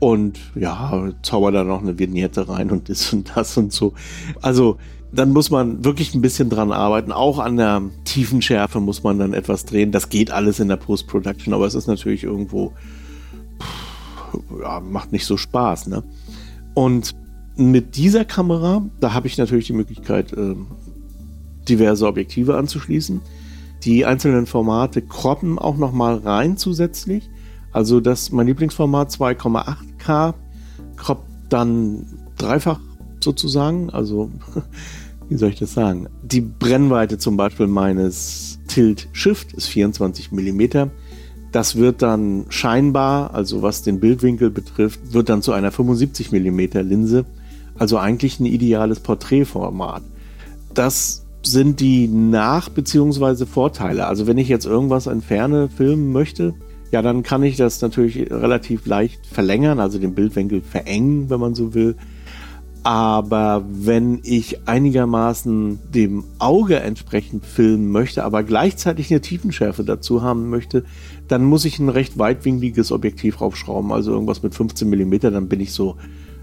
und 0.00 0.38
ja, 0.54 1.12
zauber 1.22 1.52
da 1.52 1.64
noch 1.64 1.80
eine 1.80 1.98
Vignette 1.98 2.48
rein 2.48 2.70
und 2.70 2.88
das 2.88 3.12
und 3.12 3.32
das 3.34 3.56
und 3.56 3.72
so. 3.72 3.94
Also 4.42 4.78
dann 5.14 5.32
muss 5.32 5.50
man 5.50 5.84
wirklich 5.84 6.14
ein 6.14 6.20
bisschen 6.20 6.50
dran 6.50 6.72
arbeiten. 6.72 7.12
Auch 7.12 7.38
an 7.38 7.56
der 7.56 7.82
Tiefenschärfe 8.04 8.80
muss 8.80 9.02
man 9.02 9.18
dann 9.18 9.32
etwas 9.32 9.64
drehen. 9.64 9.92
Das 9.92 10.08
geht 10.08 10.30
alles 10.30 10.60
in 10.60 10.68
der 10.68 10.76
Post-Production, 10.76 11.54
aber 11.54 11.66
es 11.66 11.74
ist 11.74 11.86
natürlich 11.86 12.24
irgendwo, 12.24 12.72
ja, 14.60 14.80
macht 14.80 15.12
nicht 15.12 15.26
so 15.26 15.36
Spaß. 15.36 15.86
Ne? 15.88 16.02
Und 16.74 17.14
mit 17.56 17.96
dieser 17.96 18.24
Kamera, 18.24 18.84
da 19.00 19.14
habe 19.14 19.26
ich 19.26 19.38
natürlich 19.38 19.66
die 19.66 19.72
Möglichkeit, 19.72 20.32
äh, 20.32 20.56
diverse 21.68 22.06
Objektive 22.06 22.56
anzuschließen. 22.56 23.20
Die 23.84 24.04
einzelnen 24.04 24.46
Formate 24.46 25.02
kroppen 25.02 25.58
auch 25.58 25.76
nochmal 25.76 26.16
rein 26.16 26.56
zusätzlich. 26.56 27.28
Also 27.72 28.00
das, 28.00 28.32
mein 28.32 28.46
Lieblingsformat 28.46 29.10
2,8K 29.10 30.34
kroppt 30.96 31.28
dann 31.48 32.06
dreifach 32.38 32.80
sozusagen. 33.20 33.90
Also 33.90 34.30
wie 35.28 35.36
soll 35.36 35.50
ich 35.50 35.58
das 35.58 35.74
sagen? 35.74 36.08
Die 36.22 36.40
Brennweite 36.40 37.18
zum 37.18 37.36
Beispiel 37.36 37.66
meines 37.66 38.58
Tilt 38.68 39.08
Shift 39.12 39.52
ist 39.52 39.66
24 39.66 40.32
mm. 40.32 40.62
Das 41.52 41.76
wird 41.76 42.02
dann 42.02 42.46
scheinbar, 42.48 43.32
also 43.32 43.62
was 43.62 43.82
den 43.82 44.00
Bildwinkel 44.00 44.50
betrifft, 44.50 45.12
wird 45.12 45.28
dann 45.28 45.42
zu 45.42 45.52
einer 45.52 45.70
75 45.70 46.32
mm 46.32 46.60
Linse. 46.80 47.24
Also 47.78 47.98
eigentlich 47.98 48.40
ein 48.40 48.46
ideales 48.46 49.00
Porträtformat. 49.00 50.02
Das 50.72 51.24
sind 51.42 51.80
die 51.80 52.08
Nach- 52.08 52.68
bzw. 52.68 53.46
Vorteile. 53.46 54.06
Also 54.06 54.26
wenn 54.26 54.38
ich 54.38 54.48
jetzt 54.48 54.66
irgendwas 54.66 55.06
in 55.06 55.20
Ferne 55.20 55.68
filmen 55.68 56.12
möchte, 56.12 56.54
ja, 56.90 57.02
dann 57.02 57.22
kann 57.22 57.42
ich 57.42 57.56
das 57.56 57.80
natürlich 57.82 58.30
relativ 58.30 58.86
leicht 58.86 59.26
verlängern, 59.26 59.80
also 59.80 59.98
den 59.98 60.14
Bildwinkel 60.14 60.62
verengen, 60.62 61.28
wenn 61.30 61.40
man 61.40 61.54
so 61.54 61.74
will. 61.74 61.96
Aber 62.84 63.64
wenn 63.66 64.20
ich 64.24 64.68
einigermaßen 64.68 65.78
dem 65.90 66.24
Auge 66.38 66.80
entsprechend 66.80 67.46
filmen 67.46 67.90
möchte, 67.90 68.24
aber 68.24 68.42
gleichzeitig 68.42 69.10
eine 69.10 69.22
Tiefenschärfe 69.22 69.84
dazu 69.84 70.22
haben 70.22 70.50
möchte, 70.50 70.84
dann 71.26 71.44
muss 71.44 71.64
ich 71.64 71.78
ein 71.78 71.88
recht 71.88 72.18
weitwinkliges 72.18 72.92
Objektiv 72.92 73.40
raufschrauben, 73.40 73.90
also 73.90 74.12
irgendwas 74.12 74.42
mit 74.42 74.54
15 74.54 74.88
mm, 74.88 75.18
dann 75.20 75.48
bin 75.48 75.60
ich 75.60 75.72
so 75.72 75.96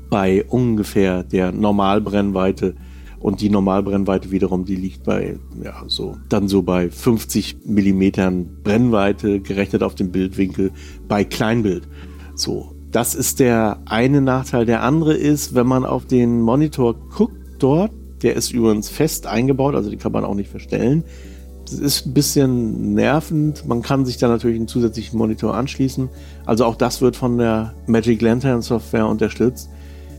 bei 0.09 0.43
ungefähr 0.45 1.23
der 1.23 1.51
Normalbrennweite 1.51 2.75
und 3.19 3.41
die 3.41 3.49
Normalbrennweite 3.51 4.31
wiederum, 4.31 4.65
die 4.65 4.75
liegt 4.75 5.03
bei, 5.03 5.37
ja, 5.63 5.83
so, 5.85 6.17
dann 6.27 6.47
so 6.47 6.63
bei 6.63 6.89
50 6.89 7.67
Millimetern 7.67 8.63
Brennweite 8.63 9.41
gerechnet 9.41 9.83
auf 9.83 9.93
den 9.93 10.11
Bildwinkel 10.11 10.71
bei 11.07 11.23
Kleinbild. 11.23 11.87
So. 12.33 12.70
Das 12.91 13.15
ist 13.15 13.39
der 13.39 13.79
eine 13.85 14.21
Nachteil. 14.21 14.65
Der 14.65 14.83
andere 14.83 15.13
ist, 15.13 15.55
wenn 15.55 15.67
man 15.67 15.85
auf 15.85 16.05
den 16.05 16.41
Monitor 16.41 16.95
guckt 17.15 17.37
dort, 17.59 17.91
der 18.21 18.35
ist 18.35 18.51
übrigens 18.51 18.89
fest 18.89 19.27
eingebaut, 19.27 19.75
also 19.75 19.89
die 19.89 19.97
kann 19.97 20.11
man 20.11 20.25
auch 20.25 20.35
nicht 20.35 20.49
verstellen. 20.49 21.03
Das 21.65 21.79
ist 21.79 22.05
ein 22.05 22.13
bisschen 22.13 22.93
nervend. 22.93 23.65
Man 23.65 23.81
kann 23.81 24.05
sich 24.05 24.17
da 24.17 24.27
natürlich 24.27 24.57
einen 24.57 24.67
zusätzlichen 24.67 25.17
Monitor 25.17 25.55
anschließen. 25.55 26.09
Also 26.45 26.65
auch 26.65 26.75
das 26.75 27.01
wird 27.01 27.15
von 27.15 27.37
der 27.37 27.73
Magic 27.87 28.21
Lantern 28.21 28.61
Software 28.61 29.07
unterstützt 29.07 29.69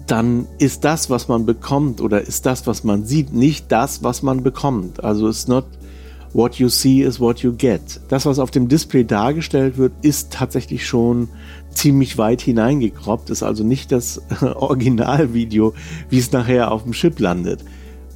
dann 0.06 0.46
ist 0.58 0.84
das, 0.84 1.10
was 1.10 1.28
man 1.28 1.46
bekommt 1.46 2.00
oder 2.00 2.20
ist 2.20 2.46
das, 2.46 2.66
was 2.66 2.84
man 2.84 3.04
sieht, 3.04 3.32
nicht 3.32 3.70
das, 3.70 4.02
was 4.02 4.22
man 4.22 4.42
bekommt. 4.42 5.02
Also 5.02 5.28
it's 5.28 5.48
not 5.48 5.64
what 6.32 6.56
you 6.56 6.68
see 6.68 7.02
is 7.02 7.20
what 7.20 7.40
you 7.40 7.52
get. 7.52 8.00
Das, 8.08 8.26
was 8.26 8.38
auf 8.38 8.50
dem 8.50 8.68
Display 8.68 9.04
dargestellt 9.04 9.76
wird, 9.76 9.92
ist 10.02 10.32
tatsächlich 10.32 10.86
schon 10.86 11.28
ziemlich 11.70 12.18
weit 12.18 12.42
hineingekroppt, 12.42 13.30
ist 13.30 13.42
also 13.42 13.64
nicht 13.64 13.92
das 13.92 14.20
Originalvideo, 14.40 15.74
wie 16.08 16.18
es 16.18 16.32
nachher 16.32 16.72
auf 16.72 16.84
dem 16.84 16.92
Chip 16.92 17.18
landet. 17.20 17.60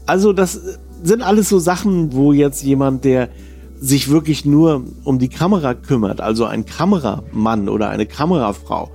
Also 0.06 0.32
das 0.32 0.60
sind 1.02 1.22
alles 1.22 1.48
so 1.48 1.58
Sachen, 1.58 2.12
wo 2.12 2.32
jetzt 2.32 2.62
jemand, 2.62 3.04
der 3.04 3.28
sich 3.78 4.08
wirklich 4.10 4.44
nur 4.44 4.84
um 5.04 5.18
die 5.18 5.28
Kamera 5.28 5.74
kümmert, 5.74 6.20
also 6.20 6.46
ein 6.46 6.64
Kameramann 6.64 7.68
oder 7.68 7.90
eine 7.90 8.06
Kamerafrau, 8.06 8.90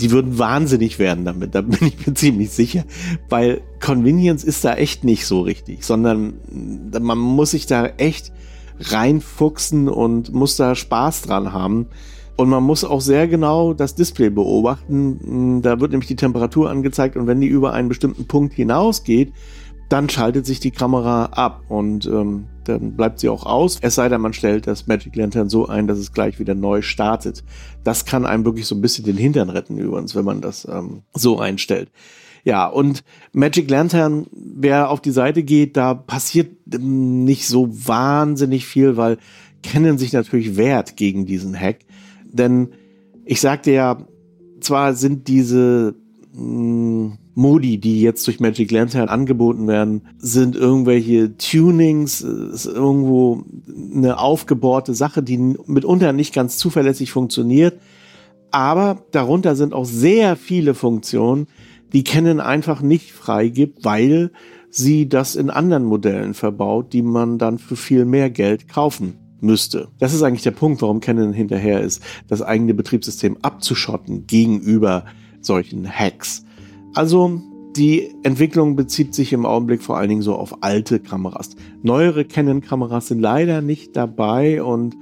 die 0.00 0.10
würden 0.10 0.38
wahnsinnig 0.38 0.98
werden 0.98 1.24
damit, 1.24 1.54
da 1.54 1.62
bin 1.62 1.88
ich 1.88 2.06
mir 2.06 2.12
ziemlich 2.12 2.50
sicher, 2.50 2.84
weil 3.30 3.62
Convenience 3.80 4.44
ist 4.44 4.64
da 4.64 4.74
echt 4.74 5.04
nicht 5.04 5.26
so 5.26 5.40
richtig, 5.40 5.84
sondern 5.84 6.34
man 7.00 7.18
muss 7.18 7.52
sich 7.52 7.66
da 7.66 7.86
echt 7.86 8.32
reinfuchsen 8.80 9.88
und 9.88 10.32
muss 10.32 10.56
da 10.56 10.74
Spaß 10.74 11.22
dran 11.22 11.52
haben. 11.52 11.86
Und 12.36 12.50
man 12.50 12.62
muss 12.62 12.84
auch 12.84 13.00
sehr 13.00 13.28
genau 13.28 13.72
das 13.72 13.94
Display 13.94 14.28
beobachten. 14.28 15.62
Da 15.62 15.80
wird 15.80 15.92
nämlich 15.92 16.08
die 16.08 16.16
Temperatur 16.16 16.68
angezeigt 16.68 17.16
und 17.16 17.26
wenn 17.26 17.40
die 17.40 17.46
über 17.46 17.72
einen 17.72 17.88
bestimmten 17.88 18.26
Punkt 18.26 18.52
hinausgeht, 18.54 19.32
dann 19.88 20.08
schaltet 20.08 20.46
sich 20.46 20.60
die 20.60 20.72
Kamera 20.72 21.26
ab 21.26 21.62
und 21.68 22.06
ähm, 22.06 22.46
dann 22.64 22.96
bleibt 22.96 23.20
sie 23.20 23.28
auch 23.28 23.46
aus. 23.46 23.78
Es 23.80 23.94
sei 23.94 24.08
denn, 24.08 24.20
man 24.20 24.32
stellt 24.32 24.66
das 24.66 24.86
Magic 24.86 25.14
Lantern 25.14 25.48
so 25.48 25.66
ein, 25.66 25.86
dass 25.86 25.98
es 25.98 26.12
gleich 26.12 26.40
wieder 26.40 26.54
neu 26.54 26.82
startet. 26.82 27.44
Das 27.84 28.04
kann 28.04 28.26
einem 28.26 28.44
wirklich 28.44 28.66
so 28.66 28.74
ein 28.74 28.80
bisschen 28.80 29.04
den 29.04 29.16
Hintern 29.16 29.48
retten 29.48 29.78
übrigens, 29.78 30.16
wenn 30.16 30.24
man 30.24 30.40
das 30.40 30.66
ähm, 30.70 31.02
so 31.14 31.38
einstellt. 31.38 31.90
Ja, 32.46 32.68
und 32.68 33.02
Magic 33.32 33.68
Lantern, 33.68 34.28
wer 34.30 34.90
auf 34.90 35.00
die 35.00 35.10
Seite 35.10 35.42
geht, 35.42 35.76
da 35.76 35.94
passiert 35.94 36.52
ähm, 36.72 37.24
nicht 37.24 37.48
so 37.48 37.68
wahnsinnig 37.68 38.66
viel, 38.66 38.96
weil 38.96 39.18
Canon 39.64 39.98
sich 39.98 40.12
natürlich 40.12 40.56
wehrt 40.56 40.96
gegen 40.96 41.26
diesen 41.26 41.58
Hack. 41.58 41.80
Denn 42.24 42.68
ich 43.24 43.40
sagte 43.40 43.72
ja, 43.72 43.98
zwar 44.60 44.94
sind 44.94 45.26
diese 45.26 45.96
mh, 46.34 46.38
hm, 46.38 47.18
Modi, 47.34 47.78
die 47.78 48.00
jetzt 48.00 48.24
durch 48.28 48.38
Magic 48.38 48.70
Lantern 48.70 49.08
angeboten 49.08 49.66
werden, 49.66 50.02
sind 50.16 50.54
irgendwelche 50.54 51.36
Tunings, 51.36 52.20
ist 52.20 52.66
irgendwo 52.66 53.42
eine 53.92 54.20
aufgebohrte 54.20 54.94
Sache, 54.94 55.24
die 55.24 55.36
mitunter 55.66 56.12
nicht 56.12 56.32
ganz 56.32 56.58
zuverlässig 56.58 57.10
funktioniert. 57.10 57.80
Aber 58.52 59.02
darunter 59.10 59.56
sind 59.56 59.74
auch 59.74 59.84
sehr 59.84 60.36
viele 60.36 60.74
Funktionen, 60.74 61.48
die 61.96 62.04
Canon 62.04 62.40
einfach 62.40 62.82
nicht 62.82 63.12
freigibt, 63.12 63.82
weil 63.82 64.30
sie 64.68 65.08
das 65.08 65.34
in 65.34 65.48
anderen 65.48 65.86
Modellen 65.86 66.34
verbaut, 66.34 66.92
die 66.92 67.00
man 67.00 67.38
dann 67.38 67.58
für 67.58 67.74
viel 67.74 68.04
mehr 68.04 68.28
Geld 68.28 68.68
kaufen 68.68 69.14
müsste. 69.40 69.88
Das 69.98 70.12
ist 70.12 70.22
eigentlich 70.22 70.42
der 70.42 70.50
Punkt, 70.50 70.82
warum 70.82 71.00
Canon 71.00 71.32
hinterher 71.32 71.80
ist, 71.80 72.02
das 72.28 72.42
eigene 72.42 72.74
Betriebssystem 72.74 73.38
abzuschotten 73.40 74.26
gegenüber 74.26 75.06
solchen 75.40 75.88
Hacks. 75.88 76.44
Also 76.92 77.40
die 77.78 78.14
Entwicklung 78.24 78.76
bezieht 78.76 79.14
sich 79.14 79.32
im 79.32 79.46
Augenblick 79.46 79.82
vor 79.82 79.96
allen 79.96 80.10
Dingen 80.10 80.20
so 80.20 80.34
auf 80.34 80.62
alte 80.62 81.00
Kameras. 81.00 81.56
Neuere 81.82 82.26
Canon-Kameras 82.26 83.08
sind 83.08 83.20
leider 83.20 83.62
nicht 83.62 83.96
dabei 83.96 84.62
und 84.62 84.96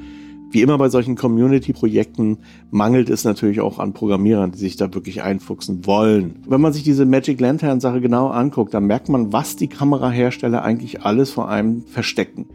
wie 0.54 0.62
immer 0.62 0.78
bei 0.78 0.88
solchen 0.88 1.16
Community-Projekten 1.16 2.38
mangelt 2.70 3.10
es 3.10 3.24
natürlich 3.24 3.60
auch 3.60 3.80
an 3.80 3.92
Programmierern, 3.92 4.52
die 4.52 4.58
sich 4.58 4.76
da 4.76 4.94
wirklich 4.94 5.22
einfuchsen 5.22 5.84
wollen. 5.84 6.36
Wenn 6.46 6.60
man 6.60 6.72
sich 6.72 6.84
diese 6.84 7.04
Magic 7.04 7.40
Lantern-Sache 7.40 8.00
genau 8.00 8.28
anguckt, 8.28 8.72
dann 8.72 8.86
merkt 8.86 9.08
man, 9.08 9.32
was 9.32 9.56
die 9.56 9.66
Kamerahersteller 9.66 10.62
eigentlich 10.62 11.02
alles 11.02 11.30
vor 11.30 11.48
einem 11.48 11.82
verstecken. 11.82 12.46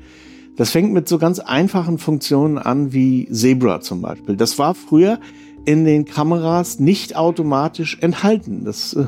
Das 0.55 0.71
fängt 0.71 0.93
mit 0.93 1.09
so 1.09 1.17
ganz 1.17 1.39
einfachen 1.39 1.97
Funktionen 1.97 2.57
an 2.57 2.93
wie 2.93 3.29
Zebra 3.31 3.81
zum 3.81 4.01
Beispiel. 4.01 4.37
Das 4.37 4.57
war 4.57 4.75
früher 4.75 5.19
in 5.65 5.83
den 5.83 6.05
Kameras 6.05 6.79
nicht 6.79 7.17
automatisch 7.17 7.97
enthalten. 7.99 8.63
Das 8.63 8.93
äh, 8.93 9.05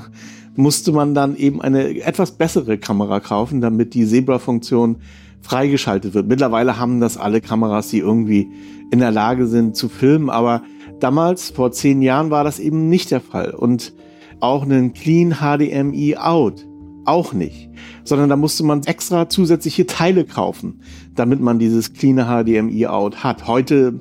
musste 0.56 0.92
man 0.92 1.14
dann 1.14 1.36
eben 1.38 1.62
eine 1.62 2.02
etwas 2.02 2.32
bessere 2.32 2.78
Kamera 2.78 3.22
kaufen, 3.22 3.62
damit 3.62 3.94
die 3.94 4.06
Zebra-Funktion 4.06 4.98
freigeschaltet 5.42 6.14
wird. 6.14 6.28
Mittlerweile 6.28 6.80
haben 6.80 7.00
das 7.00 7.18
alle 7.18 7.42
Kameras, 7.42 7.90
die 7.90 8.00
irgendwie 8.00 8.52
in 8.92 9.00
der 9.00 9.12
Lage 9.12 9.48
sind 9.48 9.76
zu 9.76 9.90
filmen, 9.90 10.30
aber 10.30 10.64
damals, 11.00 11.50
vor 11.50 11.72
zehn 11.72 12.02
Jahren, 12.02 12.30
war 12.30 12.44
das 12.44 12.60
eben 12.60 12.90
nicht 12.90 13.12
der 13.12 13.22
Fall. 13.22 13.52
Und 13.52 13.94
auch 14.40 14.64
einen 14.64 14.94
Clean 14.94 15.36
HDMI 15.40 16.18
Out 16.18 16.66
auch 17.06 17.34
nicht, 17.34 17.70
sondern 18.04 18.30
da 18.30 18.36
musste 18.36 18.64
man 18.64 18.84
extra 18.84 19.30
zusätzliche 19.30 19.86
Teile 19.86 20.26
kaufen, 20.26 20.82
damit 21.16 21.42
man 21.42 21.60
dieses 21.60 21.94
clean 21.94 22.18
HDMI 22.18 22.88
Out 22.88 23.24
hat. 23.24 23.48
Heute 23.48 24.00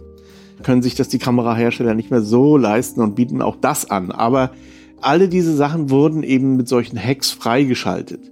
können 0.62 0.82
sich 0.82 0.94
das 0.94 1.08
die 1.08 1.18
Kamerahersteller 1.18 1.94
nicht 1.94 2.10
mehr 2.10 2.20
so 2.20 2.56
leisten 2.56 3.00
und 3.00 3.14
bieten 3.14 3.42
auch 3.42 3.56
das 3.56 3.90
an. 3.90 4.12
Aber 4.12 4.50
alle 5.00 5.28
diese 5.28 5.54
Sachen 5.56 5.90
wurden 5.90 6.22
eben 6.22 6.56
mit 6.56 6.68
solchen 6.68 7.02
Hacks 7.02 7.30
freigeschaltet. 7.30 8.30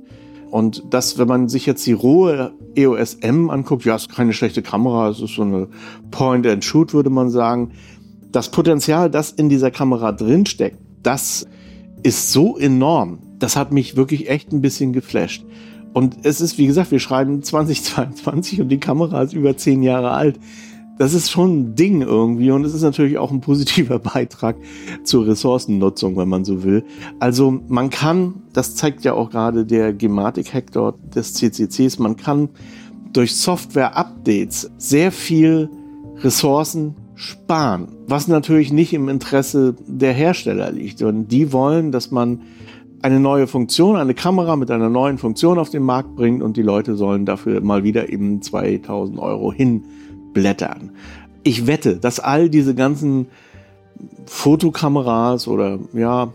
Und 0.51 0.83
das, 0.91 1.19
wenn 1.19 1.29
man 1.29 1.49
sich 1.49 1.67
jetzt 1.67 1.87
die 1.87 1.93
rohe 1.93 2.53
EOS 2.79 3.15
M 3.17 3.51
anguckt, 3.51 3.85
ja, 3.85 3.97
ist 3.97 4.09
keine 4.09 4.33
schlechte 4.33 4.63
Kamera, 4.63 5.09
es 5.09 5.21
ist 5.21 5.35
so 5.35 5.43
eine 5.43 5.69
Point 6.11 6.47
and 6.47 6.65
Shoot, 6.65 6.95
würde 6.95 7.11
man 7.11 7.31
sagen. 7.31 7.73
Das 8.33 8.51
Potenzial, 8.51 9.11
das 9.11 9.33
in 9.33 9.49
dieser 9.49 9.71
Kamera 9.71 10.13
drinsteckt, 10.13 10.79
das 11.03 11.47
ist 12.03 12.33
so 12.33 12.57
enorm. 12.59 13.19
Das 13.39 13.57
hat 13.57 13.73
mich 13.73 13.97
wirklich 13.97 14.29
echt 14.29 14.53
ein 14.53 14.61
bisschen 14.61 14.93
geflasht. 14.93 15.45
Und 15.93 16.19
es 16.23 16.41
ist, 16.41 16.59
wie 16.59 16.67
gesagt, 16.67 16.91
wir 16.91 17.01
schreiben 17.01 17.43
2022 17.43 18.61
und 18.61 18.69
die 18.69 18.81
Kamera 18.81 19.23
ist 19.23 19.33
über 19.33 19.57
zehn 19.57 19.83
Jahre 19.83 20.11
alt 20.11 20.39
das 20.99 21.15
ist 21.15 21.31
schon 21.31 21.59
ein 21.59 21.75
Ding 21.75 22.03
irgendwie 22.03 22.51
und 22.51 22.65
es 22.65 22.75
ist 22.75 22.83
natürlich 22.83 23.19
auch 23.19 23.31
ein 23.31 23.41
positiver 23.41 23.99
Beitrag 23.99 24.57
zur 25.05 25.27
Ressourcennutzung, 25.27 26.17
wenn 26.17 26.29
man 26.29 26.45
so 26.45 26.65
will. 26.65 26.85
Also 27.21 27.61
man 27.69 27.91
kann, 27.91 28.43
das 28.53 28.75
zeigt 28.75 29.05
ja 29.05 29.15
auch 29.15 29.31
gerade 29.31 29.65
der 29.65 29.93
Gematik-Hack 29.93 30.73
dort 30.73 30.97
des 31.15 31.35
CCCs, 31.35 31.99
man 31.99 32.17
kann 32.17 32.49
durch 33.13 33.37
Software-Updates 33.37 34.71
sehr 34.77 35.13
viel 35.13 35.71
Ressourcen 36.17 36.95
sparen, 37.15 37.89
was 38.07 38.29
natürlich 38.29 38.73
nicht 38.73 38.93
im 38.93 39.09
Interesse 39.09 39.75
der 39.87 40.13
Hersteller 40.13 40.71
liegt. 40.71 41.03
Und 41.03 41.29
die 41.29 41.53
wollen, 41.53 41.91
dass 41.91 42.11
man 42.11 42.43
eine 43.03 43.21
neue 43.21 43.47
Funktion, 43.47 43.97
eine 43.97 44.15
Kamera 44.15 44.57
mit 44.57 44.71
einer 44.71 44.89
neuen 44.89 45.19
Funktion 45.19 45.59
auf 45.59 45.71
den 45.71 45.85
Markt 45.85 46.17
bringt 46.17 46.43
und 46.43 46.57
die 46.57 46.63
Leute 46.63 46.97
sollen 46.97 47.25
dafür 47.25 47.61
mal 47.61 47.85
wieder 47.85 48.09
eben 48.09 48.43
2000 48.43 49.19
Euro 49.19 49.53
hin 49.53 49.85
blättern. 50.33 50.91
Ich 51.43 51.67
wette, 51.67 51.97
dass 51.97 52.21
all 52.21 52.51
diese 52.51 52.75
ganzen 52.75 53.29
Fotokameras 54.27 55.49
oder 55.49 55.79
ja, 55.93 56.33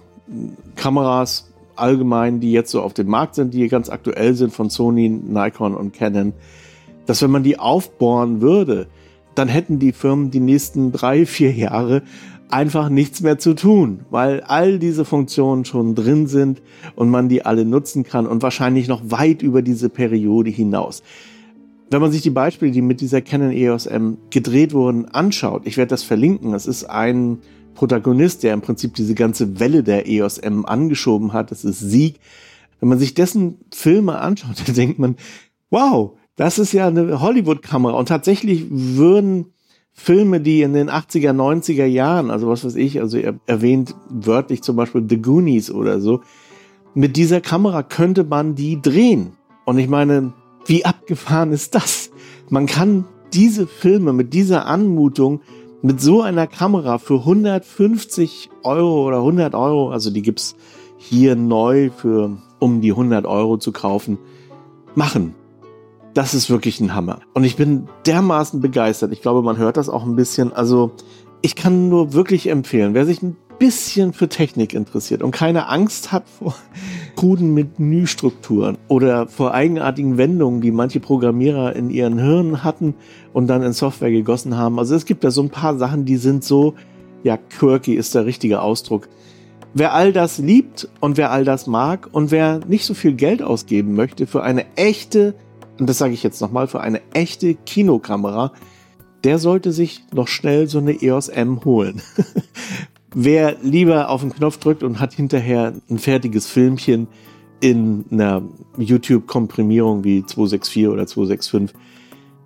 Kameras 0.75 1.51
allgemein, 1.75 2.39
die 2.39 2.51
jetzt 2.51 2.71
so 2.71 2.82
auf 2.82 2.93
dem 2.93 3.08
Markt 3.08 3.36
sind, 3.36 3.53
die 3.53 3.67
ganz 3.67 3.89
aktuell 3.89 4.36
sind 4.36 4.53
von 4.53 4.69
Sony, 4.69 5.10
Nikon 5.10 5.75
und 5.75 5.93
Canon, 5.93 6.34
dass 7.06 7.21
wenn 7.21 7.32
man 7.32 7.43
die 7.43 7.60
aufbohren 7.60 8.41
würde, 8.41 8.88
dann 9.36 9.47
hätten 9.47 9.79
die 9.79 9.91
Firmen 9.91 10.32
die 10.32 10.39
nächsten 10.39 10.91
drei, 10.91 11.25
vier 11.25 11.51
Jahre 11.51 12.03
einfach 12.49 12.89
nichts 12.89 13.21
mehr 13.21 13.39
zu 13.39 13.56
tun, 13.56 14.01
weil 14.12 14.41
all 14.41 14.77
diese 14.77 15.06
Funktionen 15.06 15.65
schon 15.65 15.95
drin 15.95 16.27
sind 16.27 16.62
und 16.95 17.10
man 17.10 17.27
die 17.27 17.45
alle 17.45 17.65
nutzen 17.65 18.03
kann 18.03 18.27
und 18.27 18.43
wahrscheinlich 18.43 18.88
noch 18.88 19.01
weit 19.06 19.41
über 19.41 19.63
diese 19.63 19.89
Periode 19.89 20.51
hinaus. 20.51 21.01
Wenn 21.93 22.01
man 22.01 22.12
sich 22.12 22.23
die 22.23 22.32
Beispiele, 22.32 22.71
die 22.71 22.82
mit 22.82 23.01
dieser 23.01 23.21
Canon 23.21 23.51
EOS 23.51 23.86
M 23.86 24.17
gedreht 24.32 24.73
wurden, 24.73 25.06
anschaut, 25.06 25.62
ich 25.65 25.77
werde 25.77 25.91
das 25.91 26.01
verlinken, 26.01 26.51
das 26.51 26.65
ist 26.65 26.86
ein 26.86 27.38
Protagonist, 27.75 28.41
der 28.41 28.56
im 28.56 28.62
Prinzip 28.62 28.95
diese 28.95 29.13
ganze 29.13 29.60
Welle 29.60 29.84
der 29.84 30.10
EOS 30.10 30.39
M 30.39 30.65
angeschoben 30.65 31.34
hat, 31.34 31.51
das 31.51 31.63
ist 31.63 31.79
Sieg. 31.79 32.19
Wenn 32.79 32.89
man 32.89 32.97
sich 32.97 33.13
dessen 33.13 33.60
Filme 33.71 34.17
anschaut, 34.17 34.56
dann 34.65 34.73
denkt 34.73 34.97
man, 34.97 35.17
wow, 35.69 36.17
das 36.36 36.58
ist 36.58 36.73
ja 36.73 36.88
eine 36.88 37.21
Hollywood-Kamera. 37.21 37.93
Und 37.93 38.08
tatsächlich 38.08 38.65
würden 38.71 39.53
Filme, 39.91 40.41
die 40.41 40.63
in 40.63 40.73
den 40.73 40.89
80er, 40.89 41.29
90er 41.29 41.86
Jahren, 41.86 42.32
also 42.32 42.47
was 42.47 42.65
weiß 42.65 42.73
ich, 42.73 43.01
also 43.01 43.19
er 43.19 43.36
erwähnt 43.45 43.93
wörtlich 44.10 44.63
zum 44.63 44.77
Beispiel 44.77 45.06
The 45.08 45.21
Goonies 45.21 45.69
oder 45.69 46.01
so, 46.01 46.21
mit 46.95 47.17
dieser 47.17 47.39
Kamera 47.39 47.84
könnte 47.84 48.23
man 48.23 48.56
die 48.56 48.82
drehen. 48.82 49.34
Und 49.65 49.77
ich 49.77 49.88
meine, 49.88 50.34
wie 50.65 50.86
abgefahren 50.86 51.52
ist 51.52 51.76
das? 51.76 52.12
Man 52.49 52.65
kann 52.65 53.06
diese 53.34 53.67
Filme 53.67 54.13
mit 54.13 54.34
dieser 54.34 54.65
Anmutung 54.65 55.41
mit 55.82 55.99
so 55.99 56.21
einer 56.21 56.47
Kamera 56.47 56.97
für 56.97 57.19
150 57.19 58.49
Euro 58.63 59.06
oder 59.06 59.17
100 59.17 59.54
Euro, 59.54 59.91
also 59.91 60.12
die 60.12 60.21
gibt's 60.21 60.56
hier 60.97 61.36
neu 61.36 61.89
für 61.89 62.38
um 62.60 62.80
die 62.80 62.91
100 62.91 63.26
Euro 63.26 63.58
zu 63.58 63.73
kaufen, 63.73 64.17
machen. 64.95 65.36
Das 66.13 66.34
ist 66.34 66.49
wirklich 66.49 66.80
ein 66.80 66.95
Hammer. 66.95 67.19
Und 67.34 67.43
ich 67.43 67.58
bin 67.58 67.89
dermaßen 68.06 68.62
begeistert. 68.62 69.12
Ich 69.12 69.21
glaube, 69.21 69.41
man 69.41 69.58
hört 69.58 69.76
das 69.76 69.89
auch 69.89 70.04
ein 70.04 70.15
bisschen. 70.15 70.54
Also 70.54 70.91
ich 71.41 71.56
kann 71.56 71.89
nur 71.89 72.13
wirklich 72.13 72.47
empfehlen, 72.47 72.93
wer 72.93 73.06
sich 73.06 73.21
ein 73.21 73.36
bisschen 73.60 74.13
für 74.13 74.30
Technik 74.30 74.73
interessiert 74.73 75.21
und 75.21 75.32
keine 75.32 75.67
Angst 75.67 76.12
hat 76.12 76.30
vor 76.30 76.56
kruden 77.15 77.54
Menüstrukturen 77.54 78.78
oder 78.88 79.28
vor 79.28 79.54
eigenartigen 79.54 80.17
Wendungen, 80.17 80.62
die 80.62 80.71
manche 80.71 80.99
Programmierer 80.99 81.76
in 81.76 81.89
ihren 81.89 82.19
Hirnen 82.19 82.63
hatten 82.63 82.95
und 83.34 83.47
dann 83.47 83.63
in 83.63 83.73
Software 83.73 84.12
gegossen 84.12 84.58
haben. 84.58 84.80
Also 84.80 84.95
es 84.95 85.06
gibt 85.06 85.23
da 85.23 85.32
so 85.32 85.41
ein 85.41 85.49
paar 85.49 85.78
Sachen, 85.78 86.06
die 86.06 86.17
sind 86.17 86.43
so, 86.43 86.73
ja, 87.23 87.38
quirky 87.38 87.93
ist 87.93 88.15
der 88.15 88.26
richtige 88.26 88.62
Ausdruck. 88.62 89.08
Wer 89.73 89.93
all 89.93 90.13
das 90.13 90.38
liebt 90.38 90.88
und 90.99 91.17
wer 91.17 91.32
all 91.32 91.45
das 91.45 91.65
mag 91.65 92.10
und 92.12 92.32
wer 92.32 92.60
nicht 92.67 92.86
so 92.86 92.93
viel 92.93 93.13
Geld 93.13 93.41
ausgeben 93.41 93.95
möchte 93.95 94.28
für 94.28 94.43
eine 94.43 94.65
echte, 94.76 95.34
und 95.80 95.89
das 95.89 95.97
sage 95.97 96.13
ich 96.13 96.21
jetzt 96.21 96.41
nochmal, 96.41 96.67
für 96.67 96.82
eine 96.82 97.02
echte 97.13 97.56
Kinokamera, 97.56 98.54
der 99.23 99.39
sollte 99.39 99.71
sich 99.71 100.04
noch 100.13 100.28
schnell 100.28 100.67
so 100.67 100.80
eine 100.80 101.02
EOS 101.02 101.30
M 101.30 101.63
holen. 101.65 102.02
Wer 103.15 103.58
lieber 103.62 104.10
auf 104.10 104.21
den 104.21 104.34
Knopf 104.34 104.58
drückt 104.58 104.84
und 104.84 104.99
hat 104.99 105.13
hinterher 105.13 105.73
ein 105.89 105.99
fertiges 105.99 106.47
Filmchen 106.47 107.08
in 107.60 108.06
einer 108.12 108.41
YouTube-Komprimierung 108.78 110.04
wie 110.04 110.26
264 110.26 110.88
oder 110.88 111.06
265, 111.06 111.78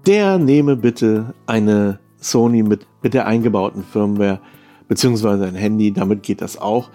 der 0.05 0.37
nehme 0.37 0.75
bitte 0.75 1.33
eine 1.45 1.99
Sony 2.17 2.63
mit, 2.63 2.85
mit 3.01 3.13
der 3.13 3.25
eingebauten 3.27 3.83
Firmware 3.83 4.41
beziehungsweise 4.87 5.45
ein 5.45 5.55
Handy, 5.55 5.91
damit 5.91 6.23
geht 6.23 6.41
das 6.41 6.57
auch. 6.57 6.89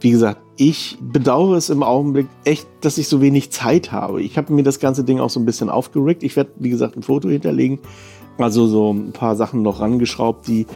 Wie 0.00 0.10
gesagt, 0.10 0.40
ich 0.56 0.98
bedauere 1.00 1.56
es 1.56 1.68
im 1.68 1.82
Augenblick 1.82 2.26
echt, 2.44 2.66
dass 2.80 2.98
ich 2.98 3.08
so 3.08 3.20
wenig 3.20 3.50
Zeit 3.50 3.92
habe. 3.92 4.22
Ich 4.22 4.38
habe 4.38 4.52
mir 4.52 4.62
das 4.62 4.80
ganze 4.80 5.04
Ding 5.04 5.20
auch 5.20 5.30
so 5.30 5.40
ein 5.40 5.46
bisschen 5.46 5.68
aufgerickt. 5.68 6.22
Ich 6.22 6.36
werde, 6.36 6.52
wie 6.58 6.70
gesagt, 6.70 6.96
ein 6.96 7.02
Foto 7.02 7.28
hinterlegen. 7.28 7.78
Also 8.38 8.66
so 8.66 8.92
ein 8.92 9.12
paar 9.12 9.36
Sachen 9.36 9.62
noch 9.62 9.80
rangeschraubt, 9.80 10.46
die 10.48 10.66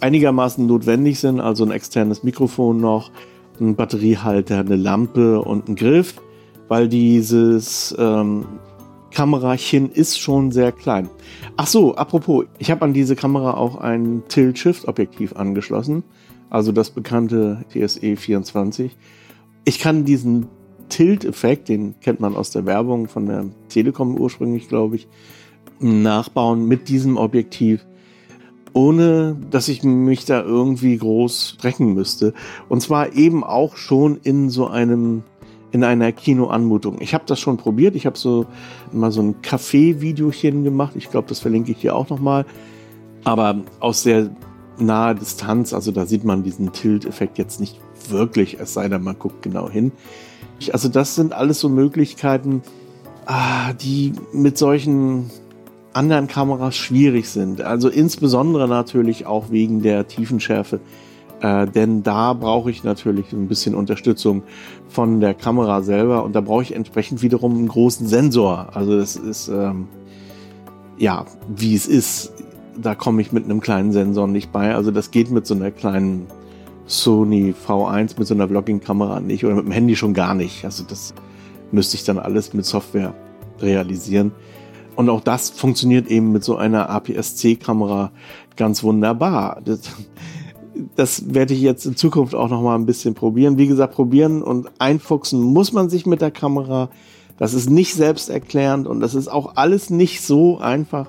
einigermaßen 0.00 0.66
notwendig 0.66 1.18
sind, 1.20 1.40
also 1.40 1.64
ein 1.64 1.70
externes 1.70 2.22
Mikrofon 2.22 2.80
noch, 2.80 3.10
ein 3.60 3.74
Batteriehalter, 3.76 4.60
eine 4.60 4.76
Lampe 4.76 5.40
und 5.40 5.68
ein 5.68 5.76
Griff, 5.76 6.14
weil 6.68 6.88
dieses 6.88 7.94
ähm, 7.98 8.46
Kamerachen 9.10 9.90
ist 9.90 10.20
schon 10.20 10.52
sehr 10.52 10.72
klein. 10.72 11.08
Ach 11.56 11.66
so, 11.66 11.94
apropos, 11.96 12.44
ich 12.58 12.70
habe 12.70 12.84
an 12.84 12.92
diese 12.92 13.16
Kamera 13.16 13.54
auch 13.54 13.76
ein 13.76 14.22
Tilt-Shift-Objektiv 14.28 15.34
angeschlossen, 15.34 16.04
also 16.50 16.72
das 16.72 16.90
bekannte 16.90 17.64
TSE 17.70 18.16
24. 18.16 18.96
Ich 19.64 19.78
kann 19.78 20.04
diesen 20.04 20.46
Tilt-Effekt, 20.88 21.68
den 21.68 21.98
kennt 22.00 22.20
man 22.20 22.36
aus 22.36 22.50
der 22.50 22.64
Werbung 22.64 23.08
von 23.08 23.26
der 23.26 23.46
Telekom 23.68 24.16
ursprünglich, 24.16 24.68
glaube 24.68 24.96
ich, 24.96 25.08
nachbauen 25.80 26.66
mit 26.66 26.88
diesem 26.88 27.16
Objektiv 27.16 27.86
ohne 28.78 29.36
dass 29.50 29.66
ich 29.66 29.82
mich 29.82 30.24
da 30.24 30.40
irgendwie 30.40 30.96
groß 30.96 31.56
brechen 31.60 31.94
müsste. 31.94 32.32
Und 32.68 32.80
zwar 32.80 33.12
eben 33.12 33.42
auch 33.42 33.76
schon 33.76 34.20
in 34.22 34.50
so 34.50 34.68
einem 34.68 35.24
in 35.72 35.82
einer 35.82 36.12
Kinoanmutung. 36.12 36.98
Ich 37.00 37.12
habe 37.12 37.24
das 37.26 37.40
schon 37.40 37.56
probiert. 37.56 37.96
Ich 37.96 38.06
habe 38.06 38.16
so 38.16 38.46
mal 38.92 39.10
so 39.10 39.20
ein 39.20 39.42
Café-Videochen 39.42 40.62
gemacht. 40.62 40.92
Ich 40.94 41.10
glaube, 41.10 41.28
das 41.28 41.40
verlinke 41.40 41.72
ich 41.72 41.78
hier 41.78 41.96
auch 41.96 42.08
noch 42.08 42.20
mal. 42.20 42.46
Aber 43.24 43.62
aus 43.80 44.04
sehr 44.04 44.30
naher 44.78 45.14
Distanz, 45.14 45.74
also 45.74 45.90
da 45.90 46.06
sieht 46.06 46.22
man 46.22 46.44
diesen 46.44 46.72
Tilt-Effekt 46.72 47.36
jetzt 47.36 47.58
nicht 47.58 47.80
wirklich, 48.08 48.60
es 48.60 48.74
sei 48.74 48.88
denn, 48.88 49.02
man 49.02 49.18
guckt 49.18 49.42
genau 49.42 49.68
hin. 49.68 49.90
Also 50.72 50.88
das 50.88 51.16
sind 51.16 51.32
alles 51.32 51.58
so 51.58 51.68
Möglichkeiten, 51.68 52.62
ah, 53.26 53.72
die 53.72 54.12
mit 54.32 54.56
solchen 54.56 55.30
anderen 55.98 56.28
Kameras 56.28 56.76
schwierig 56.76 57.28
sind. 57.28 57.60
Also 57.60 57.88
insbesondere 57.88 58.68
natürlich 58.68 59.26
auch 59.26 59.50
wegen 59.50 59.82
der 59.82 60.06
Tiefenschärfe. 60.06 60.78
Äh, 61.40 61.66
denn 61.66 62.04
da 62.04 62.32
brauche 62.32 62.70
ich 62.70 62.84
natürlich 62.84 63.32
ein 63.32 63.48
bisschen 63.48 63.74
Unterstützung 63.74 64.44
von 64.88 65.20
der 65.20 65.34
Kamera 65.34 65.82
selber 65.82 66.24
und 66.24 66.34
da 66.34 66.40
brauche 66.40 66.62
ich 66.62 66.74
entsprechend 66.74 67.20
wiederum 67.22 67.56
einen 67.56 67.68
großen 67.68 68.06
Sensor. 68.06 68.70
Also 68.74 68.96
das 68.96 69.16
ist 69.16 69.48
ähm, 69.48 69.88
ja 70.98 71.26
wie 71.48 71.74
es 71.74 71.86
ist. 71.86 72.32
Da 72.80 72.94
komme 72.94 73.20
ich 73.20 73.32
mit 73.32 73.44
einem 73.44 73.60
kleinen 73.60 73.92
Sensor 73.92 74.28
nicht 74.28 74.52
bei. 74.52 74.74
Also 74.74 74.92
das 74.92 75.10
geht 75.10 75.30
mit 75.32 75.46
so 75.46 75.54
einer 75.54 75.72
kleinen 75.72 76.26
Sony 76.86 77.54
V1 77.66 78.14
mit 78.18 78.26
so 78.26 78.34
einer 78.34 78.48
Vlogging-Kamera 78.48 79.20
nicht 79.20 79.44
oder 79.44 79.56
mit 79.56 79.66
dem 79.66 79.72
Handy 79.72 79.96
schon 79.96 80.14
gar 80.14 80.34
nicht. 80.34 80.64
Also 80.64 80.84
das 80.84 81.12
müsste 81.70 81.96
ich 81.96 82.04
dann 82.04 82.18
alles 82.18 82.54
mit 82.54 82.64
Software 82.64 83.14
realisieren. 83.60 84.32
Und 84.98 85.10
auch 85.10 85.20
das 85.20 85.50
funktioniert 85.50 86.08
eben 86.08 86.32
mit 86.32 86.42
so 86.42 86.56
einer 86.56 86.90
APS-C-Kamera 86.90 88.10
ganz 88.56 88.82
wunderbar. 88.82 89.62
Das, 89.64 89.92
das 90.96 91.32
werde 91.32 91.54
ich 91.54 91.60
jetzt 91.60 91.86
in 91.86 91.94
Zukunft 91.94 92.34
auch 92.34 92.48
noch 92.48 92.62
mal 92.62 92.74
ein 92.74 92.84
bisschen 92.84 93.14
probieren. 93.14 93.58
Wie 93.58 93.68
gesagt, 93.68 93.94
probieren 93.94 94.42
und 94.42 94.68
einfuchsen 94.80 95.40
muss 95.40 95.72
man 95.72 95.88
sich 95.88 96.04
mit 96.04 96.20
der 96.20 96.32
Kamera. 96.32 96.90
Das 97.36 97.54
ist 97.54 97.70
nicht 97.70 97.94
selbsterklärend 97.94 98.88
und 98.88 98.98
das 98.98 99.14
ist 99.14 99.28
auch 99.28 99.54
alles 99.54 99.88
nicht 99.88 100.20
so 100.20 100.58
einfach. 100.58 101.08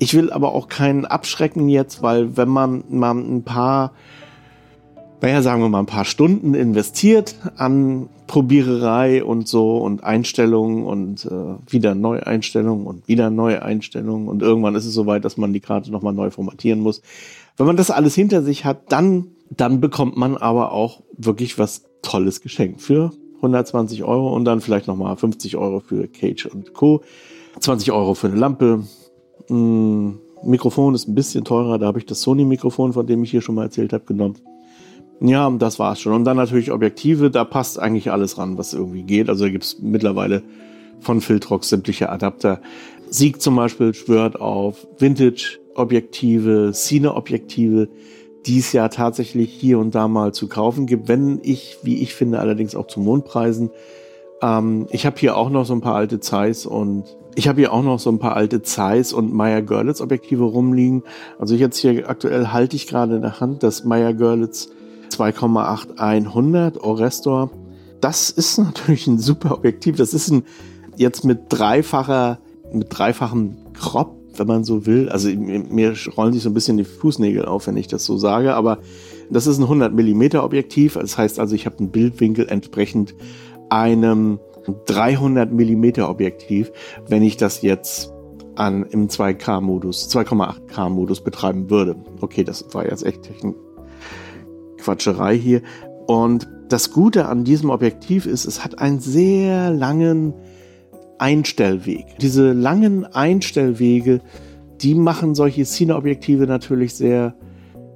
Ich 0.00 0.14
will 0.14 0.32
aber 0.32 0.52
auch 0.52 0.66
keinen 0.66 1.04
abschrecken 1.04 1.68
jetzt, 1.68 2.02
weil 2.02 2.36
wenn 2.36 2.48
man 2.48 2.82
mal 2.88 3.14
ein 3.14 3.44
paar 3.44 3.92
naja, 5.20 5.42
sagen 5.42 5.60
wir 5.62 5.68
mal, 5.68 5.80
ein 5.80 5.86
paar 5.86 6.04
Stunden 6.04 6.54
investiert 6.54 7.34
an 7.56 8.08
Probiererei 8.26 9.24
und 9.24 9.48
so 9.48 9.78
und 9.78 10.04
Einstellungen 10.04 10.84
und 10.84 11.24
äh, 11.26 11.72
wieder 11.72 11.94
Neueinstellungen 11.94 12.86
und 12.86 13.08
wieder 13.08 13.28
Neueinstellungen 13.28 14.28
und 14.28 14.40
irgendwann 14.40 14.76
ist 14.76 14.86
es 14.86 14.94
soweit, 14.94 15.24
dass 15.24 15.36
man 15.36 15.52
die 15.52 15.60
Karte 15.60 15.90
nochmal 15.90 16.12
neu 16.12 16.30
formatieren 16.30 16.80
muss. 16.80 17.02
Wenn 17.56 17.66
man 17.66 17.76
das 17.76 17.90
alles 17.90 18.14
hinter 18.14 18.42
sich 18.42 18.64
hat, 18.64 18.92
dann, 18.92 19.28
dann 19.50 19.80
bekommt 19.80 20.16
man 20.16 20.36
aber 20.36 20.72
auch 20.72 21.02
wirklich 21.16 21.58
was 21.58 21.82
Tolles 22.02 22.40
geschenkt 22.40 22.80
für 22.80 23.10
120 23.36 24.04
Euro 24.04 24.34
und 24.34 24.44
dann 24.44 24.60
vielleicht 24.60 24.86
nochmal 24.86 25.16
50 25.16 25.56
Euro 25.56 25.80
für 25.80 26.06
Cage 26.06 26.46
und 26.46 26.72
Co. 26.72 27.02
20 27.58 27.92
Euro 27.92 28.14
für 28.14 28.28
eine 28.28 28.36
Lampe. 28.36 28.84
Hm, 29.48 30.18
Mikrofon 30.44 30.94
ist 30.94 31.08
ein 31.08 31.14
bisschen 31.14 31.44
teurer, 31.44 31.78
da 31.78 31.86
habe 31.86 31.98
ich 31.98 32.06
das 32.06 32.22
Sony-Mikrofon, 32.22 32.92
von 32.92 33.06
dem 33.06 33.22
ich 33.24 33.30
hier 33.30 33.42
schon 33.42 33.56
mal 33.56 33.64
erzählt 33.64 33.92
habe, 33.92 34.04
genommen. 34.04 34.36
Ja, 35.20 35.50
das 35.50 35.78
war's 35.78 36.00
schon. 36.00 36.14
Und 36.14 36.24
dann 36.24 36.38
natürlich 36.38 36.72
Objektive, 36.72 37.30
da 37.30 37.44
passt 37.44 37.78
eigentlich 37.78 38.10
alles 38.10 38.38
ran, 38.38 38.56
was 38.56 38.72
irgendwie 38.72 39.02
geht. 39.02 39.28
Also 39.28 39.44
da 39.44 39.50
gibt's 39.50 39.78
mittlerweile 39.80 40.42
von 41.00 41.20
Filtrox 41.20 41.68
sämtliche 41.68 42.08
Adapter. 42.08 42.60
Sieg 43.10 43.42
zum 43.42 43.56
Beispiel 43.56 43.92
schwört 43.92 44.40
auf 44.40 44.86
Vintage-Objektive, 44.98 46.72
Cine-Objektive, 46.72 47.88
die 48.46 48.58
es 48.58 48.72
ja 48.72 48.88
tatsächlich 48.88 49.52
hier 49.52 49.78
und 49.78 49.94
da 49.94 50.08
mal 50.08 50.32
zu 50.32 50.48
kaufen 50.48 50.86
gibt, 50.86 51.08
wenn 51.08 51.40
ich, 51.42 51.76
wie 51.82 52.02
ich 52.02 52.14
finde, 52.14 52.38
allerdings 52.38 52.74
auch 52.74 52.86
zu 52.86 53.00
Mondpreisen. 53.00 53.70
Ähm, 54.40 54.86
ich 54.90 55.04
habe 55.04 55.18
hier 55.18 55.36
auch 55.36 55.50
noch 55.50 55.66
so 55.66 55.74
ein 55.74 55.82
paar 55.82 55.96
alte 55.96 56.20
Zeiss 56.20 56.64
und 56.64 57.04
ich 57.34 57.46
habe 57.46 57.60
hier 57.60 57.72
auch 57.72 57.82
noch 57.82 57.98
so 57.98 58.10
ein 58.10 58.18
paar 58.18 58.36
alte 58.36 58.62
Zeiss 58.62 59.12
und 59.12 59.34
Meyer 59.34 59.60
Görlitz 59.60 60.00
Objektive 60.00 60.44
rumliegen. 60.44 61.02
Also 61.38 61.54
jetzt 61.54 61.76
hier 61.76 62.08
aktuell 62.08 62.48
halte 62.48 62.76
ich 62.76 62.86
gerade 62.86 63.16
in 63.16 63.22
der 63.22 63.40
Hand 63.40 63.62
das 63.62 63.84
Meyer 63.84 64.14
Görlitz 64.14 64.70
2,8100 65.10 66.80
Orestor. 66.80 67.50
Das 68.00 68.30
ist 68.30 68.58
natürlich 68.58 69.06
ein 69.06 69.18
super 69.18 69.52
Objektiv. 69.52 69.96
Das 69.96 70.14
ist 70.14 70.30
ein 70.30 70.44
jetzt 70.96 71.24
mit 71.24 71.44
dreifacher, 71.48 72.38
mit 72.72 72.86
dreifachem 72.90 73.56
Crop, 73.74 74.16
wenn 74.36 74.46
man 74.46 74.64
so 74.64 74.86
will. 74.86 75.08
Also 75.08 75.28
mir 75.30 75.94
rollen 76.16 76.32
sich 76.32 76.42
so 76.42 76.50
ein 76.50 76.54
bisschen 76.54 76.76
die 76.76 76.84
Fußnägel 76.84 77.44
auf, 77.44 77.66
wenn 77.66 77.76
ich 77.76 77.88
das 77.88 78.04
so 78.04 78.16
sage, 78.16 78.54
aber 78.54 78.78
das 79.30 79.46
ist 79.46 79.58
ein 79.58 79.64
100 79.64 79.94
Millimeter 79.94 80.44
Objektiv. 80.44 80.94
Das 80.94 81.16
heißt 81.16 81.38
also, 81.38 81.54
ich 81.54 81.66
habe 81.66 81.78
einen 81.78 81.90
Bildwinkel 81.90 82.48
entsprechend 82.48 83.14
einem 83.68 84.40
300 84.86 85.52
Millimeter 85.52 86.10
Objektiv, 86.10 86.70
wenn 87.08 87.22
ich 87.22 87.36
das 87.36 87.62
jetzt 87.62 88.12
an, 88.56 88.84
im 88.90 89.08
2K-Modus, 89.08 90.10
2,8K-Modus 90.10 91.22
betreiben 91.22 91.70
würde. 91.70 91.96
Okay, 92.20 92.44
das 92.44 92.66
war 92.74 92.84
jetzt 92.84 93.06
echt 93.06 93.22
Technik, 93.22 93.56
Quatscherei 94.80 95.36
hier. 95.36 95.62
Und 96.06 96.48
das 96.68 96.92
Gute 96.92 97.26
an 97.26 97.44
diesem 97.44 97.70
Objektiv 97.70 98.26
ist, 98.26 98.44
es 98.44 98.64
hat 98.64 98.78
einen 98.78 99.00
sehr 99.00 99.70
langen 99.70 100.34
Einstellweg. 101.18 102.18
Diese 102.20 102.52
langen 102.52 103.04
Einstellwege, 103.04 104.20
die 104.80 104.94
machen 104.94 105.34
solche 105.34 105.64
Cine-Objektive 105.64 106.46
natürlich 106.46 106.94
sehr 106.94 107.34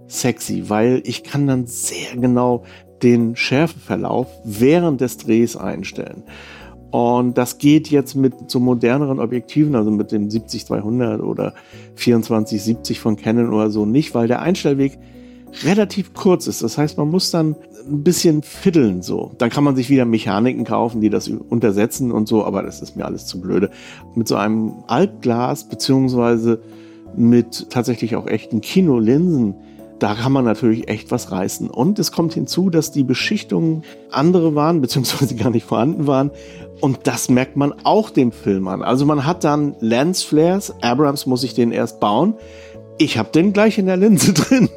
sexy, 0.07 0.65
weil 0.69 1.03
ich 1.05 1.25
kann 1.25 1.47
dann 1.47 1.67
sehr 1.67 2.17
genau 2.17 2.65
den 3.03 3.37
Schärfeverlauf 3.37 4.27
während 4.45 5.01
des 5.01 5.17
Drehs 5.17 5.57
einstellen. 5.57 6.25
Und 6.91 7.39
das 7.39 7.59
geht 7.59 7.89
jetzt 7.91 8.15
mit 8.15 8.51
so 8.51 8.61
moderneren 8.61 9.19
Objektiven, 9.19 9.75
also 9.75 9.91
mit 9.91 10.13
dem 10.13 10.29
70-200 10.29 11.21
oder 11.21 11.55
24-70 11.97 12.99
von 13.01 13.17
Canon 13.17 13.53
oder 13.53 13.71
so 13.71 13.85
nicht, 13.85 14.15
weil 14.15 14.29
der 14.29 14.43
Einstellweg 14.43 14.99
relativ 15.63 16.15
kurz 16.15 16.47
ist. 16.47 16.63
Das 16.63 16.79
heißt, 16.79 16.99
man 16.99 17.11
muss 17.11 17.31
dann 17.31 17.57
ein 17.87 18.03
bisschen 18.03 18.43
fiddeln 18.43 19.03
so. 19.03 19.33
Dann 19.39 19.51
kann 19.51 19.65
man 19.65 19.77
sich 19.77 19.91
wieder 19.91 20.05
Mechaniken 20.05 20.65
kaufen, 20.65 21.01
die 21.01 21.11
das 21.11 21.29
untersetzen 21.29 22.11
und 22.13 22.29
so, 22.29 22.45
aber 22.45 22.63
das 22.63 22.83
ist 22.83 22.97
mir 22.97 23.05
alles 23.05 23.27
zu 23.27 23.41
blöde. 23.41 23.71
Mit 24.15 24.27
so 24.27 24.37
einem 24.37 24.73
Altglas 24.87 25.69
beziehungsweise 25.69 26.61
mit 27.17 27.71
tatsächlich 27.71 28.17
auch 28.17 28.27
echten 28.27 28.61
Kinolinsen, 28.61 29.55
da 29.99 30.15
kann 30.15 30.33
man 30.33 30.45
natürlich 30.45 30.89
echt 30.89 31.11
was 31.11 31.31
reißen. 31.31 31.71
Und 31.71 31.99
es 31.99 32.11
kommt 32.11 32.35
hinzu, 32.35 32.69
dass 32.69 32.91
die 32.91 33.05
Beschichtungen 33.05 33.85
andere 34.11 34.55
waren, 34.55 34.81
beziehungsweise 34.83 35.37
gar 35.37 35.51
nicht 35.51 35.67
vorhanden 35.67 36.07
waren. 36.07 36.31
Und 36.81 37.01
das 37.05 37.29
merkt 37.29 37.57
man 37.57 37.73
auch 37.85 38.11
dem 38.11 38.33
Film 38.33 38.69
an. 38.69 38.83
Also 38.83 39.07
man 39.07 39.25
hat 39.25 39.45
dann 39.45 39.77
Lensflares. 39.81 40.75
Abrams 40.83 41.27
muss 41.27 41.43
sich 41.43 41.55
den 41.55 41.71
erst 41.71 42.01
bauen. 42.01 42.35
Ich 42.97 43.19
habe 43.19 43.31
den 43.31 43.53
gleich 43.53 43.79
in 43.79 43.87
der 43.87 43.97
Linse 43.97 44.33
drin, 44.35 44.69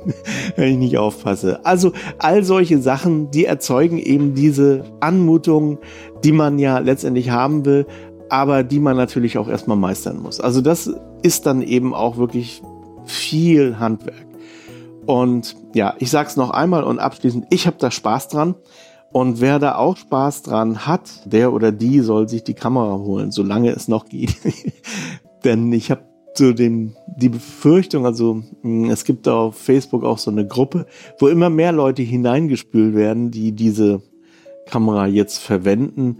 wenn 0.55 0.71
ich 0.71 0.77
nicht 0.77 0.97
aufpasse. 0.97 1.63
Also 1.65 1.91
all 2.17 2.43
solche 2.43 2.79
Sachen, 2.81 3.29
die 3.31 3.45
erzeugen 3.45 3.99
eben 3.99 4.33
diese 4.33 4.85
Anmutung, 4.99 5.77
die 6.23 6.31
man 6.31 6.57
ja 6.57 6.79
letztendlich 6.79 7.29
haben 7.29 7.65
will, 7.65 7.85
aber 8.29 8.63
die 8.63 8.79
man 8.79 8.97
natürlich 8.97 9.37
auch 9.37 9.47
erstmal 9.47 9.77
meistern 9.77 10.19
muss. 10.21 10.39
Also 10.39 10.61
das 10.61 10.91
ist 11.21 11.45
dann 11.45 11.61
eben 11.61 11.93
auch 11.93 12.17
wirklich 12.17 12.61
viel 13.05 13.79
Handwerk. 13.79 14.25
Und 15.05 15.55
ja, 15.73 15.93
ich 15.99 16.09
sag's 16.09 16.35
noch 16.35 16.49
einmal 16.49 16.83
und 16.83 16.99
abschließend, 16.99 17.45
ich 17.49 17.67
habe 17.67 17.77
da 17.79 17.91
Spaß 17.91 18.27
dran. 18.27 18.55
Und 19.13 19.39
wer 19.39 19.57
da 19.57 19.75
auch 19.75 19.95
Spaß 19.95 20.43
dran 20.43 20.85
hat, 20.85 21.09
der 21.25 21.53
oder 21.53 21.71
die 21.71 22.01
soll 22.01 22.27
sich 22.27 22.43
die 22.43 22.55
Kamera 22.55 22.97
holen, 22.97 23.31
solange 23.31 23.71
es 23.71 23.87
noch 23.87 24.05
geht. 24.05 24.35
Denn 25.45 25.71
ich 25.71 25.91
habe 25.91 26.01
so 26.37 26.53
den, 26.53 26.95
die 27.17 27.29
Befürchtung, 27.29 28.05
also 28.05 28.43
hm, 28.61 28.89
es 28.89 29.03
gibt 29.03 29.27
auf 29.27 29.57
Facebook 29.57 30.03
auch 30.03 30.17
so 30.17 30.31
eine 30.31 30.47
Gruppe, 30.47 30.85
wo 31.19 31.27
immer 31.27 31.49
mehr 31.49 31.71
Leute 31.71 32.01
hineingespült 32.01 32.95
werden, 32.95 33.31
die 33.31 33.51
diese 33.51 34.01
Kamera 34.67 35.07
jetzt 35.07 35.39
verwenden. 35.39 36.17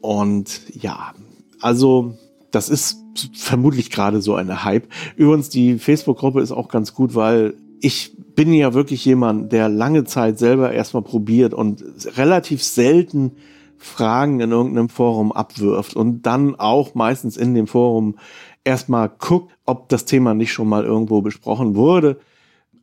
Und 0.00 0.60
ja, 0.74 1.14
also 1.60 2.14
das 2.50 2.68
ist 2.68 2.98
vermutlich 3.34 3.90
gerade 3.90 4.20
so 4.20 4.34
eine 4.34 4.64
Hype. 4.64 4.88
Übrigens, 5.16 5.48
die 5.48 5.78
Facebook-Gruppe 5.78 6.40
ist 6.40 6.52
auch 6.52 6.68
ganz 6.68 6.94
gut, 6.94 7.14
weil 7.14 7.54
ich 7.80 8.16
bin 8.34 8.52
ja 8.52 8.74
wirklich 8.74 9.04
jemand, 9.04 9.52
der 9.52 9.68
lange 9.68 10.04
Zeit 10.04 10.38
selber 10.38 10.72
erstmal 10.72 11.02
probiert 11.02 11.54
und 11.54 11.84
relativ 12.16 12.62
selten 12.62 13.32
Fragen 13.76 14.40
in 14.40 14.50
irgendeinem 14.50 14.90
Forum 14.90 15.32
abwirft 15.32 15.96
und 15.96 16.22
dann 16.22 16.54
auch 16.54 16.94
meistens 16.94 17.36
in 17.36 17.54
dem 17.54 17.66
Forum 17.66 18.16
erstmal 18.64 19.08
guckt, 19.08 19.52
ob 19.66 19.88
das 19.88 20.04
Thema 20.04 20.34
nicht 20.34 20.52
schon 20.52 20.68
mal 20.68 20.84
irgendwo 20.84 21.22
besprochen 21.22 21.74
wurde. 21.74 22.20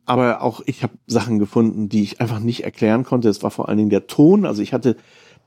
Aber 0.06 0.42
auch 0.42 0.62
ich 0.64 0.82
habe 0.82 0.94
Sachen 1.06 1.38
gefunden, 1.38 1.88
die 1.88 2.02
ich 2.02 2.20
einfach 2.20 2.40
nicht 2.40 2.64
erklären 2.64 3.04
konnte. 3.04 3.28
Es 3.28 3.42
war 3.42 3.50
vor 3.50 3.68
allen 3.68 3.78
Dingen 3.78 3.90
der 3.90 4.06
Ton. 4.06 4.46
Also 4.46 4.62
ich 4.62 4.72
hatte 4.72 4.96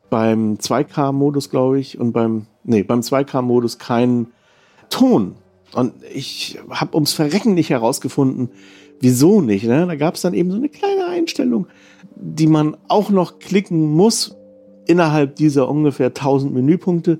beim 0.10 0.56
2K-Modus, 0.56 1.50
glaube 1.50 1.80
ich, 1.80 2.00
und 2.00 2.12
beim, 2.12 2.46
nee, 2.64 2.84
beim 2.84 3.00
2K-Modus 3.00 3.80
keinen 3.80 4.28
Ton. 4.90 5.36
Und 5.74 5.94
ich 6.14 6.60
habe 6.70 6.96
ums 6.96 7.14
Verrecken 7.14 7.54
nicht 7.54 7.70
herausgefunden, 7.70 8.50
wieso 9.00 9.42
nicht. 9.42 9.64
Ne? 9.64 9.88
Da 9.88 9.96
gab 9.96 10.16
es 10.16 10.22
dann 10.22 10.34
eben 10.34 10.52
so 10.52 10.58
eine 10.58 10.70
kleine 10.70 11.08
Einstellung, 11.08 11.68
die 12.16 12.48
man 12.48 12.78
auch 12.88 13.10
noch 13.10 13.40
klicken 13.40 13.94
muss 13.94 14.36
innerhalb 14.86 15.36
dieser 15.38 15.70
ungefähr 15.70 16.08
1000 16.08 16.54
Menüpunkte 16.54 17.20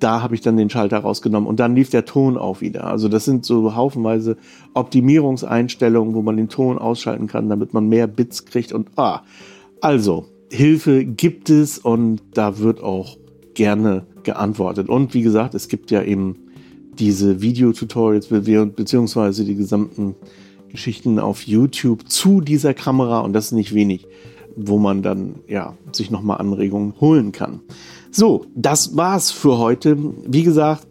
da 0.00 0.22
habe 0.22 0.34
ich 0.34 0.40
dann 0.40 0.56
den 0.56 0.70
Schalter 0.70 0.98
rausgenommen 0.98 1.48
und 1.48 1.60
dann 1.60 1.74
lief 1.74 1.90
der 1.90 2.04
Ton 2.04 2.36
auch 2.36 2.60
wieder. 2.60 2.84
Also 2.84 3.08
das 3.08 3.24
sind 3.24 3.44
so 3.44 3.74
haufenweise 3.76 4.36
Optimierungseinstellungen, 4.74 6.14
wo 6.14 6.22
man 6.22 6.36
den 6.36 6.48
Ton 6.48 6.78
ausschalten 6.78 7.26
kann, 7.26 7.48
damit 7.48 7.74
man 7.74 7.88
mehr 7.88 8.06
Bits 8.06 8.44
kriegt 8.44 8.72
und 8.72 8.88
ah, 8.96 9.22
also 9.80 10.26
Hilfe 10.50 11.04
gibt 11.04 11.48
es 11.48 11.78
und 11.78 12.22
da 12.34 12.58
wird 12.58 12.82
auch 12.82 13.16
gerne 13.54 14.04
geantwortet. 14.22 14.88
Und 14.88 15.14
wie 15.14 15.22
gesagt, 15.22 15.54
es 15.54 15.68
gibt 15.68 15.90
ja 15.90 16.02
eben 16.02 16.36
diese 16.98 17.40
Videotutorials 17.40 18.28
beziehungsweise 18.28 19.44
die 19.44 19.54
gesamten 19.54 20.16
Geschichten 20.68 21.18
auf 21.18 21.46
YouTube 21.46 22.08
zu 22.08 22.40
dieser 22.40 22.74
Kamera 22.74 23.20
und 23.20 23.32
das 23.32 23.46
ist 23.46 23.52
nicht 23.52 23.74
wenig, 23.74 24.06
wo 24.56 24.78
man 24.78 25.02
dann 25.02 25.36
ja 25.48 25.76
sich 25.92 26.10
nochmal 26.10 26.38
Anregungen 26.38 26.94
holen 27.00 27.32
kann. 27.32 27.60
So, 28.12 28.44
das 28.56 28.96
war's 28.96 29.30
für 29.30 29.58
heute. 29.58 29.96
Wie 30.26 30.42
gesagt, 30.42 30.86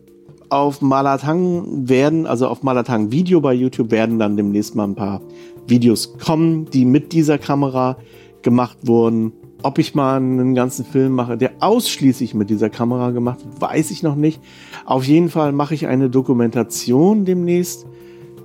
auf 0.48 0.82
Malatang 0.82 1.90
werden, 1.90 2.26
also 2.26 2.48
auf 2.48 2.64
Malatang 2.64 3.12
Video 3.12 3.42
bei 3.42 3.54
YouTube 3.54 3.92
werden 3.92 4.20
dann 4.20 4.38
demnächst 4.38 4.74
mal 4.74 4.86
ein 4.86 4.96
paar 4.96 5.22
Videos 5.68 6.18
kommen, 6.18 6.70
die 6.72 6.86
mit 6.86 7.12
dieser 7.12 7.38
Kamera 7.38 7.98
gemacht 8.42 8.78
wurden. 8.84 9.34
Ob 9.64 9.80
ich 9.80 9.94
mal 9.94 10.16
einen 10.16 10.56
ganzen 10.56 10.86
Film 10.86 11.14
mache, 11.14 11.38
der 11.38 11.52
ausschließlich 11.60 12.34
mit 12.34 12.50
dieser 12.50 12.70
Kamera 12.70 13.12
gemacht 13.12 13.40
weiß 13.60 13.92
ich 13.92 14.02
noch 14.02 14.16
nicht. 14.16 14.40
Auf 14.86 15.04
jeden 15.04 15.28
Fall 15.28 15.52
mache 15.52 15.74
ich 15.74 15.88
eine 15.88 16.10
Dokumentation 16.10 17.26
demnächst 17.26 17.86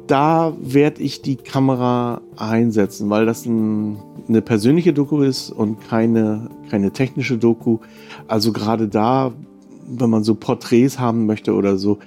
da 0.07 0.55
werde 0.61 1.03
ich 1.03 1.23
die 1.23 1.37
Kamera 1.37 2.21
einsetzen, 2.37 3.11
weil 3.11 3.27
das 3.27 3.47
ein, 3.47 3.99
eine 4.29 4.43
persönliche 4.43 4.93
Doku 4.93 5.23
ist 5.23 5.51
und 5.51 5.81
keine, 5.89 6.51
keine 6.71 6.93
technische 6.93 7.39
Doku. 7.39 7.79
Also 8.29 8.53
gerade 8.53 8.89
da, 8.89 9.33
wenn 9.87 10.11
man 10.11 10.25
so 10.25 10.35
Porträts 10.35 10.99
haben 10.99 11.27
möchte 11.27 11.55
oder 11.55 11.77
so, 11.77 11.99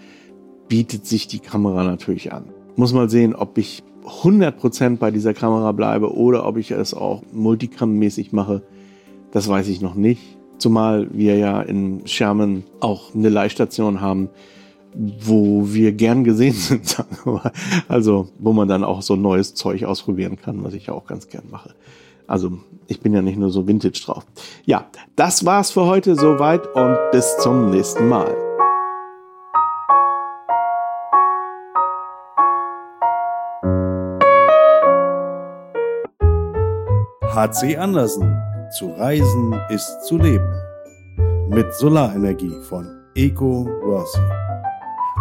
bietet 0.67 1.05
sich 1.05 1.27
die 1.27 1.39
Kamera 1.39 1.83
natürlich 1.83 2.33
an. 2.33 2.45
Muss 2.75 2.93
mal 2.93 3.09
sehen, 3.09 3.33
ob 3.33 3.57
ich 3.57 3.83
100% 4.05 4.97
bei 4.97 5.11
dieser 5.11 5.33
Kamera 5.33 5.71
bleibe 5.71 6.13
oder 6.15 6.45
ob 6.45 6.57
ich 6.57 6.71
es 6.71 6.93
auch 6.93 7.23
multicam-mäßig 7.33 8.31
mache. 8.31 8.61
Das 9.31 9.47
weiß 9.47 9.67
ich 9.67 9.81
noch 9.81 9.95
nicht. 9.95 10.21
Zumal 10.57 11.07
wir 11.11 11.37
ja 11.37 11.61
in 11.61 12.01
Sherman 12.05 12.63
auch 12.79 13.13
eine 13.13 13.29
Leihstation 13.29 14.01
haben, 14.01 14.29
wo 14.93 15.63
wir 15.67 15.91
gern 15.91 16.23
gesehen 16.23 16.53
sind. 16.55 17.03
also, 17.87 18.29
wo 18.39 18.53
man 18.53 18.67
dann 18.67 18.83
auch 18.83 19.01
so 19.01 19.15
neues 19.15 19.53
Zeug 19.53 19.83
ausprobieren 19.83 20.37
kann, 20.37 20.63
was 20.63 20.73
ich 20.73 20.87
ja 20.87 20.93
auch 20.93 21.05
ganz 21.05 21.27
gern 21.27 21.45
mache. 21.51 21.73
Also, 22.27 22.59
ich 22.87 22.99
bin 22.99 23.13
ja 23.13 23.21
nicht 23.21 23.37
nur 23.37 23.51
so 23.51 23.67
vintage 23.67 24.01
drauf. 24.05 24.25
Ja, 24.65 24.87
das 25.15 25.45
war's 25.45 25.71
für 25.71 25.85
heute 25.85 26.15
soweit 26.15 26.67
und 26.75 26.97
bis 27.11 27.37
zum 27.37 27.71
nächsten 27.71 28.07
Mal. 28.07 28.35
HC 37.37 37.77
Andersen. 37.77 38.35
Zu 38.71 38.91
reisen 38.91 39.55
ist 39.69 40.03
zu 40.05 40.17
leben. 40.17 40.51
Mit 41.49 41.71
Solarenergie 41.75 42.55
von 42.67 42.87
Eco 43.15 43.65
Worthy. 43.83 44.46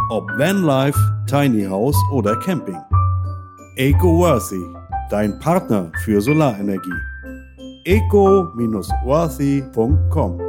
Ob 0.08 0.30
Vanlife, 0.38 0.96
Tiny 1.26 1.64
House 1.64 1.96
oder 2.12 2.36
Camping. 2.36 2.78
EcoWorthy, 3.76 4.64
dein 5.10 5.36
Partner 5.40 5.90
für 6.04 6.20
Solarenergie. 6.20 6.92
eco-worthy.com 7.84 10.45